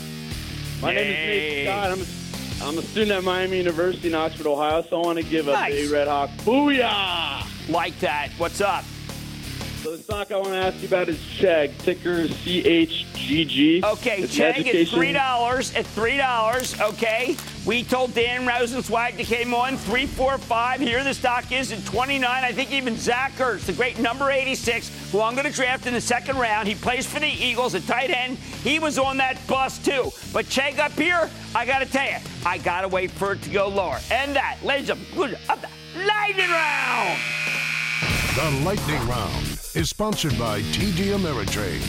My 0.80 0.94
name 0.94 1.06
is 1.06 1.14
Nate. 1.14 1.64
Nate 1.64 1.66
Scott. 1.66 1.90
I'm 1.90 2.00
a, 2.00 2.68
I'm 2.72 2.78
a 2.78 2.82
student 2.82 3.12
at 3.12 3.24
Miami 3.24 3.58
University 3.58 4.08
in 4.08 4.14
Oxford, 4.14 4.46
Ohio, 4.46 4.82
so 4.88 5.02
I 5.02 5.06
want 5.06 5.18
to 5.18 5.24
give 5.24 5.48
a 5.48 5.52
Nice. 5.52 5.72
Bay 5.74 5.86
Red 5.88 6.08
Hawk 6.08 6.30
booyah. 6.44 7.42
Like 7.70 7.98
that. 8.00 8.30
What's 8.38 8.60
up? 8.60 8.84
So 9.86 9.96
the 9.96 10.02
stock 10.02 10.32
I 10.32 10.36
want 10.38 10.48
to 10.48 10.56
ask 10.56 10.82
you 10.82 10.88
about 10.88 11.08
is 11.08 11.16
Chegg, 11.16 11.78
ticker 11.78 12.24
CHGG. 12.24 13.84
Okay, 13.84 14.22
It's 14.22 14.36
an 14.36 14.54
Chegg 14.54 14.74
at 14.74 14.88
three 14.88 15.12
dollars. 15.12 15.72
At 15.76 15.86
three 15.86 16.16
dollars, 16.16 16.80
okay. 16.80 17.36
We 17.64 17.84
told 17.84 18.12
Dan 18.12 18.48
Rosensweig 18.48 19.16
that 19.16 19.26
came 19.26 19.54
on 19.54 19.76
three, 19.76 20.06
four, 20.06 20.38
five. 20.38 20.80
Here 20.80 21.04
the 21.04 21.14
stock 21.14 21.52
is 21.52 21.70
at 21.70 21.84
29. 21.84 22.24
I 22.24 22.50
think 22.50 22.72
even 22.72 22.96
Zach 22.96 23.30
Ertz, 23.34 23.66
the 23.66 23.74
great 23.74 24.00
number 24.00 24.28
86, 24.28 24.90
who 25.12 25.20
I'm 25.20 25.36
going 25.36 25.46
to 25.46 25.52
draft 25.52 25.86
in 25.86 25.94
the 25.94 26.00
second 26.00 26.36
round. 26.36 26.66
He 26.66 26.74
plays 26.74 27.06
for 27.06 27.20
the 27.20 27.28
Eagles 27.28 27.76
at 27.76 27.86
tight 27.86 28.10
end. 28.10 28.38
He 28.38 28.80
was 28.80 28.98
on 28.98 29.18
that 29.18 29.38
bus 29.46 29.78
too. 29.78 30.10
But 30.32 30.46
Chegg 30.46 30.80
up 30.80 30.92
here, 30.94 31.30
I 31.54 31.64
got 31.64 31.78
to 31.78 31.86
tell 31.86 32.06
you, 32.06 32.16
I 32.44 32.58
got 32.58 32.80
to 32.80 32.88
wait 32.88 33.12
for 33.12 33.34
it 33.34 33.42
to 33.42 33.50
go 33.50 33.68
lower. 33.68 34.00
And 34.10 34.34
that, 34.34 34.58
ladies 34.64 34.90
and 34.90 35.00
gentlemen, 35.06 35.36
of 35.48 35.62
the 35.62 35.68
lightning 36.04 36.50
round. 36.50 37.20
The 38.36 38.50
Lightning 38.66 39.08
Round 39.08 39.55
is 39.76 39.90
sponsored 39.90 40.36
by 40.38 40.62
TD 40.62 41.12
Ameritrade. 41.14 41.82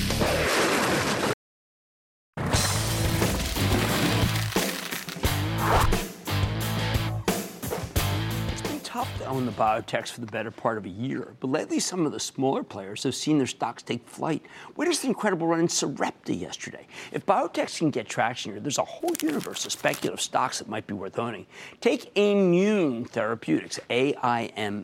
It's 8.51 8.61
been 8.61 8.81
tough 8.81 9.17
to 9.19 9.25
own 9.27 9.45
the 9.45 9.53
biotechs 9.53 10.09
for 10.09 10.19
the 10.19 10.27
better 10.27 10.51
part 10.51 10.77
of 10.77 10.85
a 10.85 10.89
year, 10.89 11.33
but 11.39 11.49
lately 11.49 11.79
some 11.79 12.05
of 12.05 12.11
the 12.11 12.19
smaller 12.19 12.61
players 12.61 13.03
have 13.03 13.15
seen 13.15 13.37
their 13.37 13.47
stocks 13.47 13.83
take 13.83 14.05
flight. 14.05 14.45
Witness 14.75 14.99
the 14.99 15.07
incredible 15.07 15.47
run 15.47 15.61
in 15.61 15.69
Sarepta 15.69 16.35
yesterday. 16.35 16.85
If 17.13 17.25
biotechs 17.25 17.77
can 17.77 17.89
get 17.89 18.09
traction 18.09 18.51
here, 18.51 18.59
there's 18.59 18.79
a 18.79 18.83
whole 18.83 19.13
universe 19.21 19.65
of 19.65 19.71
speculative 19.71 20.19
stocks 20.19 20.59
that 20.59 20.67
might 20.67 20.87
be 20.87 20.93
worth 20.93 21.17
owning. 21.17 21.45
Take 21.79 22.13
Aimmune 22.15 23.07
Therapeutics, 23.07 23.79
A-I-M 23.89 24.83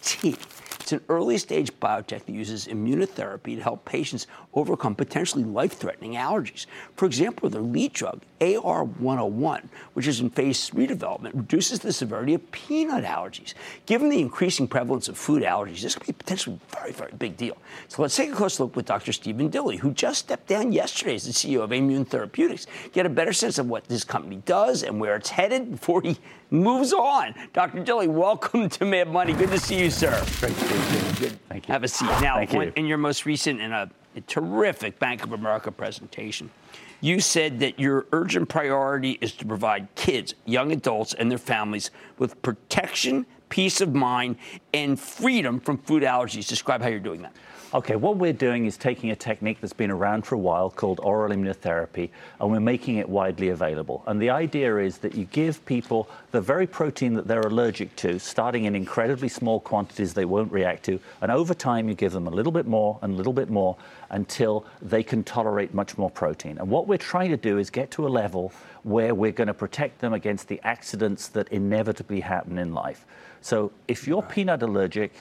T. 0.00 0.36
It's 0.86 0.92
an 0.92 1.00
early 1.08 1.36
stage 1.36 1.72
biotech 1.80 2.26
that 2.26 2.32
uses 2.32 2.68
immunotherapy 2.68 3.56
to 3.56 3.60
help 3.60 3.84
patients 3.84 4.28
overcome 4.54 4.94
potentially 4.94 5.42
life 5.42 5.72
threatening 5.72 6.12
allergies. 6.12 6.66
For 6.94 7.06
example, 7.06 7.50
their 7.50 7.60
lead 7.60 7.92
drug, 7.92 8.22
AR101, 8.40 9.64
which 9.94 10.06
is 10.06 10.20
in 10.20 10.30
phase 10.30 10.68
three 10.68 10.86
development, 10.86 11.34
reduces 11.34 11.80
the 11.80 11.92
severity 11.92 12.34
of 12.34 12.52
peanut 12.52 13.02
allergies. 13.02 13.54
Given 13.86 14.10
the 14.10 14.20
increasing 14.20 14.68
prevalence 14.68 15.08
of 15.08 15.18
food 15.18 15.42
allergies, 15.42 15.80
this 15.80 15.96
could 15.96 16.06
be 16.06 16.12
potentially 16.12 16.60
a 16.70 16.76
very, 16.76 16.92
very 16.92 17.12
big 17.18 17.36
deal. 17.36 17.56
So 17.88 18.02
let's 18.02 18.14
take 18.14 18.30
a 18.30 18.36
close 18.36 18.60
look 18.60 18.76
with 18.76 18.86
Dr. 18.86 19.12
Stephen 19.12 19.48
Dilly, 19.48 19.78
who 19.78 19.90
just 19.90 20.20
stepped 20.20 20.46
down 20.46 20.70
yesterday 20.70 21.16
as 21.16 21.24
the 21.24 21.32
CEO 21.32 21.64
of 21.64 21.70
Aimmune 21.70 22.06
Therapeutics, 22.06 22.68
get 22.92 23.06
a 23.06 23.08
better 23.08 23.32
sense 23.32 23.58
of 23.58 23.68
what 23.68 23.88
this 23.88 24.04
company 24.04 24.40
does 24.46 24.84
and 24.84 25.00
where 25.00 25.16
it's 25.16 25.30
headed 25.30 25.72
before 25.72 26.00
he 26.00 26.16
moves 26.50 26.92
on. 26.92 27.34
Dr. 27.52 27.82
Dilly, 27.82 28.06
welcome 28.06 28.68
to 28.68 28.84
Mad 28.84 29.08
Money. 29.12 29.32
Good 29.32 29.50
to 29.50 29.58
see 29.58 29.80
you, 29.80 29.90
sir. 29.90 30.12
To 30.80 31.14
be. 31.14 31.20
Good. 31.20 31.38
Thank 31.48 31.68
you. 31.68 31.72
Have 31.72 31.84
a 31.84 31.88
seat. 31.88 32.06
Now, 32.20 32.36
Thank 32.36 32.52
you. 32.52 32.72
in 32.76 32.86
your 32.86 32.98
most 32.98 33.26
recent 33.26 33.60
and 33.60 33.72
a, 33.72 33.90
a 34.16 34.20
terrific 34.22 34.98
Bank 34.98 35.24
of 35.24 35.32
America 35.32 35.70
presentation, 35.70 36.50
you 37.00 37.20
said 37.20 37.60
that 37.60 37.78
your 37.78 38.06
urgent 38.12 38.48
priority 38.48 39.18
is 39.20 39.32
to 39.34 39.44
provide 39.44 39.94
kids, 39.94 40.34
young 40.44 40.72
adults, 40.72 41.14
and 41.14 41.30
their 41.30 41.38
families 41.38 41.90
with 42.18 42.40
protection, 42.42 43.26
peace 43.48 43.80
of 43.80 43.94
mind, 43.94 44.36
and 44.72 44.98
freedom 44.98 45.60
from 45.60 45.78
food 45.78 46.02
allergies. 46.02 46.48
Describe 46.48 46.82
how 46.82 46.88
you're 46.88 46.98
doing 46.98 47.22
that. 47.22 47.34
Okay, 47.74 47.96
what 47.96 48.16
we're 48.16 48.32
doing 48.32 48.64
is 48.66 48.76
taking 48.76 49.10
a 49.10 49.16
technique 49.16 49.58
that's 49.60 49.72
been 49.72 49.90
around 49.90 50.24
for 50.24 50.36
a 50.36 50.38
while 50.38 50.70
called 50.70 51.00
oral 51.02 51.34
immunotherapy, 51.34 52.10
and 52.40 52.48
we're 52.48 52.60
making 52.60 52.98
it 52.98 53.08
widely 53.08 53.48
available. 53.48 54.04
And 54.06 54.22
the 54.22 54.30
idea 54.30 54.76
is 54.76 54.98
that 54.98 55.16
you 55.16 55.24
give 55.24 55.64
people 55.66 56.08
the 56.30 56.40
very 56.40 56.68
protein 56.68 57.14
that 57.14 57.26
they're 57.26 57.40
allergic 57.40 57.96
to, 57.96 58.20
starting 58.20 58.66
in 58.66 58.76
incredibly 58.76 59.28
small 59.28 59.58
quantities 59.58 60.14
they 60.14 60.24
won't 60.24 60.52
react 60.52 60.84
to, 60.84 61.00
and 61.20 61.32
over 61.32 61.54
time 61.54 61.88
you 61.88 61.96
give 61.96 62.12
them 62.12 62.28
a 62.28 62.30
little 62.30 62.52
bit 62.52 62.66
more 62.66 63.00
and 63.02 63.14
a 63.14 63.16
little 63.16 63.32
bit 63.32 63.50
more 63.50 63.76
until 64.10 64.64
they 64.80 65.02
can 65.02 65.24
tolerate 65.24 65.74
much 65.74 65.98
more 65.98 66.08
protein. 66.08 66.58
And 66.58 66.70
what 66.70 66.86
we're 66.86 66.98
trying 66.98 67.30
to 67.30 67.36
do 67.36 67.58
is 67.58 67.68
get 67.68 67.90
to 67.92 68.06
a 68.06 68.08
level 68.08 68.52
where 68.84 69.12
we're 69.12 69.32
going 69.32 69.48
to 69.48 69.54
protect 69.54 69.98
them 69.98 70.12
against 70.12 70.46
the 70.46 70.60
accidents 70.62 71.26
that 71.28 71.48
inevitably 71.48 72.20
happen 72.20 72.58
in 72.58 72.72
life. 72.72 73.04
So 73.40 73.72
if 73.88 74.06
you're 74.06 74.22
peanut 74.22 74.62
allergic, 74.62 75.12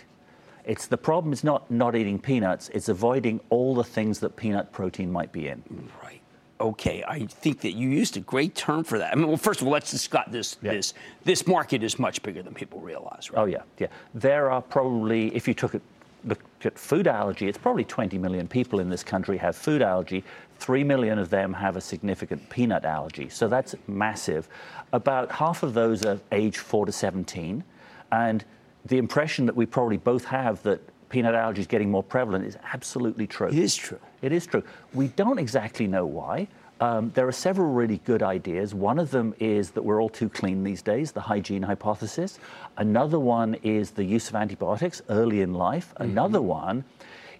it's 0.65 0.87
the 0.87 0.97
problem 0.97 1.33
is 1.33 1.43
not 1.43 1.69
not 1.69 1.95
eating 1.95 2.19
peanuts, 2.19 2.69
it's 2.69 2.89
avoiding 2.89 3.39
all 3.49 3.75
the 3.75 3.83
things 3.83 4.19
that 4.19 4.35
peanut 4.35 4.71
protein 4.71 5.11
might 5.11 5.31
be 5.31 5.47
in. 5.47 5.63
Right. 6.03 6.21
Okay, 6.59 7.03
I 7.05 7.25
think 7.25 7.61
that 7.61 7.73
you 7.73 7.89
used 7.89 8.15
a 8.15 8.21
great 8.21 8.55
term 8.55 8.85
for 8.85 8.97
that. 8.97 9.11
I 9.11 9.15
mean, 9.15 9.27
well, 9.27 9.35
first 9.35 9.61
of 9.61 9.67
all, 9.67 9.73
let's 9.73 9.91
discuss 9.91 10.25
this. 10.29 10.55
This 10.55 10.93
this 11.23 11.45
market 11.45 11.83
is 11.83 11.99
much 11.99 12.23
bigger 12.23 12.41
than 12.41 12.53
people 12.53 12.79
realize, 12.79 13.29
right? 13.31 13.41
Oh 13.41 13.45
yeah, 13.45 13.63
yeah. 13.77 13.87
There 14.13 14.49
are 14.51 14.61
probably, 14.61 15.35
if 15.35 15.47
you 15.47 15.53
took 15.53 15.75
it 15.75 15.81
look 16.23 16.39
at 16.63 16.79
food 16.79 17.07
allergy, 17.07 17.47
it's 17.47 17.57
probably 17.57 17.83
20 17.83 18.17
million 18.17 18.47
people 18.47 18.79
in 18.79 18.89
this 18.89 19.03
country 19.03 19.37
have 19.37 19.55
food 19.55 19.81
allergy. 19.81 20.23
Three 20.57 20.83
million 20.83 21.19
of 21.19 21.29
them 21.29 21.53
have 21.53 21.75
a 21.75 21.81
significant 21.81 22.49
peanut 22.49 22.85
allergy, 22.85 23.29
so 23.29 23.47
that's 23.47 23.75
massive. 23.87 24.47
About 24.93 25.31
half 25.31 25.61
of 25.61 25.73
those 25.73 26.05
are 26.05 26.19
age 26.31 26.57
four 26.57 26.85
to 26.85 26.91
17, 26.91 27.63
and 28.11 28.45
the 28.85 28.97
impression 28.97 29.45
that 29.47 29.55
we 29.55 29.65
probably 29.65 29.97
both 29.97 30.25
have 30.25 30.61
that 30.63 30.81
peanut 31.09 31.35
allergy 31.35 31.61
is 31.61 31.67
getting 31.67 31.89
more 31.89 32.03
prevalent 32.03 32.45
is 32.45 32.57
absolutely 32.73 33.27
true. 33.27 33.47
It 33.47 33.55
is 33.55 33.75
true. 33.75 33.99
It 34.21 34.31
is 34.31 34.45
true. 34.45 34.63
We 34.93 35.07
don't 35.09 35.39
exactly 35.39 35.87
know 35.87 36.05
why. 36.05 36.47
Um, 36.81 37.11
there 37.15 37.27
are 37.27 37.31
several 37.31 37.71
really 37.71 37.99
good 37.99 38.21
ideas. 38.21 38.75
One 38.75 38.99
of 38.99 39.09
them 39.11 39.33
is 39.39 39.71
that 39.71 39.83
we're 39.83 40.01
all 40.01 40.09
too 40.09 40.27
clean 40.27 40.63
these 40.63 40.81
days, 40.81 41.13
the 41.13 41.21
hygiene 41.21 41.63
hypothesis. 41.63 42.37
Another 42.77 43.19
one 43.19 43.55
is 43.63 43.91
the 43.91 44.03
use 44.03 44.27
of 44.29 44.35
antibiotics 44.35 45.01
early 45.09 45.41
in 45.41 45.53
life. 45.53 45.93
Another 45.97 46.41
one 46.41 46.83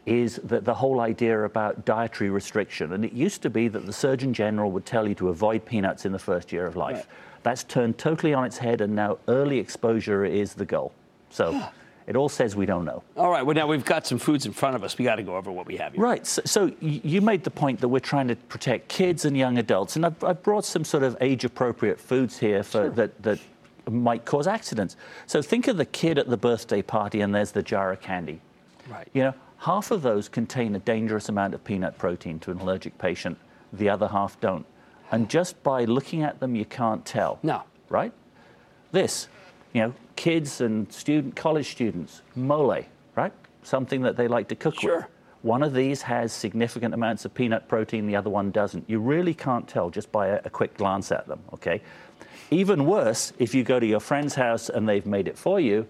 is 0.05 0.35
that 0.43 0.63
the 0.63 0.73
whole 0.73 1.01
idea 1.01 1.43
about 1.43 1.83
dietary 1.83 2.29
restriction. 2.29 2.93
And 2.93 3.03
it 3.03 3.11
used 3.11 3.41
to 3.41 3.49
be 3.49 3.67
that 3.67 3.85
the 3.85 3.93
Surgeon 3.93 4.33
General 4.33 4.71
would 4.71 4.85
tell 4.85 5.07
you 5.07 5.15
to 5.15 5.29
avoid 5.29 5.65
peanuts 5.65 6.05
in 6.05 6.11
the 6.11 6.19
first 6.19 6.53
year 6.53 6.65
of 6.65 6.75
life. 6.75 7.07
That's 7.43 7.63
turned 7.63 7.97
totally 7.97 8.33
on 8.33 8.45
its 8.45 8.57
head, 8.57 8.81
and 8.81 8.95
now 8.95 9.17
early 9.27 9.59
exposure 9.59 10.23
is 10.23 10.53
the 10.53 10.65
goal. 10.65 10.93
So 11.36 11.61
it 12.07 12.15
all 12.15 12.29
says 12.29 12.55
we 12.55 12.65
don't 12.65 12.86
know. 12.86 13.03
All 13.17 13.29
right. 13.29 13.45
Well, 13.45 13.55
now 13.55 13.67
we've 13.67 13.83
got 13.83 14.07
some 14.07 14.17
foods 14.17 14.45
in 14.45 14.53
front 14.53 14.77
of 14.77 14.83
us. 14.86 14.97
We 14.97 15.03
got 15.03 15.15
to 15.15 15.23
go 15.23 15.36
over 15.36 15.51
what 15.51 15.65
we 15.65 15.75
have 15.77 15.93
here. 15.93 16.01
Right. 16.01 16.25
So, 16.25 16.41
so 16.45 16.71
you 16.79 17.19
made 17.19 17.43
the 17.43 17.51
point 17.51 17.81
that 17.81 17.89
we're 17.89 17.99
trying 17.99 18.29
to 18.29 18.36
protect 18.36 18.88
kids 18.88 19.25
and 19.25 19.36
young 19.36 19.57
adults, 19.57 19.97
and 19.97 20.05
I've, 20.05 20.23
I've 20.23 20.41
brought 20.41 20.63
some 20.63 20.86
sort 20.86 21.03
of 21.03 21.17
age-appropriate 21.19 21.99
foods 21.99 22.38
here 22.38 22.63
for 22.63 22.89
that 22.91 23.21
that 23.23 23.39
might 23.91 24.23
cause 24.23 24.47
accidents. 24.47 24.95
So 25.27 25.41
think 25.41 25.67
of 25.67 25.75
the 25.75 25.86
kid 25.86 26.17
at 26.17 26.29
the 26.29 26.38
birthday 26.38 26.81
party, 26.81 27.19
and 27.19 27.36
there's 27.36 27.51
the 27.51 27.63
jar 27.63 27.91
of 27.91 28.01
candy. 28.01 28.39
Right. 28.89 29.09
You 29.13 29.23
know, 29.23 29.33
half 29.57 29.91
of 29.91 30.01
those 30.01 30.29
contain 30.29 30.73
a 30.75 30.79
dangerous 30.79 31.27
amount 31.27 31.53
of 31.53 31.63
peanut 31.65 31.97
protein 31.97 32.39
to 32.39 32.51
an 32.51 32.59
allergic 32.59 32.97
patient. 32.97 33.38
The 33.73 33.89
other 33.89 34.07
half 34.07 34.39
don't. 34.39 34.65
And 35.11 35.29
just 35.29 35.61
by 35.63 35.83
looking 35.83 36.23
at 36.23 36.39
them, 36.39 36.55
you 36.55 36.65
can't 36.65 37.05
tell. 37.05 37.39
No. 37.43 37.63
Right? 37.89 38.13
This, 38.91 39.27
you 39.73 39.81
know, 39.81 39.93
kids 40.16 40.61
and 40.61 40.91
student 40.91 41.36
college 41.36 41.72
students, 41.72 42.22
mole, 42.36 42.84
right? 43.16 43.34
Something 43.63 44.01
that 44.01 44.18
they 44.18 44.28
like 44.28 44.47
to 44.49 44.55
cook 44.55 44.80
Sure. 44.80 44.97
with. 44.97 45.05
One 45.41 45.61
of 45.61 45.74
these 45.74 46.01
has 46.03 46.34
significant 46.34 46.93
amounts 46.93 47.24
of 47.26 47.34
peanut 47.34 47.68
protein, 47.68 48.07
the 48.07 48.16
other 48.16 48.32
one 48.32 48.49
doesn't. 48.49 48.89
You 48.89 48.99
really 48.99 49.34
can't 49.34 49.68
tell 49.68 49.91
just 49.91 50.11
by 50.11 50.28
a, 50.28 50.41
a 50.45 50.49
quick 50.49 50.76
glance 50.76 51.11
at 51.11 51.28
them, 51.28 51.39
okay? 51.53 51.82
Even 52.49 52.86
worse, 52.86 53.32
if 53.38 53.53
you 53.53 53.63
go 53.63 53.80
to 53.80 53.86
your 53.86 53.99
friend's 53.99 54.36
house 54.36 54.70
and 54.70 54.89
they've 54.89 55.05
made 55.05 55.28
it 55.28 55.38
for 55.38 55.59
you, 55.59 55.88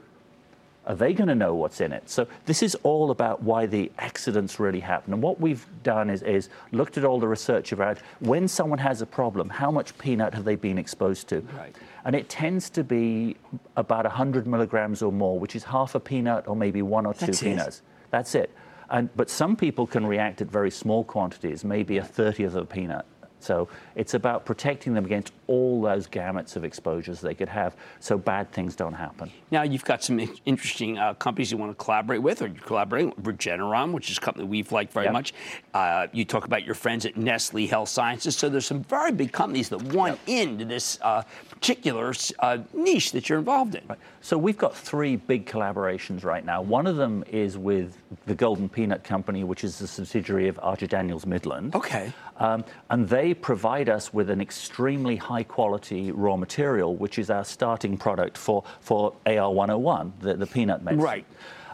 are 0.86 0.96
they 0.96 1.14
going 1.14 1.28
to 1.30 1.36
know 1.36 1.56
what's 1.56 1.82
in 1.82 1.92
it? 1.92 2.10
So 2.10 2.28
this 2.46 2.62
is 2.62 2.76
all 2.84 3.12
about 3.12 3.42
why 3.42 3.66
the 3.66 3.92
accidents 3.98 4.60
really 4.60 4.80
happen. 4.80 5.14
And 5.14 5.22
what 5.22 5.40
we've 5.40 5.66
done 5.84 6.10
is, 6.10 6.22
is 6.22 6.50
looked 6.72 6.98
at 6.98 7.06
all 7.06 7.20
the 7.20 7.28
research 7.28 7.72
about 7.72 7.98
when 8.20 8.48
someone 8.48 8.80
has 8.80 9.02
a 9.02 9.06
problem, 9.06 9.50
how 9.50 9.72
much 9.72 9.98
peanut 9.98 10.34
have 10.34 10.44
they 10.44 10.56
been 10.56 10.78
exposed 10.78 11.28
to? 11.30 11.40
Right. 11.58 11.76
And 12.06 12.16
it 12.16 12.30
tends 12.30 12.70
to 12.72 12.84
be 12.84 13.36
about 13.76 14.06
100 14.06 14.46
milligrams 14.46 15.02
or 15.02 15.12
more, 15.12 15.40
which 15.40 15.56
is 15.56 15.64
half 15.64 15.96
a 15.96 16.00
peanut 16.00 16.48
or 16.48 16.56
maybe 16.56 16.82
one 16.84 17.06
or 17.06 17.14
two 17.14 17.26
That's 17.26 17.42
it? 17.42 17.46
peanuts. 17.46 17.82
That's 18.12 18.36
it. 18.36 18.52
And, 18.92 19.10
but 19.16 19.30
some 19.32 19.56
people 19.56 19.88
can 19.88 20.06
react 20.06 20.42
at 20.42 20.48
very 20.48 20.70
small 20.70 21.04
quantities, 21.04 21.66
maybe 21.66 21.98
a 21.98 22.04
30th 22.04 22.46
of 22.48 22.56
a 22.58 22.66
peanut. 22.66 23.06
So 23.46 23.68
it's 23.96 24.14
about 24.16 24.44
protecting 24.46 24.94
them 24.94 25.06
against 25.06 25.32
all 25.48 25.82
those 25.82 26.08
gamuts 26.08 26.56
of 26.56 26.66
exposures 26.66 27.22
they 27.22 27.36
could 27.36 27.50
have 27.50 27.76
so 28.00 28.18
bad 28.18 28.52
things 28.52 28.76
don't 28.76 28.94
happen. 28.94 29.32
Now 29.52 29.62
you've 29.62 29.86
got 29.86 30.04
some 30.04 30.20
interesting 30.46 30.98
uh, 30.98 31.14
companies 31.14 31.52
you 31.52 31.58
want 31.58 31.78
to 31.78 31.84
collaborate 31.84 32.22
with, 32.24 32.42
or 32.42 32.48
you're 32.48 32.56
collaborating 32.64 33.14
with 33.16 33.24
Regeneron, 33.26 33.92
which 33.92 34.10
is 34.10 34.18
a 34.18 34.22
company 34.22 34.46
we've 34.46 34.72
liked 34.72 34.92
very 34.92 35.06
Yep. 35.06 35.14
much. 35.14 35.34
Uh, 35.74 36.08
you 36.12 36.26
talk 36.26 36.46
about 36.46 36.64
your 36.66 36.74
friends 36.74 37.06
at 37.06 37.16
Nestle 37.16 37.68
Health 37.68 37.90
Sciences. 37.90 38.36
So 38.36 38.50
there's 38.50 38.66
some 38.66 38.84
very 38.84 39.12
big 39.12 39.32
companies 39.32 39.70
that 39.70 39.82
want 39.94 40.20
into 40.26 40.66
this 40.66 40.98
uh, 41.04 41.22
particular 41.50 42.14
uh, 42.40 42.58
niche 42.74 43.12
that 43.12 43.30
you're 43.30 43.38
involved 43.40 43.76
in. 43.76 43.84
So 44.22 44.38
we've 44.40 44.58
got 44.58 44.76
three 44.76 45.16
big 45.18 45.46
collaborations 45.46 46.24
right 46.26 46.44
now. 46.44 46.62
One 46.64 46.88
of 46.88 46.96
them 46.96 47.24
is 47.30 47.58
with 47.60 47.96
the 48.26 48.34
Golden 48.34 48.68
Peanut 48.68 49.04
Company, 49.04 49.44
which 49.44 49.64
is 49.64 49.80
a 49.82 49.88
subsidiary 49.88 50.48
of 50.48 50.60
Archer 50.64 50.88
Daniels 50.88 51.28
Midland. 51.28 51.76
Okay. 51.76 52.12
Um, 52.38 52.66
and 52.90 53.08
they 53.08 53.34
provide 53.34 53.90
us 53.90 54.14
with 54.14 54.30
an 54.30 54.42
extremely 54.42 55.16
high 55.16 55.44
quality 55.44 56.12
raw 56.12 56.36
material, 56.36 56.96
which 56.96 57.18
is 57.18 57.30
our 57.30 57.46
starting 57.46 57.98
product 57.98 58.38
for, 58.38 58.64
for 58.82 59.14
AR101, 59.26 60.12
the, 60.20 60.34
the 60.36 60.48
peanut 60.48 60.84
medicine. 60.84 61.06
Right. 61.06 61.26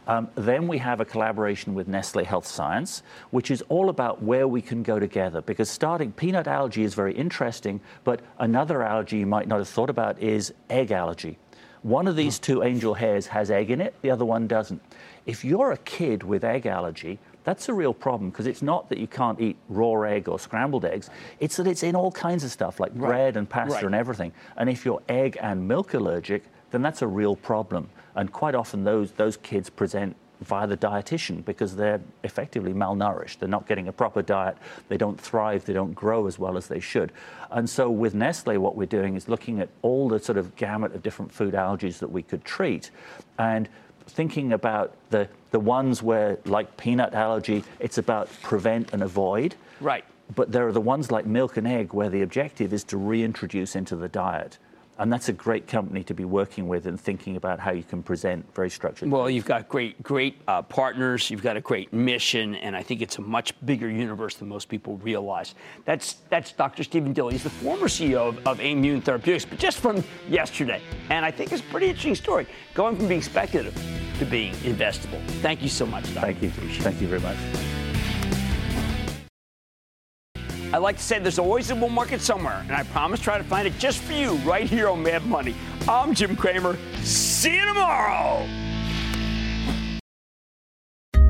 Um, 0.07 0.29
then 0.35 0.67
we 0.67 0.77
have 0.79 0.99
a 0.99 1.05
collaboration 1.05 1.73
with 1.73 1.87
Nestle 1.87 2.23
Health 2.23 2.47
Science, 2.47 3.03
which 3.29 3.51
is 3.51 3.61
all 3.69 3.89
about 3.89 4.21
where 4.21 4.47
we 4.47 4.61
can 4.61 4.83
go 4.83 4.99
together. 4.99 5.41
Because 5.41 5.69
starting 5.69 6.11
peanut 6.11 6.47
allergy 6.47 6.83
is 6.83 6.95
very 6.95 7.13
interesting, 7.13 7.79
but 8.03 8.21
another 8.39 8.81
allergy 8.81 9.17
you 9.19 9.27
might 9.27 9.47
not 9.47 9.59
have 9.59 9.69
thought 9.69 9.89
about 9.89 10.19
is 10.19 10.53
egg 10.69 10.91
allergy. 10.91 11.37
One 11.83 12.07
of 12.07 12.15
these 12.15 12.39
two 12.39 12.61
angel 12.63 12.93
hairs 12.93 13.27
has 13.27 13.49
egg 13.49 13.71
in 13.71 13.81
it, 13.81 13.95
the 14.01 14.11
other 14.11 14.25
one 14.25 14.47
doesn't. 14.47 14.81
If 15.25 15.43
you're 15.45 15.71
a 15.71 15.77
kid 15.77 16.23
with 16.23 16.43
egg 16.43 16.65
allergy, 16.65 17.19
that's 17.43 17.69
a 17.69 17.73
real 17.73 17.93
problem 17.93 18.29
because 18.29 18.47
it's 18.47 18.61
not 18.61 18.89
that 18.89 18.97
you 18.97 19.07
can't 19.07 19.39
eat 19.39 19.57
raw 19.69 20.01
egg 20.01 20.27
or 20.29 20.39
scrambled 20.39 20.85
eggs, 20.85 21.09
it's 21.39 21.57
that 21.57 21.67
it's 21.67 21.83
in 21.83 21.95
all 21.95 22.11
kinds 22.11 22.43
of 22.43 22.51
stuff 22.51 22.79
like 22.79 22.93
bread 22.93 23.37
and 23.37 23.49
pasta 23.49 23.73
Right. 23.75 23.83
and 23.85 23.95
everything. 23.95 24.31
And 24.57 24.69
if 24.69 24.85
you're 24.85 25.01
egg 25.09 25.37
and 25.41 25.67
milk 25.67 25.93
allergic, 25.93 26.43
then 26.71 26.81
that's 26.81 27.01
a 27.01 27.07
real 27.07 27.35
problem. 27.35 27.89
And 28.15 28.31
quite 28.31 28.55
often 28.55 28.83
those, 28.83 29.11
those 29.13 29.37
kids 29.37 29.69
present 29.69 30.15
via 30.41 30.65
the 30.65 30.75
dietitian 30.77 31.45
because 31.45 31.75
they're 31.75 32.01
effectively 32.23 32.73
malnourished. 32.73 33.37
They're 33.39 33.47
not 33.49 33.67
getting 33.67 33.87
a 33.87 33.91
proper 33.91 34.23
diet. 34.23 34.57
They 34.89 34.97
don't 34.97 35.19
thrive. 35.19 35.65
They 35.65 35.73
don't 35.73 35.93
grow 35.93 36.25
as 36.25 36.39
well 36.39 36.57
as 36.57 36.67
they 36.67 36.79
should. 36.79 37.11
And 37.51 37.69
so 37.69 37.91
with 37.91 38.15
Nestle, 38.15 38.57
what 38.57 38.75
we're 38.75 38.87
doing 38.87 39.15
is 39.15 39.29
looking 39.29 39.59
at 39.59 39.69
all 39.83 40.09
the 40.09 40.19
sort 40.19 40.39
of 40.39 40.55
gamut 40.55 40.95
of 40.95 41.03
different 41.03 41.31
food 41.31 41.53
allergies 41.53 41.99
that 41.99 42.11
we 42.11 42.23
could 42.23 42.43
treat 42.43 42.89
and 43.37 43.69
thinking 44.07 44.53
about 44.53 44.95
the, 45.09 45.27
the 45.51 45.59
ones 45.59 46.01
where, 46.03 46.37
like 46.45 46.77
peanut 46.77 47.13
allergy, 47.13 47.63
it's 47.79 47.97
about 47.97 48.29
prevent 48.41 48.93
and 48.93 49.03
avoid. 49.03 49.55
Right. 49.79 50.05
But 50.35 50.51
there 50.51 50.67
are 50.67 50.71
the 50.71 50.81
ones 50.81 51.11
like 51.11 51.25
milk 51.25 51.57
and 51.57 51.67
egg 51.67 51.93
where 51.93 52.09
the 52.09 52.21
objective 52.21 52.73
is 52.73 52.83
to 52.85 52.97
reintroduce 52.97 53.75
into 53.75 53.95
the 53.95 54.07
diet. 54.07 54.57
And 55.01 55.11
that's 55.11 55.29
a 55.29 55.33
great 55.33 55.67
company 55.67 56.03
to 56.03 56.13
be 56.13 56.25
working 56.25 56.67
with 56.67 56.85
and 56.85 56.99
thinking 56.99 57.35
about 57.35 57.59
how 57.59 57.71
you 57.71 57.81
can 57.81 58.03
present 58.03 58.45
very 58.53 58.69
structured. 58.69 59.09
Well, 59.09 59.31
you've 59.31 59.45
got 59.45 59.67
great, 59.67 60.01
great 60.03 60.39
uh, 60.47 60.61
partners. 60.61 61.31
You've 61.31 61.41
got 61.41 61.57
a 61.57 61.61
great 61.61 61.91
mission, 61.91 62.53
and 62.53 62.75
I 62.75 62.83
think 62.83 63.01
it's 63.01 63.17
a 63.17 63.21
much 63.21 63.53
bigger 63.65 63.89
universe 63.89 64.35
than 64.35 64.47
most 64.47 64.69
people 64.69 64.97
realize. 64.97 65.55
That's 65.85 66.17
that's 66.29 66.51
Dr. 66.51 66.83
Stephen 66.83 67.13
Dilly. 67.13 67.33
He's 67.33 67.43
the 67.43 67.49
former 67.49 67.87
CEO 67.87 68.27
of, 68.27 68.47
of 68.47 68.59
Aimmune 68.59 69.03
Therapeutics, 69.03 69.43
but 69.43 69.57
just 69.57 69.79
from 69.79 70.03
yesterday. 70.29 70.79
And 71.09 71.25
I 71.25 71.31
think 71.31 71.51
it's 71.51 71.61
a 71.61 71.65
pretty 71.65 71.87
interesting 71.87 72.13
story, 72.13 72.45
going 72.75 72.95
from 72.95 73.07
being 73.07 73.23
speculative 73.23 73.73
to 74.19 74.25
being 74.25 74.53
investable. 74.57 75.19
Thank 75.41 75.63
you 75.63 75.69
so 75.69 75.87
much, 75.87 76.13
Dr. 76.13 76.27
Thank 76.27 76.43
you. 76.43 76.49
Thank 76.51 77.01
you 77.01 77.07
very 77.07 77.21
much. 77.21 77.80
I 80.73 80.77
like 80.77 80.95
to 80.95 81.03
say 81.03 81.19
there's 81.19 81.37
always 81.37 81.69
a 81.69 81.75
bull 81.75 81.89
market 81.89 82.21
somewhere, 82.21 82.61
and 82.61 82.71
I 82.71 82.83
promise 82.83 83.19
try 83.19 83.37
to 83.37 83.43
find 83.43 83.67
it 83.67 83.77
just 83.77 83.99
for 83.99 84.13
you 84.13 84.35
right 84.37 84.65
here 84.65 84.87
on 84.87 85.03
Mad 85.03 85.25
Money. 85.25 85.53
I'm 85.85 86.13
Jim 86.13 86.33
Cramer. 86.33 86.77
See 87.03 87.55
you 87.57 87.65
tomorrow. 87.65 88.47